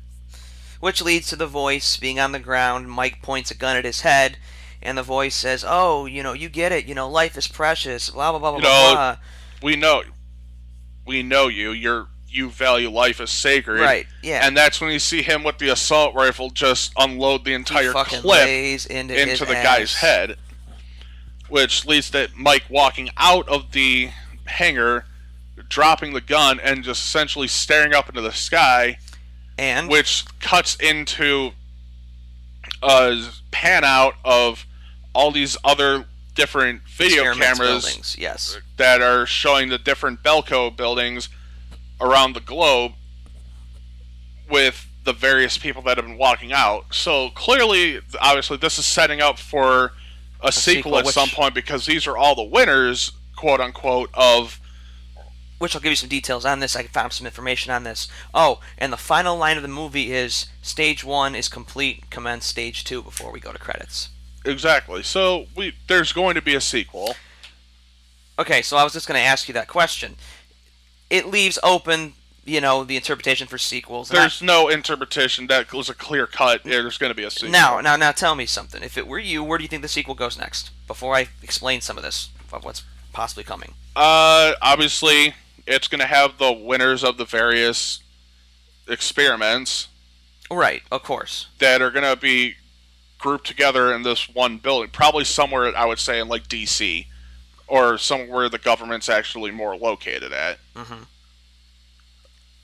which 0.81 1.03
leads 1.03 1.29
to 1.29 1.37
the 1.37 1.47
voice 1.47 1.97
being 1.97 2.18
on 2.18 2.33
the 2.33 2.38
ground. 2.38 2.90
Mike 2.90 3.23
points 3.23 3.51
a 3.51 3.55
gun 3.55 3.77
at 3.77 3.85
his 3.85 4.01
head, 4.03 4.37
and 4.83 4.97
the 4.99 5.03
voice 5.03 5.35
says, 5.35 5.64
"Oh, 5.66 6.07
you 6.07 6.23
know, 6.23 6.33
you 6.33 6.49
get 6.49 6.73
it. 6.73 6.87
You 6.87 6.95
know, 6.95 7.09
life 7.09 7.37
is 7.37 7.49
precious. 7.49 8.11
Blah 8.11 8.33
blah 8.33 8.38
blah 8.38 8.51
blah 8.51 8.59
You 8.59 8.64
know, 8.64 8.92
blah." 8.95 9.16
we 9.62 9.77
know 9.77 10.03
we 11.07 11.23
know 11.23 11.49
you 11.49 11.73
you're 11.73 12.09
you 12.33 12.49
value 12.51 12.90
life 12.90 13.21
as 13.21 13.31
sacred 13.31 13.81
Right, 13.81 14.07
yeah. 14.23 14.47
and 14.47 14.57
that's 14.57 14.81
when 14.81 14.90
you 14.92 14.99
see 14.99 15.23
him 15.23 15.45
with 15.45 15.59
the 15.59 15.68
assault 15.68 16.14
rifle 16.14 16.51
just 16.51 16.92
unload 16.97 17.45
the 17.45 17.55
entire 17.55 17.92
clip 17.92 18.25
into, 18.90 19.21
into 19.21 19.45
the 19.45 19.57
ass. 19.57 19.64
guy's 19.64 19.95
head 19.95 20.37
which 21.49 21.85
leads 21.87 22.11
to 22.11 22.29
mike 22.37 22.64
walking 22.71 23.11
out 23.16 23.49
of 23.49 23.73
the 23.73 24.11
hangar 24.47 25.05
dropping 25.68 26.12
the 26.12 26.21
gun 26.21 26.61
and 26.61 26.85
just 26.85 27.05
essentially 27.05 27.49
staring 27.49 27.95
up 27.95 28.09
into 28.09 28.21
the 28.21 28.33
sky 28.33 28.99
and 29.59 29.88
which 29.88 30.25
cuts 30.40 30.75
into 30.77 31.51
a 32.83 33.29
pan 33.51 33.85
out 33.85 34.14
of 34.25 34.66
all 35.14 35.31
these 35.31 35.57
other 35.64 36.07
different 36.35 36.83
video 36.88 37.35
cameras 37.35 37.85
buildings. 37.85 38.16
Yes, 38.18 38.59
that 38.77 39.03
are 39.03 39.27
showing 39.27 39.68
the 39.68 39.79
different 39.79 40.23
Belko 40.23 40.75
buildings 40.75 41.29
around 42.03 42.35
the 42.35 42.41
globe 42.41 42.93
with 44.51 44.87
the 45.05 45.12
various 45.12 45.57
people 45.57 45.83
that 45.83 45.97
have 45.97 46.07
been 46.07 46.19
walking 46.19 46.53
out. 46.53 46.95
So 46.95 47.31
clearly, 47.31 48.01
obviously, 48.21 48.57
this 48.57 48.79
is 48.79 48.85
setting 48.85 49.21
up 49.21 49.38
for 49.38 49.93
a, 50.41 50.53
sequel, 50.53 50.53
sequel, 50.53 50.99
at 50.99 51.05
which- 51.07 51.15
some 51.15 51.29
point 51.31 51.55
because 51.55 51.87
these 51.87 52.07
are 52.07 52.17
all 52.17 52.35
the 52.35 52.43
winners, 52.43 53.12
quote 53.37 53.61
unquote, 53.61 54.11
of 54.15 54.61
which 55.59 55.77
I'll 55.77 55.81
give 55.81 55.90
you 55.90 55.96
some 55.96 56.09
details 56.09 56.44
on 56.44 56.59
this. 56.59 56.75
I 56.75 56.83
found 56.85 57.13
some 57.13 57.25
information 57.25 57.73
on 57.73 57.85
this. 57.85 58.09
Oh, 58.35 58.59
and 58.79 58.92
the 58.92 58.96
final 58.96 59.37
line 59.37 59.57
of 59.57 59.63
the 59.63 59.69
movie 59.69 60.13
is 60.13 60.46
stage 60.61 61.05
one 61.05 61.37
is 61.37 61.48
complete. 61.48 62.11
Commence 62.11 62.46
stage 62.46 62.83
two 62.83 63.00
before 63.00 63.31
we 63.31 63.38
go 63.38 63.53
to 63.53 63.59
credits. 63.61 64.09
exactly. 64.44 65.05
So 65.05 65.46
we 65.57 65.75
there's 65.87 66.13
going 66.13 66.35
to 66.35 66.42
be 66.42 66.57
a 66.57 66.61
sequel. 66.61 67.15
Okay, 68.40 68.61
so 68.63 68.77
I 68.77 68.83
was 68.83 68.92
just 68.92 69.07
going 69.07 69.21
to 69.21 69.25
ask 69.25 69.46
you 69.46 69.55
that 69.55 69.69
question. 69.69 70.17
It 71.13 71.27
leaves 71.27 71.58
open, 71.63 72.15
you 72.44 72.60
know, 72.63 72.85
the 72.85 72.96
interpretation 72.96 73.46
for 73.46 73.58
sequels. 73.58 74.08
and 74.08 74.19
I- 74.19 74.23
There's 74.23 74.40
no 74.40 74.69
interpretation 74.69 75.46
that 75.48 75.71
was 75.73 75.90
a 75.90 75.94
clear 75.94 76.27
cut. 76.27 76.63
Yeah, 76.65 76.81
there's 76.81 76.96
going 76.96 77.10
to 77.10 77.15
be 77.15 77.25
a 77.25 77.31
sequel. 77.31 77.50
now, 77.50 77.81
now, 77.83 77.96
now, 77.96 78.13
tell 78.13 78.35
me 78.35 78.46
something. 78.46 78.83
If 78.83 78.96
it 78.96 79.06
were 79.06 79.19
you, 79.19 79.44
where 79.44 79.58
do 79.58 79.65
you 79.65 79.69
think 79.69 79.83
the 79.83 79.88
sequel 79.88 80.15
goes 80.15 80.38
next? 80.38 80.71
Before 80.87 81.15
I 81.15 81.29
explain 81.42 81.83
some 81.83 81.98
of 81.98 82.02
this 82.02 82.31
of 82.50 82.65
what's 82.65 82.83
possibly 83.13 83.44
coming. 83.44 83.75
Uh, 83.94 84.52
obviously, 84.63 85.35
it's 85.67 85.87
going 85.87 86.00
to 86.00 86.06
have 86.06 86.38
the 86.38 86.50
winners 86.52 87.04
of 87.04 87.19
the 87.19 87.27
various 87.27 88.00
experiments 88.88 89.88
Right, 90.50 90.83
of 90.90 91.02
course. 91.02 91.46
that 91.58 91.81
are 91.83 91.90
going 91.90 92.04
to 92.04 92.17
be 92.17 92.54
grouped 93.19 93.46
together 93.46 93.94
in 93.94 94.02
this 94.02 94.29
one 94.29 94.56
building. 94.58 94.90
Probably 94.90 95.25
somewhere, 95.25 95.77
I 95.77 95.85
would 95.87 95.98
say, 95.98 96.19
in 96.21 96.29
like 96.29 96.48
DC 96.48 97.06
or 97.67 97.98
somewhere 97.98 98.48
the 98.48 98.58
government's 98.58 99.08
actually 99.08 99.50
more 99.50 99.77
located 99.77 100.33
at. 100.33 100.58
Mhm. 100.75 101.06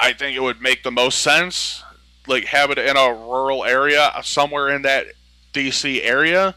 I 0.01 0.13
think 0.13 0.37
it 0.37 0.41
would 0.41 0.61
make 0.61 0.83
the 0.83 0.91
most 0.91 1.21
sense, 1.23 1.83
like 2.27 2.45
have 2.47 2.71
it 2.71 2.79
in 2.79 2.97
a 2.97 3.13
rural 3.13 3.65
area, 3.65 4.13
somewhere 4.23 4.69
in 4.69 4.83
that 4.83 5.07
DC 5.53 6.03
area, 6.03 6.55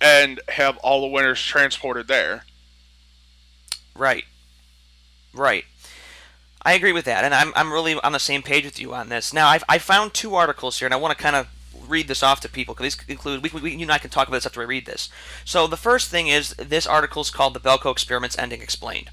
and 0.00 0.40
have 0.48 0.76
all 0.78 1.00
the 1.00 1.06
winners 1.06 1.40
transported 1.42 2.08
there. 2.08 2.44
Right. 3.94 4.24
Right. 5.32 5.64
I 6.64 6.74
agree 6.74 6.92
with 6.92 7.06
that, 7.06 7.24
and 7.24 7.34
I'm, 7.34 7.52
I'm 7.56 7.72
really 7.72 7.94
on 7.94 8.12
the 8.12 8.20
same 8.20 8.42
page 8.42 8.64
with 8.64 8.78
you 8.80 8.94
on 8.94 9.08
this. 9.08 9.32
Now, 9.32 9.48
I've, 9.48 9.64
I 9.68 9.78
found 9.78 10.14
two 10.14 10.34
articles 10.34 10.78
here, 10.78 10.86
and 10.86 10.94
I 10.94 10.96
want 10.96 11.16
to 11.16 11.22
kind 11.22 11.34
of 11.34 11.48
read 11.86 12.08
this 12.08 12.22
off 12.22 12.40
to 12.40 12.48
people 12.48 12.74
because 12.74 12.96
these 12.96 13.08
include 13.08 13.42
we, 13.42 13.50
we, 13.60 13.72
you 13.72 13.82
and 13.82 13.92
I 13.92 13.98
can 13.98 14.10
talk 14.10 14.28
about 14.28 14.38
this 14.38 14.46
after 14.46 14.62
I 14.62 14.64
read 14.64 14.86
this. 14.86 15.08
So 15.44 15.66
the 15.66 15.76
first 15.76 16.10
thing 16.10 16.28
is 16.28 16.50
this 16.54 16.86
article 16.86 17.22
is 17.22 17.30
called 17.30 17.54
"The 17.54 17.60
Belko 17.60 17.90
Experiments 17.90 18.38
Ending 18.38 18.62
Explained." 18.62 19.10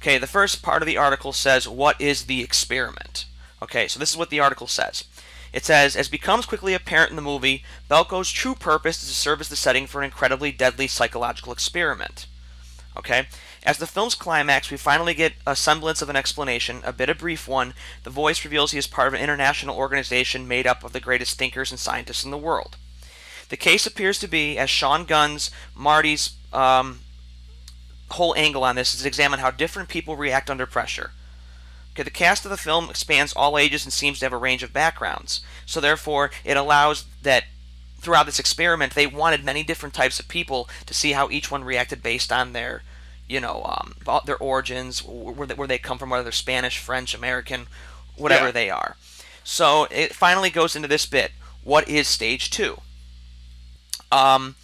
Okay, 0.00 0.18
the 0.18 0.26
first 0.26 0.62
part 0.62 0.82
of 0.82 0.86
the 0.86 0.96
article 0.96 1.32
says, 1.32 1.68
"What 1.68 2.00
is 2.00 2.24
the 2.24 2.42
experiment?" 2.42 3.24
Okay, 3.62 3.88
so 3.88 3.98
this 3.98 4.10
is 4.10 4.16
what 4.16 4.30
the 4.30 4.40
article 4.40 4.66
says. 4.66 5.04
It 5.52 5.64
says, 5.64 5.96
as 5.96 6.08
becomes 6.08 6.46
quickly 6.46 6.74
apparent 6.74 7.10
in 7.10 7.16
the 7.16 7.22
movie, 7.22 7.64
Belko's 7.90 8.30
true 8.30 8.54
purpose 8.54 9.02
is 9.02 9.08
to 9.08 9.14
serve 9.14 9.40
as 9.40 9.48
the 9.48 9.56
setting 9.56 9.86
for 9.86 10.00
an 10.00 10.04
incredibly 10.04 10.52
deadly 10.52 10.86
psychological 10.86 11.52
experiment. 11.52 12.26
Okay? 12.96 13.26
As 13.64 13.78
the 13.78 13.86
film's 13.86 14.14
climax, 14.14 14.70
we 14.70 14.76
finally 14.76 15.14
get 15.14 15.34
a 15.46 15.56
semblance 15.56 16.00
of 16.00 16.08
an 16.08 16.16
explanation, 16.16 16.80
a 16.84 16.92
bit 16.92 17.08
of 17.08 17.16
a 17.16 17.20
brief 17.20 17.48
one. 17.48 17.74
The 18.04 18.10
voice 18.10 18.44
reveals 18.44 18.72
he 18.72 18.78
is 18.78 18.86
part 18.86 19.08
of 19.08 19.14
an 19.14 19.20
international 19.20 19.76
organization 19.76 20.48
made 20.48 20.66
up 20.66 20.84
of 20.84 20.92
the 20.92 21.00
greatest 21.00 21.38
thinkers 21.38 21.70
and 21.70 21.80
scientists 21.80 22.24
in 22.24 22.30
the 22.30 22.38
world. 22.38 22.76
The 23.48 23.56
case 23.56 23.86
appears 23.86 24.18
to 24.20 24.28
be, 24.28 24.58
as 24.58 24.70
Sean 24.70 25.04
Gunn's, 25.04 25.50
Marty's 25.74 26.36
um, 26.52 27.00
whole 28.10 28.34
angle 28.36 28.64
on 28.64 28.76
this 28.76 28.94
is 28.94 29.02
to 29.02 29.08
examine 29.08 29.40
how 29.40 29.50
different 29.50 29.88
people 29.88 30.16
react 30.16 30.50
under 30.50 30.66
pressure. 30.66 31.12
Okay, 31.92 32.02
the 32.02 32.10
cast 32.10 32.44
of 32.44 32.50
the 32.50 32.56
film 32.56 32.90
spans 32.94 33.32
all 33.32 33.58
ages 33.58 33.84
and 33.84 33.92
seems 33.92 34.20
to 34.20 34.24
have 34.24 34.32
a 34.32 34.38
range 34.38 34.62
of 34.62 34.72
backgrounds. 34.72 35.40
So 35.66 35.80
therefore, 35.80 36.30
it 36.44 36.56
allows 36.56 37.06
that 37.22 37.44
throughout 37.98 38.26
this 38.26 38.38
experiment, 38.38 38.94
they 38.94 39.06
wanted 39.06 39.44
many 39.44 39.62
different 39.62 39.94
types 39.94 40.20
of 40.20 40.28
people 40.28 40.68
to 40.86 40.94
see 40.94 41.12
how 41.12 41.28
each 41.30 41.50
one 41.50 41.64
reacted 41.64 42.02
based 42.02 42.30
on 42.30 42.52
their, 42.52 42.82
you 43.28 43.40
know, 43.40 43.62
um, 43.64 43.94
their 44.24 44.38
origins, 44.38 45.02
where 45.04 45.46
they, 45.46 45.54
where 45.54 45.68
they 45.68 45.78
come 45.78 45.98
from, 45.98 46.10
whether 46.10 46.22
they're 46.22 46.32
Spanish, 46.32 46.78
French, 46.78 47.14
American, 47.14 47.66
whatever 48.16 48.46
Yeah. 48.46 48.52
they 48.52 48.70
are. 48.70 48.96
So 49.44 49.84
it 49.90 50.14
finally 50.14 50.50
goes 50.50 50.74
into 50.76 50.88
this 50.88 51.06
bit. 51.06 51.32
What 51.62 51.88
is 51.88 52.08
stage 52.08 52.50
two? 52.50 52.80
Um, 54.10 54.56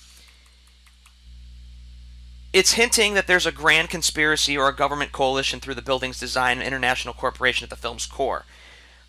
it's 2.53 2.73
hinting 2.75 3.15
that 3.15 3.27
there's 3.27 3.47
a 3.47 3.53
grand 3.53 3.91
conspiracy 3.91 4.57
or 4.57 4.69
a 4.69 4.75
government 4.77 5.12
coalition 5.12 5.61
through 5.61 5.75
the 5.75 5.83
building's 5.83 6.21
design 6.21 6.59
and 6.59 6.67
international 6.67 7.12
corporation 7.15 7.65
at 7.65 7.71
the 7.71 7.77
film's 7.77 8.07
core. 8.07 8.45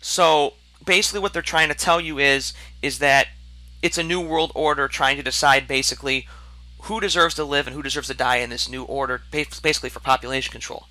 So 0.00 0.54
basically, 0.84 1.20
what 1.20 1.32
they're 1.32 1.42
trying 1.42 1.68
to 1.68 1.74
tell 1.74 2.00
you 2.00 2.18
is 2.18 2.52
is 2.82 2.98
that 2.98 3.28
it's 3.82 3.98
a 3.98 4.02
new 4.02 4.20
world 4.20 4.50
order 4.54 4.88
trying 4.88 5.16
to 5.16 5.22
decide 5.22 5.68
basically 5.68 6.26
who 6.86 7.00
deserves 7.00 7.34
to 7.34 7.44
live 7.44 7.66
and 7.66 7.74
who 7.74 7.82
deserves 7.82 8.08
to 8.08 8.14
die 8.14 8.36
in 8.36 8.50
this 8.50 8.68
new 8.68 8.84
order, 8.84 9.22
basically 9.30 9.90
for 9.90 10.00
population 10.00 10.52
control. 10.52 10.86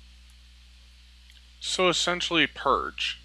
So 1.58 1.88
essentially, 1.88 2.46
purge. 2.46 3.20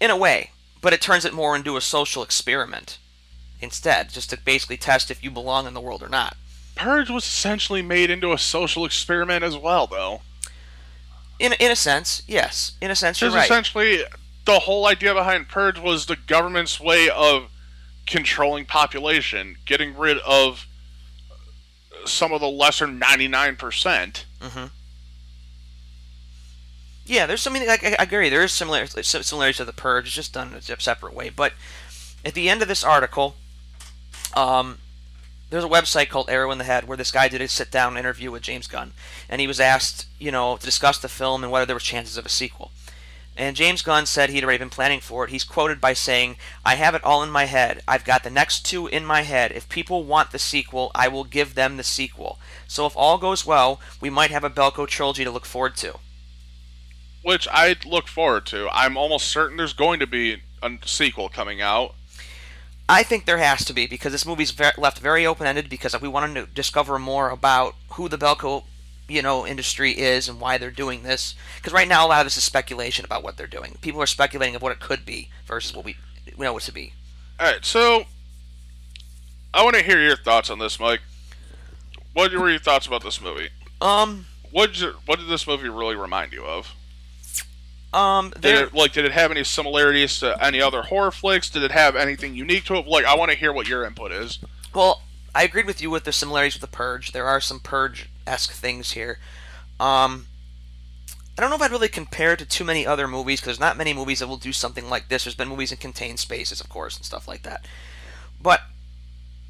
In 0.00 0.10
a 0.10 0.16
way, 0.16 0.50
but 0.80 0.92
it 0.92 1.00
turns 1.00 1.24
it 1.24 1.32
more 1.32 1.56
into 1.56 1.76
a 1.76 1.80
social 1.80 2.22
experiment 2.22 2.98
instead, 3.60 4.10
just 4.10 4.30
to 4.30 4.36
basically 4.36 4.76
test 4.76 5.10
if 5.10 5.22
you 5.24 5.30
belong 5.30 5.66
in 5.66 5.74
the 5.74 5.80
world 5.80 6.02
or 6.02 6.08
not. 6.08 6.36
Purge 6.74 7.10
was 7.10 7.24
essentially 7.24 7.82
made 7.82 8.10
into 8.10 8.32
a 8.32 8.38
social 8.38 8.84
experiment 8.84 9.44
as 9.44 9.56
well, 9.56 9.86
though. 9.86 10.22
In 11.38 11.52
in 11.54 11.70
a 11.70 11.76
sense, 11.76 12.22
yes. 12.28 12.72
In 12.80 12.90
a 12.90 12.96
sense, 12.96 13.20
you're 13.20 13.30
right. 13.30 13.44
essentially, 13.44 14.04
the 14.44 14.60
whole 14.60 14.86
idea 14.86 15.14
behind 15.14 15.48
Purge 15.48 15.78
was 15.78 16.06
the 16.06 16.16
government's 16.16 16.78
way 16.78 17.08
of 17.08 17.50
controlling 18.06 18.66
population, 18.66 19.56
getting 19.66 19.96
rid 19.96 20.18
of 20.18 20.66
some 22.06 22.32
of 22.32 22.40
the 22.40 22.48
lesser 22.48 22.86
99%. 22.86 23.56
Mm 23.58 24.24
hmm. 24.40 24.64
Yeah, 27.04 27.26
there's 27.26 27.40
something. 27.40 27.68
I, 27.68 27.96
I 27.98 28.02
agree. 28.02 28.28
There 28.28 28.42
is 28.42 28.52
similar 28.52 28.86
similarities 28.86 29.56
to 29.56 29.64
the 29.64 29.72
purge. 29.72 30.06
It's 30.06 30.14
just 30.14 30.32
done 30.32 30.48
in 30.48 30.54
a 30.54 30.62
separate 30.62 31.14
way. 31.14 31.30
But 31.30 31.52
at 32.24 32.34
the 32.34 32.48
end 32.48 32.62
of 32.62 32.68
this 32.68 32.84
article, 32.84 33.34
um, 34.34 34.78
there's 35.50 35.64
a 35.64 35.68
website 35.68 36.08
called 36.08 36.30
Arrow 36.30 36.50
in 36.52 36.58
the 36.58 36.64
Head 36.64 36.86
where 36.86 36.96
this 36.96 37.10
guy 37.10 37.28
did 37.28 37.40
a 37.40 37.48
sit 37.48 37.70
down 37.70 37.96
interview 37.96 38.30
with 38.30 38.42
James 38.42 38.66
Gunn, 38.66 38.92
and 39.28 39.40
he 39.40 39.46
was 39.46 39.60
asked, 39.60 40.06
you 40.18 40.30
know, 40.30 40.56
to 40.56 40.64
discuss 40.64 40.98
the 40.98 41.08
film 41.08 41.42
and 41.42 41.52
whether 41.52 41.66
there 41.66 41.76
were 41.76 41.80
chances 41.80 42.16
of 42.16 42.24
a 42.24 42.30
sequel. 42.30 42.70
And 43.36 43.56
James 43.56 43.80
Gunn 43.80 44.04
said 44.04 44.28
he'd 44.28 44.44
already 44.44 44.58
been 44.58 44.68
planning 44.68 45.00
for 45.00 45.24
it. 45.24 45.30
He's 45.30 45.44
quoted 45.44 45.80
by 45.80 45.94
saying, 45.94 46.36
I 46.66 46.74
have 46.74 46.94
it 46.94 47.02
all 47.02 47.22
in 47.22 47.30
my 47.30 47.46
head. 47.46 47.82
I've 47.88 48.04
got 48.04 48.24
the 48.24 48.30
next 48.30 48.66
two 48.66 48.86
in 48.86 49.06
my 49.06 49.22
head. 49.22 49.52
If 49.52 49.70
people 49.70 50.04
want 50.04 50.32
the 50.32 50.38
sequel, 50.38 50.90
I 50.94 51.08
will 51.08 51.24
give 51.24 51.54
them 51.54 51.78
the 51.78 51.84
sequel. 51.84 52.38
So 52.68 52.84
if 52.84 52.96
all 52.96 53.16
goes 53.16 53.46
well, 53.46 53.80
we 54.00 54.10
might 54.10 54.30
have 54.30 54.44
a 54.44 54.50
Belko 54.50 54.86
trilogy 54.86 55.24
to 55.24 55.30
look 55.30 55.46
forward 55.46 55.76
to. 55.76 55.98
Which 57.22 57.48
I 57.50 57.76
look 57.86 58.06
forward 58.06 58.44
to. 58.46 58.68
I'm 58.70 58.96
almost 58.98 59.28
certain 59.28 59.56
there's 59.56 59.72
going 59.72 60.00
to 60.00 60.06
be 60.06 60.42
a 60.62 60.70
sequel 60.84 61.28
coming 61.30 61.62
out. 61.62 61.94
I 62.88 63.02
think 63.02 63.24
there 63.24 63.38
has 63.38 63.64
to 63.64 63.72
be 63.72 63.86
because 63.86 64.12
this 64.12 64.26
movie's 64.26 64.50
ve- 64.50 64.72
left 64.76 64.98
very 64.98 65.24
open-ended 65.24 65.70
because 65.70 65.98
we 65.98 66.08
want 66.08 66.34
to 66.34 66.46
discover 66.46 66.98
more 66.98 67.30
about 67.30 67.76
who 67.92 68.08
the 68.08 68.18
Belko, 68.18 68.64
you 69.08 69.22
know, 69.22 69.46
industry 69.46 69.92
is 69.92 70.28
and 70.28 70.40
why 70.40 70.58
they're 70.58 70.70
doing 70.70 71.02
this. 71.02 71.34
Because 71.56 71.72
right 71.72 71.88
now 71.88 72.06
a 72.06 72.08
lot 72.08 72.20
of 72.20 72.26
this 72.26 72.36
is 72.36 72.44
speculation 72.44 73.04
about 73.04 73.22
what 73.22 73.36
they're 73.36 73.46
doing. 73.46 73.76
People 73.80 74.00
are 74.00 74.06
speculating 74.06 74.54
of 74.54 74.62
what 74.62 74.72
it 74.72 74.80
could 74.80 75.04
be 75.04 75.28
versus 75.46 75.74
what 75.74 75.84
we 75.84 75.96
we 76.36 76.44
know 76.44 76.56
it 76.56 76.62
to 76.62 76.72
be. 76.72 76.92
Alright, 77.40 77.64
so 77.64 78.04
I 79.52 79.62
want 79.64 79.76
to 79.76 79.82
hear 79.82 80.00
your 80.00 80.16
thoughts 80.16 80.48
on 80.50 80.58
this, 80.58 80.78
Mike. 80.80 81.00
What 82.14 82.32
were 82.32 82.50
your 82.50 82.58
thoughts 82.60 82.86
about 82.86 83.02
this 83.02 83.20
movie? 83.20 83.48
Um, 83.80 84.26
What 84.50 84.72
did 84.74 84.94
what 85.06 85.18
did 85.18 85.28
this 85.28 85.46
movie 85.46 85.68
really 85.68 85.96
remind 85.96 86.32
you 86.32 86.44
of? 86.44 86.74
um, 87.92 88.32
Did 88.40 88.54
it 88.54 88.74
like 88.74 88.92
did 88.92 89.04
it 89.04 89.12
have 89.12 89.30
any 89.30 89.44
similarities 89.44 90.18
to 90.20 90.42
any 90.42 90.60
other 90.62 90.82
horror 90.82 91.10
flicks? 91.10 91.50
Did 91.50 91.62
it 91.62 91.72
have 91.72 91.96
anything 91.96 92.34
unique 92.34 92.64
to 92.66 92.76
it? 92.76 92.86
Like 92.86 93.04
I 93.04 93.14
want 93.16 93.30
to 93.30 93.36
hear 93.36 93.52
what 93.52 93.68
your 93.68 93.84
input 93.84 94.12
is. 94.12 94.38
Well, 94.74 95.02
I 95.34 95.42
agreed 95.44 95.66
with 95.66 95.82
you 95.82 95.90
with 95.90 96.04
the 96.04 96.12
similarities 96.12 96.54
with 96.54 96.70
the 96.70 96.74
Purge. 96.76 97.12
There 97.12 97.26
are 97.26 97.40
some 97.40 97.60
Purge-esque 98.24 98.52
things 98.52 98.92
here. 98.92 99.18
Um, 99.80 100.26
I 101.36 101.40
don't 101.40 101.50
know 101.50 101.56
if 101.56 101.62
I'd 101.62 101.70
really 101.70 101.88
compare 101.88 102.34
it 102.34 102.38
to 102.40 102.46
too 102.46 102.64
many 102.64 102.86
other 102.86 103.08
movies 103.08 103.40
because 103.40 103.56
there's 103.58 103.68
not 103.68 103.76
many 103.76 103.94
movies 103.94 104.18
that 104.18 104.28
will 104.28 104.36
do 104.36 104.52
something 104.52 104.88
like 104.88 105.08
this. 105.08 105.24
There's 105.24 105.34
been 105.34 105.48
movies 105.48 105.72
in 105.72 105.78
contained 105.78 106.18
spaces, 106.18 106.60
of 106.60 106.68
course, 106.68 106.96
and 106.96 107.04
stuff 107.04 107.26
like 107.26 107.42
that. 107.42 107.66
But 108.40 108.60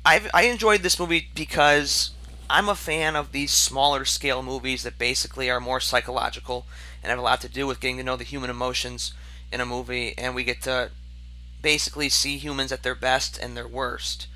I've, 0.05 0.31
I 0.33 0.45
enjoyed 0.45 0.83
this 0.83 0.99
movie 0.99 1.29
because 1.35 2.11
I'm 2.49 2.69
a 2.69 2.75
fan 2.75 3.17
of 3.17 3.33
these 3.33 3.53
smaller 3.53 4.05
scale 4.05 4.43
movies 4.43 4.83
that 4.83 4.99
basically 4.99 5.51
are 5.51 5.61
more 5.61 5.81
psychological 5.81 6.67
and 7.03 7.11
have 7.11 7.19
a 7.19 7.23
lot 7.23 7.41
to 7.43 7.49
do 7.49 7.67
with 7.67 7.81
getting 7.81 7.97
to 7.99 8.05
know 8.05 8.17
the 8.17 8.25
human 8.25 8.51
emotions 8.51 9.13
in 9.51 9.61
a 9.61 9.67
movie, 9.67 10.15
and 10.17 10.35
we 10.35 10.45
get 10.45 10.63
to 10.63 10.91
basically 11.61 12.09
see 12.09 12.37
humans 12.37 12.73
at 12.73 12.83
their 12.83 12.95
best 12.95 13.39
and 13.39 13.57
their 13.57 13.69
worst. 13.69 14.27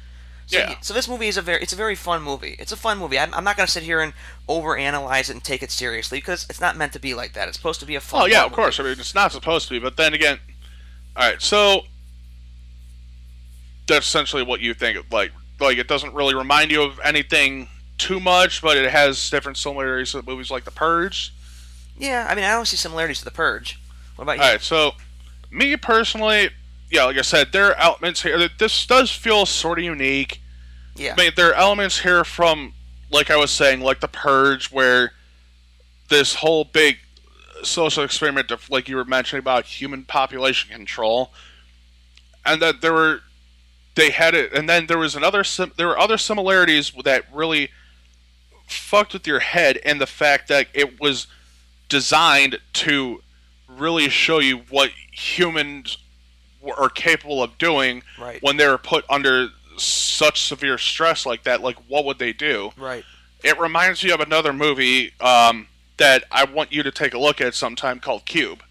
So, 0.47 0.59
Yeah. 0.59 0.77
so 0.81 0.95
this 0.95 1.09
movie 1.09 1.27
is 1.27 1.37
a 1.37 1.43
very 1.43 1.61
it's 1.63 1.73
a 1.73 1.77
very 1.77 1.97
fun 1.97 2.23
movie. 2.23 2.55
It's 2.59 2.71
a 2.71 2.77
fun 2.77 2.99
movie. 2.99 3.19
I'm, 3.19 3.35
I'm 3.35 3.43
not 3.43 3.57
going 3.57 3.67
to 3.67 3.73
sit 3.73 3.83
here 3.83 4.01
and 4.01 4.13
overanalyze 4.49 5.23
it 5.29 5.31
and 5.31 5.43
take 5.43 5.63
it 5.63 5.73
seriously 5.73 6.19
because 6.19 6.47
it's 6.49 6.61
not 6.61 6.77
meant 6.77 6.93
to 6.93 7.01
be 7.01 7.15
like 7.15 7.33
that. 7.33 7.49
It's 7.49 7.57
supposed 7.57 7.81
to 7.81 7.87
be 7.87 7.97
a 7.97 8.01
fun. 8.01 8.23
Oh 8.23 8.27
yeah, 8.27 8.45
of 8.45 8.53
course. 8.53 8.79
I 8.79 8.85
mean, 8.85 8.93
it's 8.93 9.15
not 9.15 9.33
supposed 9.33 9.67
to 9.69 9.75
be, 9.75 9.81
but 9.81 9.97
then 9.97 10.15
again, 10.15 10.39
all 11.17 11.29
right. 11.29 11.43
So 11.43 11.83
that's 13.87 14.07
essentially 14.07 14.43
what 14.43 14.61
you 14.61 14.75
think. 14.75 14.99
of, 14.99 15.11
Like, 15.13 15.33
like 15.61 15.79
it 15.79 15.89
doesn't 15.89 16.15
really 16.15 16.35
remind 16.35 16.71
you 16.71 16.83
of 16.83 17.01
anything 17.05 17.69
too 17.99 18.21
much, 18.21 18.63
but 18.63 18.77
it 18.77 18.91
has 18.91 19.31
different 19.31 19.57
similarities 19.57 20.13
to 20.13 20.23
movies 20.23 20.51
like 20.51 20.65
The 20.65 20.71
Purge. 20.71 21.33
Yeah, 21.99 22.27
I 22.29 22.35
mean 22.35 22.45
I 22.45 22.51
don't 22.53 22.67
see 22.67 22.77
similarities 22.77 23.19
to 23.21 23.25
The 23.25 23.31
Purge. 23.31 23.81
What 24.17 24.25
about 24.25 24.37
you? 24.37 24.43
All 24.43 24.51
right, 24.51 24.61
so 24.61 24.93
me 25.51 25.77
personally, 25.77 26.51
yeah, 26.91 27.05
like 27.05 27.19
I 27.19 27.23
said, 27.23 27.53
there 27.53 27.69
are 27.69 27.77
elements 27.77 28.23
here 28.23 28.39
that 28.39 28.59
this 28.59 28.87
does 28.87 29.11
feel 29.11 29.47
sort 29.47 29.79
of 29.79 29.85
unique. 29.85 30.41
Yeah. 30.95 31.15
I 31.17 31.23
mean, 31.23 31.33
there 31.37 31.51
are 31.51 31.55
elements 31.55 32.01
here 32.01 32.25
from, 32.25 32.73
like 33.11 33.31
I 33.31 33.37
was 33.37 33.51
saying, 33.51 33.81
like 33.81 34.01
the 34.01 34.09
Purge, 34.09 34.71
where 34.71 35.13
this 36.09 36.37
whole 36.37 36.65
big 36.65 36.99
social 37.63 38.05
experiment, 38.05 38.51
of, 38.51 38.71
like 38.71 38.89
you 38.89 38.97
were 38.97 39.05
mentioning 39.05 39.41
about 39.41 39.65
human 39.65 40.05
population 40.05 40.71
control, 40.71 41.33
and 42.45 42.63
that 42.63 42.81
there 42.81 42.93
were, 42.93 43.21
they 43.95 44.11
had 44.11 44.35
it, 44.35 44.53
and 44.53 44.69
then 44.69 44.87
there 44.87 44.99
was 44.99 45.17
another, 45.17 45.43
sim- 45.43 45.73
there 45.77 45.89
were 45.89 45.99
other 45.99 46.19
similarities 46.19 46.93
that 47.05 47.25
really 47.33 47.71
fucked 48.69 49.13
with 49.13 49.27
your 49.27 49.41
head, 49.41 49.79
and 49.85 50.01
the 50.01 50.07
fact 50.07 50.49
that 50.49 50.69
it 50.73 51.01
was 51.01 51.27
designed 51.89 52.59
to 52.73 53.23
really 53.69 54.09
show 54.09 54.39
you 54.39 54.59
what 54.71 54.91
humans 55.13 55.99
are 56.73 56.89
capable 56.89 57.43
of 57.43 57.57
doing 57.59 58.03
Right. 58.19 58.43
when 58.43 58.57
they're 58.57 58.79
put 58.79 59.05
under 59.09 59.49
such 59.79 60.43
severe 60.43 60.79
stress 60.79 61.27
like 61.27 61.43
that 61.45 61.61
like 61.61 61.77
what 61.89 62.05
would 62.07 62.19
they 62.19 62.33
do 62.33 62.73
Right. 62.79 63.05
it 63.45 63.59
reminds 63.59 64.03
me 64.03 64.11
of 64.11 64.21
another 64.21 64.53
movie 64.53 65.13
um, 65.21 65.69
that 65.99 66.25
I 66.31 66.45
want 66.45 66.73
you 66.73 66.83
to 66.83 66.91
take 66.91 67.15
a 67.15 67.19
look 67.19 67.41
at 67.41 67.55
sometime 67.55 68.01
called 68.01 68.25
Cube. 68.27 68.63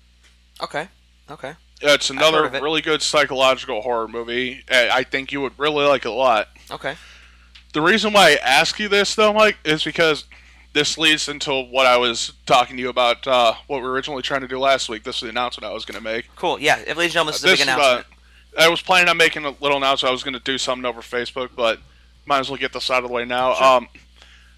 Okay. 0.61 0.87
Okay. 1.29 1.53
It's 1.81 2.09
another 2.09 2.45
it. 2.45 2.61
really 2.61 2.81
good 2.81 3.01
psychological 3.01 3.81
horror 3.81 4.07
movie. 4.07 4.63
I 4.71 4.89
I 4.89 5.03
think 5.03 5.31
you 5.31 5.41
would 5.41 5.57
really 5.59 5.85
like 5.85 6.05
it 6.05 6.09
a 6.09 6.11
lot. 6.11 6.47
Okay. 6.71 6.95
The 7.73 7.81
reason 7.81 8.13
why 8.13 8.31
I 8.31 8.35
ask 8.35 8.79
you 8.79 8.87
this, 8.87 9.15
though, 9.15 9.33
Mike, 9.33 9.57
is 9.65 9.83
because 9.83 10.23
this 10.75 10.97
leads 10.97 11.29
into 11.29 11.53
what 11.63 11.85
I 11.85 11.95
was 11.95 12.33
talking 12.45 12.75
to 12.75 12.81
you 12.81 12.89
about, 12.89 13.25
uh, 13.25 13.53
what 13.67 13.77
we 13.77 13.83
were 13.83 13.93
originally 13.93 14.21
trying 14.21 14.41
to 14.41 14.47
do 14.47 14.59
last 14.59 14.89
week. 14.89 15.05
This 15.05 15.15
is 15.15 15.21
the 15.21 15.29
announcement 15.29 15.65
I 15.65 15.73
was 15.73 15.85
going 15.85 15.97
to 15.97 16.03
make. 16.03 16.27
Cool. 16.35 16.59
Yeah. 16.59 16.75
Ladies 16.75 16.97
and 16.97 17.11
gentlemen, 17.13 17.31
this 17.31 17.43
is 17.45 17.45
a 17.45 17.47
big 17.47 17.59
uh, 17.61 17.63
announcement. 17.63 18.07
I 18.59 18.67
was 18.67 18.81
planning 18.81 19.07
on 19.07 19.15
making 19.15 19.45
a 19.45 19.51
little 19.61 19.77
announcement. 19.77 20.09
I 20.09 20.11
was 20.11 20.21
going 20.21 20.33
to 20.33 20.39
do 20.41 20.57
something 20.57 20.83
over 20.85 20.99
Facebook, 20.99 21.51
but 21.55 21.79
might 22.25 22.39
as 22.39 22.49
well 22.49 22.59
get 22.59 22.73
this 22.73 22.91
out 22.91 23.03
of 23.03 23.07
the 23.09 23.13
way 23.13 23.23
now. 23.23 23.53
Sure. 23.53 23.63
Um, 23.65 23.87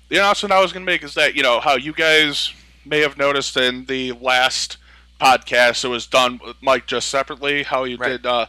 the 0.09 0.17
announcement 0.17 0.53
I 0.53 0.59
was 0.59 0.73
going 0.73 0.83
to 0.83 0.91
make 0.91 1.03
is 1.03 1.13
that, 1.13 1.35
you 1.35 1.43
know, 1.43 1.59
how 1.59 1.75
you 1.75 1.93
guys 1.93 2.51
may 2.83 3.01
have 3.01 3.15
noticed 3.19 3.55
in 3.55 3.85
the 3.85 4.13
last 4.13 4.77
podcast, 5.21 5.85
it 5.85 5.89
was 5.89 6.07
done 6.07 6.39
with 6.43 6.55
Mike 6.61 6.87
just 6.87 7.09
separately, 7.09 7.61
how 7.61 7.83
he 7.83 7.93
Right. 7.95 8.09
did, 8.09 8.25
uh, 8.25 8.47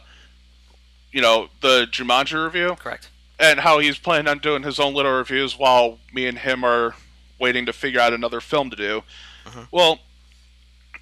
you 1.11 1.21
know, 1.21 1.49
the 1.61 1.85
Jumanji 1.91 2.43
review 2.43 2.75
Correct. 2.79 3.09
and 3.39 3.59
how 3.59 3.77
he's 3.77 3.99
planning 3.99 4.27
on 4.27 4.39
doing 4.39 4.63
his 4.63 4.79
own 4.79 4.95
little 4.95 5.11
reviews 5.11 5.55
while 5.55 5.99
me 6.11 6.25
and 6.25 6.39
him 6.39 6.63
are 6.63 6.95
waiting 7.39 7.65
to 7.65 7.73
figure 7.73 7.99
out 7.99 8.13
another 8.13 8.41
film 8.41 8.69
to 8.69 8.75
do. 8.75 9.03
Uh-huh. 9.45 9.65
Well, 9.71 9.99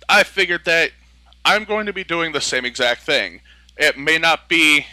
I 0.07 0.23
figured 0.23 0.65
that 0.65 0.91
I'm 1.43 1.63
going 1.63 1.85
to 1.85 1.93
be 1.93 2.03
doing 2.03 2.31
the 2.31 2.41
same 2.41 2.65
exact 2.65 3.01
thing. 3.01 3.41
It 3.77 3.97
may 3.97 4.17
not 4.17 4.47
be 4.47 4.85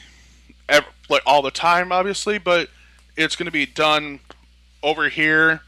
ev- 0.68 0.86
like 1.08 1.22
all 1.26 1.42
the 1.42 1.50
time, 1.50 1.92
obviously, 1.92 2.38
but 2.38 2.68
it's 3.16 3.36
going 3.36 3.46
to 3.46 3.52
be 3.52 3.66
done 3.66 4.20
over 4.82 5.08
here 5.08 5.62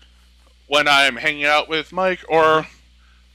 when 0.67 0.89
I'm 0.89 1.17
hanging 1.17 1.45
out 1.45 1.69
with 1.69 1.93
Mike, 1.93 2.25
or 2.29 2.67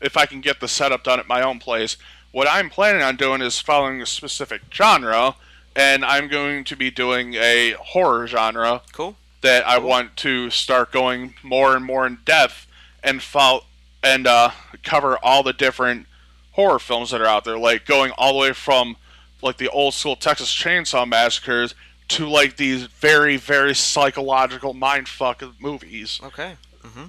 if 0.02 0.18
I 0.18 0.26
can 0.26 0.42
get 0.42 0.60
the 0.60 0.68
setup 0.68 1.04
done 1.04 1.20
at 1.20 1.28
my 1.28 1.42
own 1.42 1.60
place. 1.60 1.98
What 2.32 2.48
I'm 2.50 2.70
planning 2.70 3.02
on 3.02 3.16
doing 3.16 3.42
is 3.42 3.60
following 3.60 4.02
a 4.02 4.06
specific 4.06 4.62
genre, 4.72 5.36
and 5.76 6.04
I'm 6.04 6.28
going 6.28 6.64
to 6.66 6.76
be 6.76 6.92
doing 6.92 7.36
a 7.36 7.76
horror 7.80 8.28
genre 8.28 8.82
Cool. 8.92 9.16
That 9.42 9.68
I 9.68 9.80
want 9.80 10.16
to 10.18 10.50
start 10.50 10.92
going 10.92 11.34
more 11.44 11.76
and 11.76 11.84
more 11.84 12.06
in 12.06 12.20
depth 12.26 12.68
and 13.04 13.22
follow 13.22 13.66
and 14.04 14.26
uh, 14.26 14.52
cover 14.84 15.18
all 15.22 15.44
the 15.44 15.54
different 15.54 16.08
horror 16.54 16.80
films 16.80 17.12
that 17.12 17.22
are 17.22 17.28
out 17.28 17.44
there, 17.44 17.58
like 17.58 17.86
going 17.86 18.12
all 18.18 18.34
the 18.34 18.40
way 18.40 18.54
from 18.54 18.98
like 19.42 19.58
the 19.58 19.70
old 19.70 19.94
school 19.94 20.16
Texas 20.16 20.54
Chainsaw 20.54 21.08
Massacres 21.08 21.76
to 22.10 22.28
like 22.28 22.58
these 22.58 22.84
very 22.84 23.38
very 23.38 23.74
psychological 23.74 24.74
mindfuck 24.74 25.54
movies. 25.60 26.20
Okay. 26.24 26.56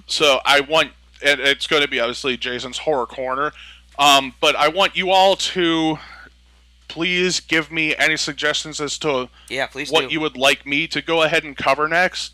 So 0.07 0.39
I 0.45 0.61
want, 0.61 0.91
and 1.25 1.39
it's 1.39 1.67
going 1.67 1.81
to 1.81 1.87
be 1.87 1.99
obviously 1.99 2.37
Jason's 2.37 2.77
horror 2.77 3.07
corner, 3.07 3.51
um, 3.97 4.33
but 4.39 4.55
I 4.55 4.67
want 4.67 4.95
you 4.95 5.09
all 5.11 5.35
to 5.35 5.97
please 6.93 7.39
give 7.39 7.71
me 7.71 7.95
any 7.95 8.15
suggestions 8.15 8.79
as 8.79 8.99
to 8.99 9.27
Yeah. 9.49 9.65
Please 9.65 9.91
what 9.91 10.07
do. 10.07 10.13
you 10.13 10.19
would 10.19 10.37
like 10.37 10.63
me 10.63 10.87
to 10.87 11.01
go 11.01 11.23
ahead 11.23 11.43
and 11.43 11.57
cover 11.57 11.87
next. 11.87 12.33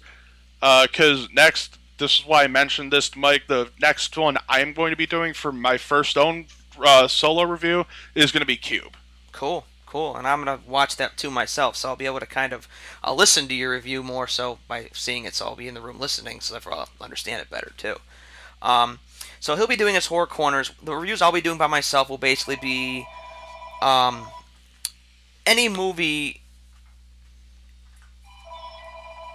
Because 0.60 1.30
next, 1.32 1.78
this 1.97 2.20
is 2.20 2.26
why 2.26 2.43
I 2.43 2.47
mentioned 2.47 2.91
this 2.91 3.07
to 3.12 3.20
Mike. 3.20 3.43
The 3.47 3.70
next 3.80 4.18
one 4.18 4.38
I'm 4.49 4.74
going 4.74 4.91
to 4.91 4.97
be 4.97 5.05
doing 5.07 5.34
for 5.34 5.53
my 5.53 5.78
first 5.78 6.18
own 6.18 6.47
uh, 6.78 7.07
solo 7.07 7.43
review 7.43 7.86
is 8.16 8.34
going 8.34 8.41
to 8.41 8.45
be 8.45 8.57
Cube. 8.57 8.97
Cool, 9.32 9.64
cool. 9.86 10.18
And 10.18 10.28
I'm 10.28 10.43
gonna 10.43 10.60
watch 10.68 10.97
that 10.97 11.16
too 11.16 11.32
myself, 11.32 11.78
so 11.78 11.88
I'll 11.88 11.95
be 11.95 12.05
able 12.05 12.20
to 12.20 12.26
kind 12.26 12.51
of 12.51 12.68
I'll 13.01 13.16
listen 13.16 13.47
to 13.47 13.53
your 13.53 13.72
review 13.72 14.03
more 14.03 14.28
so 14.28 14.60
by 14.68 14.89
seeing 14.91 15.24
it. 15.24 15.34
So 15.36 15.45
I'll 15.45 15.55
be 15.55 15.70
in 15.70 15.74
the 15.76 15.82
room 15.82 15.99
listening, 15.99 16.41
so 16.41 16.53
therefore 16.53 16.74
I'll 16.74 16.89
understand 16.99 17.41
it 17.41 17.49
better 17.49 17.72
too. 17.78 17.95
Um, 18.62 18.99
so 19.39 19.55
he'll 19.55 19.68
be 19.68 19.78
doing 19.78 19.95
his 19.95 20.07
horror 20.07 20.28
corners. 20.28 20.74
The 20.84 20.93
reviews 20.93 21.22
I'll 21.22 21.32
be 21.32 21.39
doing 21.39 21.57
by 21.57 21.68
myself 21.68 22.10
will 22.10 22.18
basically 22.18 22.57
be 22.57 23.05
um, 23.82 24.28
any 25.45 25.69
movie. 25.69 26.41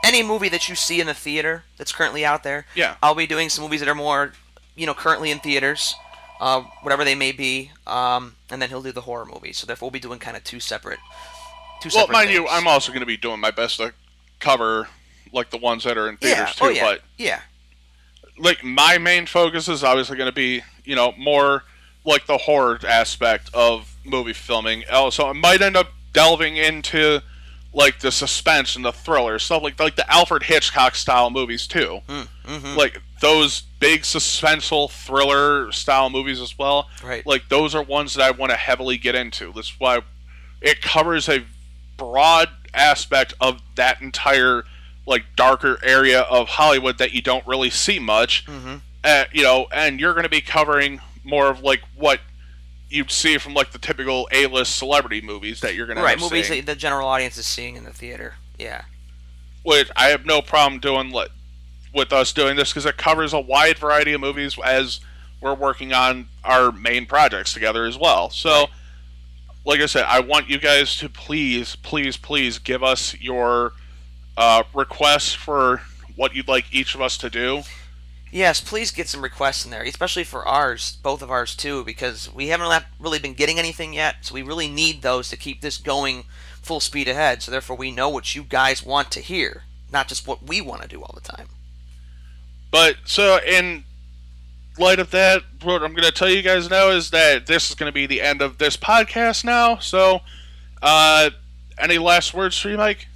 Any 0.04 0.22
movie 0.22 0.50
that 0.50 0.68
you 0.68 0.74
see 0.74 1.00
in 1.00 1.06
the 1.06 1.14
theater 1.14 1.64
that's 1.78 1.90
currently 1.92 2.24
out 2.26 2.42
there, 2.42 2.66
Yeah. 2.74 2.96
I'll 3.02 3.14
be 3.14 3.26
doing 3.26 3.48
some 3.48 3.64
movies 3.64 3.80
that 3.80 3.88
are 3.88 3.94
more, 3.94 4.34
you 4.76 4.84
know, 4.84 4.92
currently 4.92 5.30
in 5.30 5.38
theaters, 5.40 5.94
uh, 6.40 6.60
whatever 6.82 7.04
they 7.04 7.14
may 7.14 7.32
be, 7.32 7.70
um, 7.86 8.36
and 8.50 8.60
then 8.60 8.68
he'll 8.68 8.82
do 8.82 8.92
the 8.92 9.00
horror 9.02 9.24
movies. 9.24 9.56
So 9.56 9.66
therefore, 9.66 9.86
we'll 9.86 9.92
be 9.92 10.00
doing 10.00 10.18
kind 10.18 10.36
of 10.36 10.44
two 10.44 10.60
separate, 10.60 10.98
two 11.80 11.88
Well, 11.94 12.02
separate. 12.06 12.12
mind 12.12 12.30
you. 12.30 12.46
I'm 12.48 12.68
also 12.68 12.92
going 12.92 13.00
to 13.00 13.06
be 13.06 13.16
doing 13.16 13.40
my 13.40 13.50
best 13.50 13.78
to 13.78 13.94
cover 14.40 14.88
like 15.32 15.48
the 15.48 15.56
ones 15.58 15.84
that 15.84 15.96
are 15.96 16.08
in 16.10 16.18
yeah, 16.20 16.34
theaters 16.44 16.54
too. 16.56 16.64
oh 16.66 16.68
yeah, 16.68 16.84
But 16.84 17.00
yeah, 17.16 17.40
like 18.38 18.62
my 18.62 18.98
main 18.98 19.24
focus 19.24 19.68
is 19.68 19.82
obviously 19.82 20.18
going 20.18 20.28
to 20.28 20.34
be 20.34 20.62
you 20.84 20.94
know 20.96 21.14
more 21.16 21.64
like 22.04 22.26
the 22.26 22.36
horror 22.36 22.78
aspect 22.86 23.48
of 23.54 23.93
movie 24.04 24.32
filming. 24.32 24.84
Also, 24.90 25.26
I 25.26 25.32
might 25.32 25.62
end 25.62 25.76
up 25.76 25.88
delving 26.12 26.56
into 26.56 27.20
like 27.72 27.98
the 27.98 28.12
suspense 28.12 28.76
and 28.76 28.84
the 28.84 28.92
thriller 28.92 29.38
stuff 29.38 29.62
like 29.62 29.78
like 29.80 29.96
the 29.96 30.10
Alfred 30.10 30.44
Hitchcock 30.44 30.94
style 30.94 31.30
movies 31.30 31.66
too. 31.66 32.00
mm-hmm. 32.08 32.76
Like 32.78 33.02
those 33.20 33.62
big 33.80 34.02
suspenseful 34.02 34.90
thriller 34.90 35.72
style 35.72 36.08
movies 36.10 36.40
as 36.40 36.56
well. 36.58 36.88
right, 37.02 37.26
Like 37.26 37.48
those 37.48 37.74
are 37.74 37.82
ones 37.82 38.14
that 38.14 38.22
I 38.22 38.30
want 38.30 38.50
to 38.50 38.56
heavily 38.56 38.96
get 38.96 39.14
into. 39.14 39.52
That's 39.52 39.78
why 39.78 40.00
it 40.60 40.80
covers 40.82 41.28
a 41.28 41.44
broad 41.96 42.48
aspect 42.72 43.34
of 43.40 43.60
that 43.76 44.00
entire 44.00 44.64
like 45.06 45.24
darker 45.36 45.78
area 45.82 46.22
of 46.22 46.48
Hollywood 46.48 46.98
that 46.98 47.12
you 47.12 47.22
don't 47.22 47.46
really 47.46 47.70
see 47.70 47.98
much. 47.98 48.46
mm-hmm. 48.46 48.76
Uh, 49.02 49.24
you 49.32 49.42
know, 49.42 49.66
and 49.70 50.00
you're 50.00 50.14
going 50.14 50.22
to 50.22 50.30
be 50.30 50.40
covering 50.40 50.98
more 51.24 51.48
of 51.48 51.60
like 51.60 51.82
what 51.94 52.20
you'd 52.94 53.10
see 53.10 53.38
from 53.38 53.54
like 53.54 53.72
the 53.72 53.78
typical 53.78 54.28
A-list 54.30 54.76
celebrity 54.76 55.20
movies 55.20 55.60
that 55.60 55.74
you're 55.74 55.86
going 55.86 55.96
to 55.96 56.02
right. 56.02 56.18
Movies 56.18 56.46
seeing. 56.46 56.64
that 56.64 56.72
the 56.72 56.78
general 56.78 57.08
audience 57.08 57.36
is 57.36 57.44
seeing 57.44 57.74
in 57.74 57.82
the 57.82 57.92
theater. 57.92 58.34
Yeah, 58.58 58.82
Which 59.64 59.90
I 59.96 60.06
have 60.06 60.24
no 60.24 60.40
problem 60.40 60.80
doing 60.80 61.12
with 61.92 62.12
us 62.12 62.32
doing 62.32 62.54
this 62.54 62.70
because 62.70 62.86
it 62.86 62.96
covers 62.96 63.32
a 63.32 63.40
wide 63.40 63.78
variety 63.78 64.12
of 64.12 64.20
movies 64.20 64.56
as 64.64 65.00
we're 65.40 65.54
working 65.54 65.92
on 65.92 66.28
our 66.44 66.70
main 66.70 67.04
projects 67.06 67.52
together 67.52 67.84
as 67.84 67.98
well. 67.98 68.30
So, 68.30 68.66
like 69.64 69.80
I 69.80 69.86
said, 69.86 70.04
I 70.04 70.20
want 70.20 70.48
you 70.48 70.58
guys 70.58 70.96
to 70.98 71.08
please, 71.08 71.74
please, 71.74 72.16
please 72.16 72.58
give 72.60 72.84
us 72.84 73.18
your 73.20 73.72
uh, 74.36 74.62
requests 74.72 75.34
for 75.34 75.82
what 76.14 76.34
you'd 76.34 76.48
like 76.48 76.72
each 76.72 76.94
of 76.94 77.00
us 77.00 77.18
to 77.18 77.28
do. 77.28 77.62
Yes. 78.34 78.60
Please 78.60 78.90
get 78.90 79.08
some 79.08 79.22
requests 79.22 79.64
in 79.64 79.70
there, 79.70 79.82
especially 79.82 80.24
for 80.24 80.46
ours, 80.46 80.98
both 81.02 81.22
of 81.22 81.30
ours 81.30 81.54
too, 81.56 81.84
because 81.84 82.32
we 82.32 82.48
haven't 82.48 82.84
really 82.98 83.18
been 83.18 83.34
getting 83.34 83.58
anything 83.58 83.94
yet. 83.94 84.16
So 84.22 84.34
we 84.34 84.42
really 84.42 84.68
need 84.68 85.00
those 85.00 85.30
to 85.30 85.36
keep 85.36 85.60
this 85.60 85.78
going 85.78 86.24
full 86.60 86.80
speed 86.80 87.08
ahead. 87.08 87.42
So 87.42 87.50
therefore, 87.50 87.76
we 87.76 87.90
know 87.90 88.08
what 88.08 88.34
you 88.34 88.42
guys 88.42 88.84
want 88.84 89.10
to 89.12 89.20
hear, 89.20 89.62
not 89.92 90.08
just 90.08 90.26
what 90.26 90.42
we 90.42 90.60
want 90.60 90.82
to 90.82 90.88
do 90.88 91.00
all 91.00 91.14
the 91.14 91.20
time. 91.20 91.48
But 92.70 92.96
so 93.04 93.38
in 93.46 93.84
light 94.78 94.98
of 94.98 95.10
that, 95.12 95.42
what 95.62 95.82
I'm 95.82 95.92
going 95.92 96.04
to 96.04 96.12
tell 96.12 96.28
you 96.28 96.42
guys 96.42 96.68
now 96.68 96.88
is 96.90 97.10
that 97.10 97.46
this 97.46 97.70
is 97.70 97.76
going 97.76 97.88
to 97.88 97.94
be 97.94 98.06
the 98.06 98.20
end 98.20 98.42
of 98.42 98.58
this 98.58 98.76
podcast 98.76 99.44
now. 99.44 99.78
So, 99.78 100.20
uh, 100.82 101.30
any 101.78 101.98
last 101.98 102.34
words 102.34 102.58
for 102.58 102.68
you, 102.68 102.76
Mike? 102.76 103.06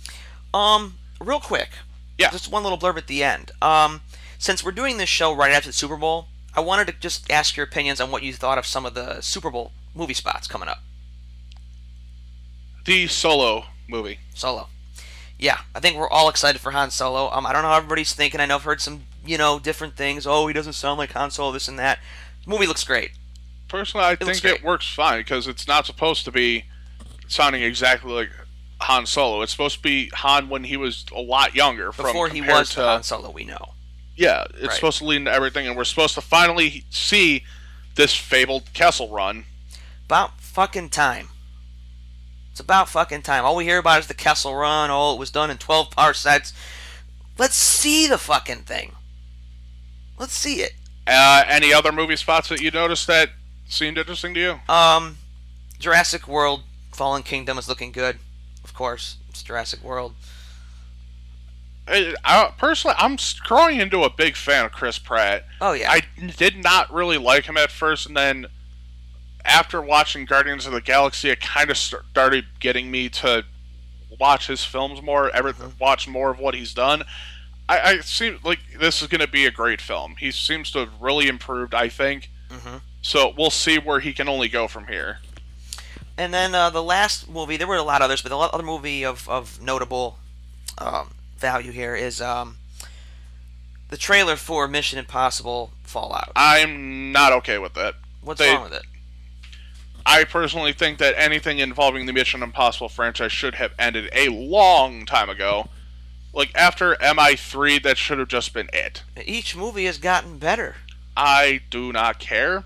Um, 0.54 0.94
real 1.20 1.40
quick. 1.40 1.70
Yeah. 2.18 2.30
Just 2.30 2.50
one 2.50 2.62
little 2.62 2.78
blurb 2.78 2.96
at 2.96 3.06
the 3.06 3.22
end. 3.22 3.52
Um, 3.62 4.00
since 4.38 4.64
we're 4.64 4.72
doing 4.72 4.96
this 4.96 5.08
show 5.08 5.34
right 5.34 5.52
after 5.52 5.68
the 5.68 5.72
Super 5.74 5.96
Bowl, 5.96 6.28
I 6.54 6.60
wanted 6.60 6.86
to 6.86 6.92
just 6.94 7.30
ask 7.30 7.56
your 7.56 7.64
opinions 7.64 8.00
on 8.00 8.10
what 8.10 8.22
you 8.22 8.32
thought 8.32 8.58
of 8.58 8.66
some 8.66 8.86
of 8.86 8.94
the 8.94 9.20
Super 9.20 9.50
Bowl 9.50 9.72
movie 9.94 10.14
spots 10.14 10.46
coming 10.46 10.68
up. 10.68 10.78
The 12.86 13.06
solo 13.06 13.66
movie. 13.88 14.20
Solo. 14.34 14.68
Yeah, 15.38 15.58
I 15.74 15.80
think 15.80 15.96
we're 15.96 16.08
all 16.08 16.28
excited 16.28 16.60
for 16.60 16.70
Han 16.70 16.90
Solo. 16.90 17.30
Um, 17.30 17.46
I 17.46 17.52
don't 17.52 17.62
know 17.62 17.68
how 17.68 17.76
everybody's 17.76 18.14
thinking. 18.14 18.40
I 18.40 18.46
know 18.46 18.56
I've 18.56 18.64
heard 18.64 18.80
some, 18.80 19.02
you 19.24 19.38
know, 19.38 19.58
different 19.58 19.96
things. 19.96 20.26
Oh, 20.26 20.46
he 20.46 20.54
doesn't 20.54 20.72
sound 20.72 20.98
like 20.98 21.12
Han 21.12 21.30
Solo, 21.30 21.52
this 21.52 21.68
and 21.68 21.78
that. 21.78 21.98
The 22.44 22.50
movie 22.50 22.66
looks 22.66 22.84
great. 22.84 23.10
Personally, 23.68 24.06
I 24.06 24.10
looks 24.12 24.40
think 24.40 24.44
it 24.44 24.64
works 24.64 24.92
fine 24.92 25.20
because 25.20 25.46
it's 25.46 25.68
not 25.68 25.86
supposed 25.86 26.24
to 26.24 26.32
be 26.32 26.64
sounding 27.28 27.62
exactly 27.62 28.10
like 28.10 28.30
Han 28.80 29.06
Solo. 29.06 29.42
It's 29.42 29.52
supposed 29.52 29.76
to 29.76 29.82
be 29.82 30.10
Han 30.14 30.48
when 30.48 30.64
he 30.64 30.76
was 30.76 31.04
a 31.14 31.20
lot 31.20 31.54
younger. 31.54 31.92
From 31.92 32.06
Before 32.06 32.28
he 32.28 32.40
was 32.40 32.70
to, 32.70 32.80
Han 32.80 33.02
Solo 33.02 33.30
we 33.30 33.44
know. 33.44 33.74
Yeah, 34.18 34.46
it's 34.54 34.62
Right. 34.66 34.72
supposed 34.74 34.98
to 34.98 35.04
lead 35.04 35.16
into 35.18 35.32
everything, 35.32 35.68
and 35.68 35.76
we're 35.76 35.84
supposed 35.84 36.14
to 36.16 36.20
finally 36.20 36.84
see 36.90 37.44
this 37.94 38.16
fabled 38.16 38.72
Kessel 38.74 39.08
Run. 39.10 39.46
About 40.06 40.40
fucking 40.40 40.90
time. 40.90 41.28
It's 42.50 42.58
about 42.58 42.88
fucking 42.88 43.22
time. 43.22 43.44
All 43.44 43.54
we 43.54 43.64
hear 43.64 43.78
about 43.78 44.00
is 44.00 44.06
the 44.08 44.14
Kessel 44.14 44.56
Run. 44.56 44.90
Oh, 44.90 45.14
it 45.14 45.20
was 45.20 45.30
done 45.30 45.50
in 45.50 45.58
12 45.58 45.92
parsecs. 45.92 46.52
Let's 47.38 47.54
see 47.54 48.08
the 48.08 48.18
fucking 48.18 48.62
thing. 48.64 48.96
Let's 50.18 50.32
see 50.34 50.62
it. 50.62 50.72
Uh, 51.06 51.44
any 51.46 51.72
other 51.72 51.92
movie 51.92 52.16
spots 52.16 52.48
that 52.48 52.60
you 52.60 52.72
noticed 52.72 53.06
that 53.06 53.30
seemed 53.68 53.98
interesting 53.98 54.34
to 54.34 54.40
you? 54.40 54.60
Um, 54.74 55.18
Jurassic 55.78 56.26
World 56.26 56.64
Fallen 56.92 57.22
Kingdom 57.22 57.56
is 57.56 57.68
looking 57.68 57.92
good. 57.92 58.18
Of 58.64 58.74
course, 58.74 59.18
it's 59.28 59.44
Jurassic 59.44 59.80
World. 59.84 60.14
I, 61.88 62.14
I, 62.24 62.52
personally, 62.56 62.96
I'm 62.98 63.16
growing 63.44 63.80
into 63.80 64.02
a 64.02 64.10
big 64.10 64.36
fan 64.36 64.64
of 64.64 64.72
Chris 64.72 64.98
Pratt. 64.98 65.46
Oh 65.60 65.72
yeah. 65.72 65.90
I 65.90 66.02
did 66.36 66.62
not 66.62 66.92
really 66.92 67.18
like 67.18 67.46
him 67.46 67.56
at 67.56 67.70
first, 67.70 68.06
and 68.06 68.16
then 68.16 68.46
after 69.44 69.80
watching 69.80 70.24
Guardians 70.24 70.66
of 70.66 70.72
the 70.72 70.80
Galaxy, 70.80 71.30
it 71.30 71.40
kind 71.40 71.70
of 71.70 71.76
started 71.76 72.46
getting 72.60 72.90
me 72.90 73.08
to 73.08 73.44
watch 74.18 74.46
his 74.46 74.64
films 74.64 75.02
more, 75.02 75.30
ever 75.30 75.52
mm-hmm. 75.52 75.78
watch 75.78 76.06
more 76.08 76.30
of 76.30 76.38
what 76.38 76.54
he's 76.54 76.74
done. 76.74 77.02
I, 77.68 77.80
I 77.80 78.00
seem 78.00 78.38
like 78.44 78.60
this 78.78 79.02
is 79.02 79.08
going 79.08 79.20
to 79.20 79.28
be 79.28 79.46
a 79.46 79.50
great 79.50 79.80
film. 79.80 80.16
He 80.18 80.30
seems 80.30 80.70
to 80.72 80.80
have 80.80 81.00
really 81.00 81.28
improved, 81.28 81.74
I 81.74 81.88
think. 81.88 82.30
Mm-hmm. 82.48 82.78
So 83.02 83.32
we'll 83.36 83.50
see 83.50 83.78
where 83.78 84.00
he 84.00 84.12
can 84.12 84.28
only 84.28 84.48
go 84.48 84.68
from 84.68 84.86
here. 84.86 85.18
And 86.16 86.34
then 86.34 86.54
uh, 86.54 86.70
the 86.70 86.82
last 86.82 87.28
movie, 87.28 87.56
there 87.56 87.66
were 87.66 87.76
a 87.76 87.82
lot 87.82 88.00
of 88.00 88.06
others, 88.06 88.22
but 88.22 88.30
the 88.30 88.36
other 88.36 88.64
movie 88.64 89.04
of, 89.04 89.28
of 89.28 89.62
notable 89.62 90.18
um, 90.78 91.10
value 91.38 91.72
here 91.72 91.94
is 91.94 92.20
um, 92.20 92.58
the 93.88 93.96
trailer 93.96 94.36
for 94.36 94.68
Mission 94.68 94.98
Impossible 94.98 95.70
Fallout. 95.82 96.32
I'm 96.36 97.12
not 97.12 97.32
okay 97.34 97.58
with 97.58 97.74
that. 97.74 97.94
What's 98.22 98.40
they, 98.40 98.52
wrong 98.52 98.64
with 98.64 98.74
it? 98.74 98.82
I 100.04 100.24
personally 100.24 100.72
think 100.72 100.98
that 100.98 101.14
anything 101.16 101.58
involving 101.58 102.06
the 102.06 102.12
Mission 102.12 102.42
Impossible 102.42 102.88
franchise 102.88 103.32
should 103.32 103.54
have 103.54 103.72
ended 103.78 104.08
a 104.12 104.28
long 104.28 105.06
time 105.06 105.28
ago. 105.30 105.68
Like 106.32 106.54
after 106.54 106.94
MI3, 106.96 107.82
that 107.82 107.96
should 107.96 108.18
have 108.18 108.28
just 108.28 108.52
been 108.52 108.68
it. 108.72 109.02
Each 109.24 109.56
movie 109.56 109.86
has 109.86 109.98
gotten 109.98 110.38
better. 110.38 110.76
I 111.16 111.60
do 111.70 111.92
not 111.92 112.18
care. 112.18 112.64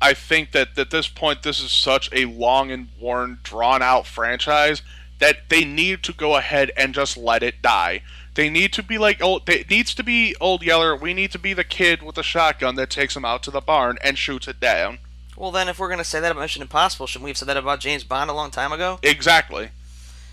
I 0.00 0.14
think 0.14 0.52
that 0.52 0.76
at 0.78 0.90
this 0.90 1.08
point, 1.08 1.42
this 1.42 1.60
is 1.60 1.72
such 1.72 2.10
a 2.12 2.26
long 2.26 2.70
and 2.70 2.88
worn, 3.00 3.38
drawn 3.42 3.82
out 3.82 4.06
franchise 4.06 4.82
that 5.18 5.48
they 5.48 5.64
need 5.64 6.02
to 6.04 6.12
go 6.12 6.36
ahead 6.36 6.70
and 6.76 6.94
just 6.94 7.16
let 7.16 7.42
it 7.42 7.62
die. 7.62 8.02
They 8.34 8.50
need 8.50 8.72
to 8.74 8.82
be 8.82 8.98
like 8.98 9.22
old. 9.22 9.48
It 9.48 9.70
needs 9.70 9.94
to 9.94 10.02
be 10.02 10.36
old 10.40 10.62
Yeller. 10.62 10.94
We 10.94 11.14
need 11.14 11.32
to 11.32 11.38
be 11.38 11.54
the 11.54 11.64
kid 11.64 12.02
with 12.02 12.16
the 12.16 12.22
shotgun 12.22 12.74
that 12.76 12.90
takes 12.90 13.16
him 13.16 13.24
out 13.24 13.42
to 13.44 13.50
the 13.50 13.62
barn 13.62 13.96
and 14.02 14.18
shoots 14.18 14.46
it 14.46 14.60
down. 14.60 14.98
Well, 15.36 15.50
then, 15.50 15.68
if 15.68 15.78
we're 15.78 15.88
going 15.88 15.98
to 15.98 16.04
say 16.04 16.20
that 16.20 16.32
about 16.32 16.40
Mission 16.40 16.62
Impossible, 16.62 17.06
shouldn't 17.06 17.24
we 17.24 17.30
have 17.30 17.36
said 17.36 17.48
that 17.48 17.56
about 17.56 17.80
James 17.80 18.04
Bond 18.04 18.30
a 18.30 18.34
long 18.34 18.50
time 18.50 18.72
ago? 18.72 18.98
Exactly. 19.02 19.70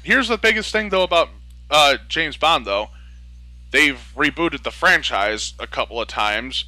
Here's 0.01 0.27
the 0.29 0.37
biggest 0.37 0.71
thing, 0.71 0.89
though, 0.89 1.03
about 1.03 1.29
uh, 1.69 1.97
James 2.07 2.37
Bond, 2.37 2.65
though. 2.65 2.89
They've 3.71 3.99
rebooted 4.15 4.63
the 4.63 4.71
franchise 4.71 5.53
a 5.59 5.67
couple 5.67 5.99
of 5.99 6.07
times, 6.07 6.65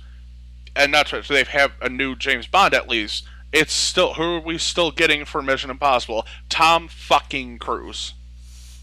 and 0.76 0.91
not 0.91 1.07
to, 1.07 1.22
they've 1.22 1.47
had 1.47 1.72
a 1.82 1.88
new 1.88 2.16
James 2.16 2.47
Bond 2.47 2.74
at 2.74 2.89
least. 2.89 3.26
It's 3.52 3.74
still 3.74 4.16
who 4.16 4.36
are 4.36 4.39
we 4.39 4.58
still 4.58 4.91
getting 4.91 5.26
for 5.26 5.41
Mission 5.41 5.70
Impossible? 5.70 6.26
Tom 6.50 6.88
fucking 6.88 7.60
Cruise. 7.60 8.14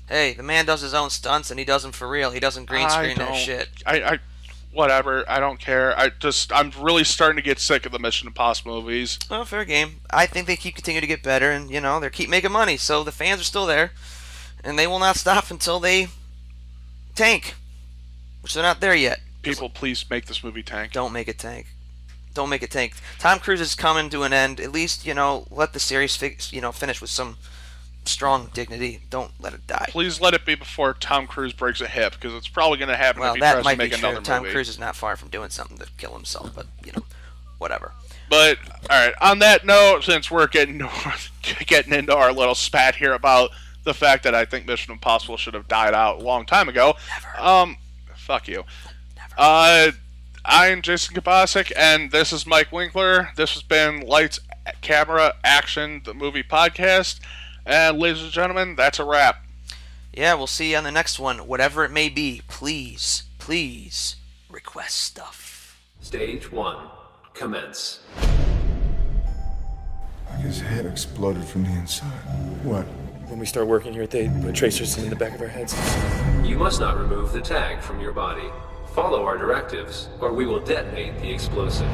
Hey, 0.09 0.35
the 0.35 0.43
man 0.43 0.67
does 0.67 0.81
his 0.81 0.95
own 0.95 1.11
stunts 1.11 1.51
and 1.51 1.59
he 1.59 1.65
does 1.65 1.83
them 1.83 1.93
for 1.93 2.09
real. 2.09 2.31
He 2.31 2.41
doesn't 2.41 2.67
green 2.67 2.89
screen 2.91 3.17
that 3.17 3.35
shit. 3.37 3.69
I, 3.87 4.03
I 4.03 4.19
whatever. 4.73 5.25
I 5.29 5.41
don't 5.41 5.61
care. 5.61 5.99
I 5.99 6.11
just 6.11 6.53
I'm 6.53 6.73
really 6.81 7.05
starting 7.05 7.37
to 7.37 7.43
get 7.43 7.59
sick 7.59 7.87
of 7.87 7.93
the 7.93 7.99
Mission 7.99 8.27
Impossible 8.27 8.83
movies. 8.83 9.19
Well, 9.31 9.45
fair 9.45 9.65
game. 9.65 10.01
I 10.11 10.27
think 10.27 10.47
they 10.47 10.57
keep 10.57 10.75
continuing 10.75 11.03
to 11.03 11.07
get 11.07 11.23
better, 11.23 11.51
and 11.51 11.71
you 11.71 11.81
know 11.81 12.01
they 12.01 12.11
keep 12.11 12.29
making 12.29 12.53
money, 12.53 12.77
so 12.77 13.05
the 13.05 13.13
fans 13.13 13.41
are 13.41 13.45
still 13.45 13.67
there, 13.67 13.93
and 14.65 14.79
they 14.79 14.87
will 14.87 14.99
not 14.99 15.17
stop 15.17 15.51
until 15.51 15.79
they 15.79 16.09
tank, 17.15 17.55
which 18.43 18.55
they're 18.55 18.63
not 18.63 18.81
there 18.81 18.95
yet. 18.95 19.21
People, 19.43 19.69
please 19.69 20.05
make 20.09 20.27
this 20.27 20.43
movie 20.43 20.63
tank. 20.63 20.93
Don't 20.93 21.13
make 21.13 21.29
it 21.29 21.39
tank. 21.39 21.67
Don't 22.35 22.49
make 22.49 22.63
it 22.63 22.71
tank. 22.71 22.95
Tom 23.19 23.39
Cruise 23.39 23.61
is 23.61 23.75
coming 23.75 24.11
to 24.11 24.23
an 24.23 24.33
end. 24.33 24.61
At 24.61 24.73
least 24.73 25.07
you 25.07 25.15
know 25.15 25.47
let 25.51 25.73
the 25.73 25.81
series 25.81 26.17
fix, 26.17 26.53
you 26.53 26.61
know 26.61 26.73
finish 26.73 27.01
with 27.01 27.11
some 27.11 27.37
strong 28.05 28.51
dignity. 28.53 29.01
Don't 29.11 29.33
let 29.41 29.55
it 29.55 29.67
die. 29.67 29.87
Please 29.89 30.21
let 30.21 30.35
it 30.35 30.45
be 30.45 30.55
before 30.55 30.95
Tom 30.95 31.27
Cruise 31.27 31.53
breaks 31.53 31.81
a 31.81 31.87
hip, 31.87 32.15
because 32.15 32.35
it's 32.35 32.49
probably 32.49 32.79
going 32.79 32.89
to 32.89 32.97
happen 32.97 33.21
well, 33.21 33.35
if 33.35 33.37
he 33.37 33.41
tries 33.41 33.65
to 33.65 33.77
make 33.77 33.97
another 33.97 34.15
movie. 34.15 34.25
Tom 34.25 34.45
Cruise 34.45 34.69
is 34.69 34.79
not 34.79 34.97
far 34.97 35.17
from 35.17 35.29
doing 35.29 35.51
something 35.51 35.79
to 35.79 35.87
kill 35.99 36.13
himself, 36.13 36.53
but 36.55 36.67
you 36.85 36.93
know, 36.93 37.05
whatever. 37.59 37.93
But 38.29 38.59
all 38.91 39.07
right, 39.07 39.15
on 39.21 39.41
that 39.41 39.67
note, 39.67 40.05
since 40.05 40.31
we're 40.31 40.47
getting 40.47 40.83
getting 41.67 41.93
into 41.93 42.17
our 42.17 42.33
little 42.33 42.55
spat 42.55 42.97
here 42.97 43.13
about 43.13 43.51
the 43.85 43.95
fact 43.95 44.25
that 44.25 44.35
I 44.35 44.45
think 44.45 44.67
Mission 44.67 44.93
Impossible 44.93 45.37
should 45.37 45.55
have 45.55 45.69
died 45.69 45.95
out 45.95 46.21
a 46.21 46.25
long 46.25 46.47
time 46.47 46.69
ago, 46.69 46.95
Never. 47.09 47.47
um, 47.47 47.77
fuck 48.15 48.49
you. 48.49 48.65
Never. 49.17 49.35
Uh, 49.37 49.93
I'm 50.45 50.83
Jason 50.83 51.15
Kabasic, 51.15 51.71
and 51.77 52.11
this 52.11 52.33
is 52.33 52.49
Mike 52.49 52.73
Winkler. 52.73 53.29
This 53.37 53.55
has 53.55 53.63
been 53.63 54.01
Lights, 54.01 54.41
Camera, 54.81 55.35
Action, 55.45 56.03
the 56.05 56.15
movie 56.15 56.43
podcast. 56.43 57.21
And 57.65 57.97
ladies 58.01 58.25
and 58.25 58.33
gentlemen, 58.33 58.75
that's 58.75 58.99
a 58.99 59.05
wrap. 59.05 59.45
Yeah, 60.13 60.35
we'll 60.35 60.49
see 60.49 60.73
you 60.73 60.79
on 60.79 60.83
the 60.83 60.91
next 60.91 61.21
one. 61.21 61.47
Whatever 61.47 61.85
it 61.85 61.93
may 61.93 62.09
be, 62.09 62.43
please, 62.49 63.23
please 63.39 64.17
request 64.51 64.97
stuff. 64.97 65.81
Stage 66.01 66.51
one, 66.51 66.89
commence. 67.35 68.01
His 70.41 70.61
head 70.61 70.87
exploded 70.87 71.45
from 71.45 71.63
the 71.63 71.71
inside. 71.71 72.09
What? 72.65 72.83
When 73.29 73.39
we 73.39 73.47
start 73.47 73.69
working 73.69 73.93
here, 73.93 74.09
they 74.09 74.29
put 74.43 74.57
tracers 74.57 74.99
in 74.99 75.09
the 75.09 75.15
back 75.15 75.37
of 75.37 75.41
our 75.41 75.47
heads. 75.47 75.73
You 76.45 76.59
must 76.59 76.81
not 76.81 76.99
remove 76.99 77.33
the 77.33 77.41
tag 77.41 77.81
from 77.81 78.01
your 78.01 78.13
body. 78.13 78.51
Follow 78.95 79.25
our 79.25 79.39
directives, 79.39 80.11
or 80.21 80.35
we 80.35 80.45
will 80.45 80.61
detonate 80.61 81.19
the 81.19 81.31
explosive. 81.33 81.89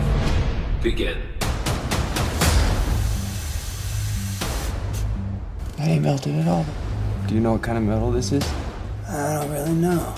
Begin. 0.82 1.16
That 5.76 5.86
ain't 5.86 6.02
melted 6.02 6.34
at 6.34 6.48
all. 6.48 6.66
Do 7.28 7.34
you 7.34 7.40
know 7.40 7.52
what 7.52 7.62
kind 7.62 7.78
of 7.78 7.84
metal 7.84 8.10
this 8.10 8.32
is? 8.32 8.42
I 9.06 9.34
don't 9.34 9.52
really 9.52 9.74
know. 9.74 10.12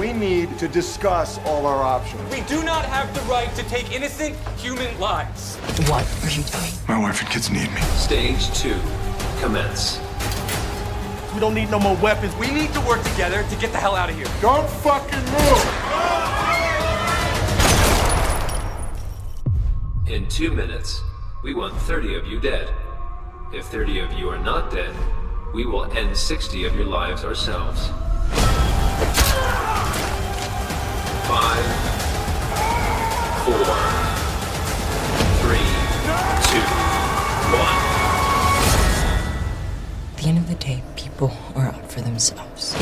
We 0.00 0.14
need 0.14 0.58
to 0.58 0.68
discuss 0.68 1.38
all 1.44 1.66
our 1.66 1.82
options. 1.82 2.32
We 2.32 2.40
do 2.42 2.64
not 2.64 2.86
have 2.86 3.12
the 3.12 3.20
right 3.30 3.54
to 3.56 3.62
take 3.64 3.92
innocent 3.92 4.34
human 4.56 4.98
lives. 4.98 5.56
What 5.90 6.06
are 6.24 6.30
you 6.30 6.44
doing? 6.44 6.72
My 6.88 6.98
wife 6.98 7.20
and 7.20 7.28
kids 7.28 7.50
need 7.50 7.70
me. 7.72 7.80
Stage 7.98 8.50
two, 8.54 8.80
commence. 9.40 10.00
We 11.38 11.42
don't 11.42 11.54
need 11.54 11.70
no 11.70 11.78
more 11.78 11.94
weapons. 11.98 12.34
We 12.34 12.50
need 12.50 12.72
to 12.72 12.80
work 12.80 13.00
together 13.04 13.44
to 13.48 13.56
get 13.60 13.70
the 13.70 13.78
hell 13.78 13.94
out 13.94 14.10
of 14.10 14.16
here. 14.16 14.26
Don't 14.40 14.68
fucking 14.68 15.24
move! 15.30 15.64
In 20.08 20.28
two 20.28 20.50
minutes, 20.50 21.00
we 21.44 21.54
want 21.54 21.76
30 21.82 22.16
of 22.16 22.26
you 22.26 22.40
dead. 22.40 22.74
If 23.52 23.66
30 23.66 24.00
of 24.00 24.12
you 24.14 24.28
are 24.30 24.38
not 24.40 24.72
dead, 24.72 24.92
we 25.54 25.64
will 25.64 25.84
end 25.92 26.16
60 26.16 26.64
of 26.64 26.74
your 26.74 26.86
lives 26.86 27.24
ourselves. 27.24 27.86
Five, 31.28 31.64
four, 33.44 34.07
day, 40.58 40.82
people 40.96 41.32
are 41.54 41.66
out 41.68 41.90
for 41.90 42.00
themselves. 42.00 42.74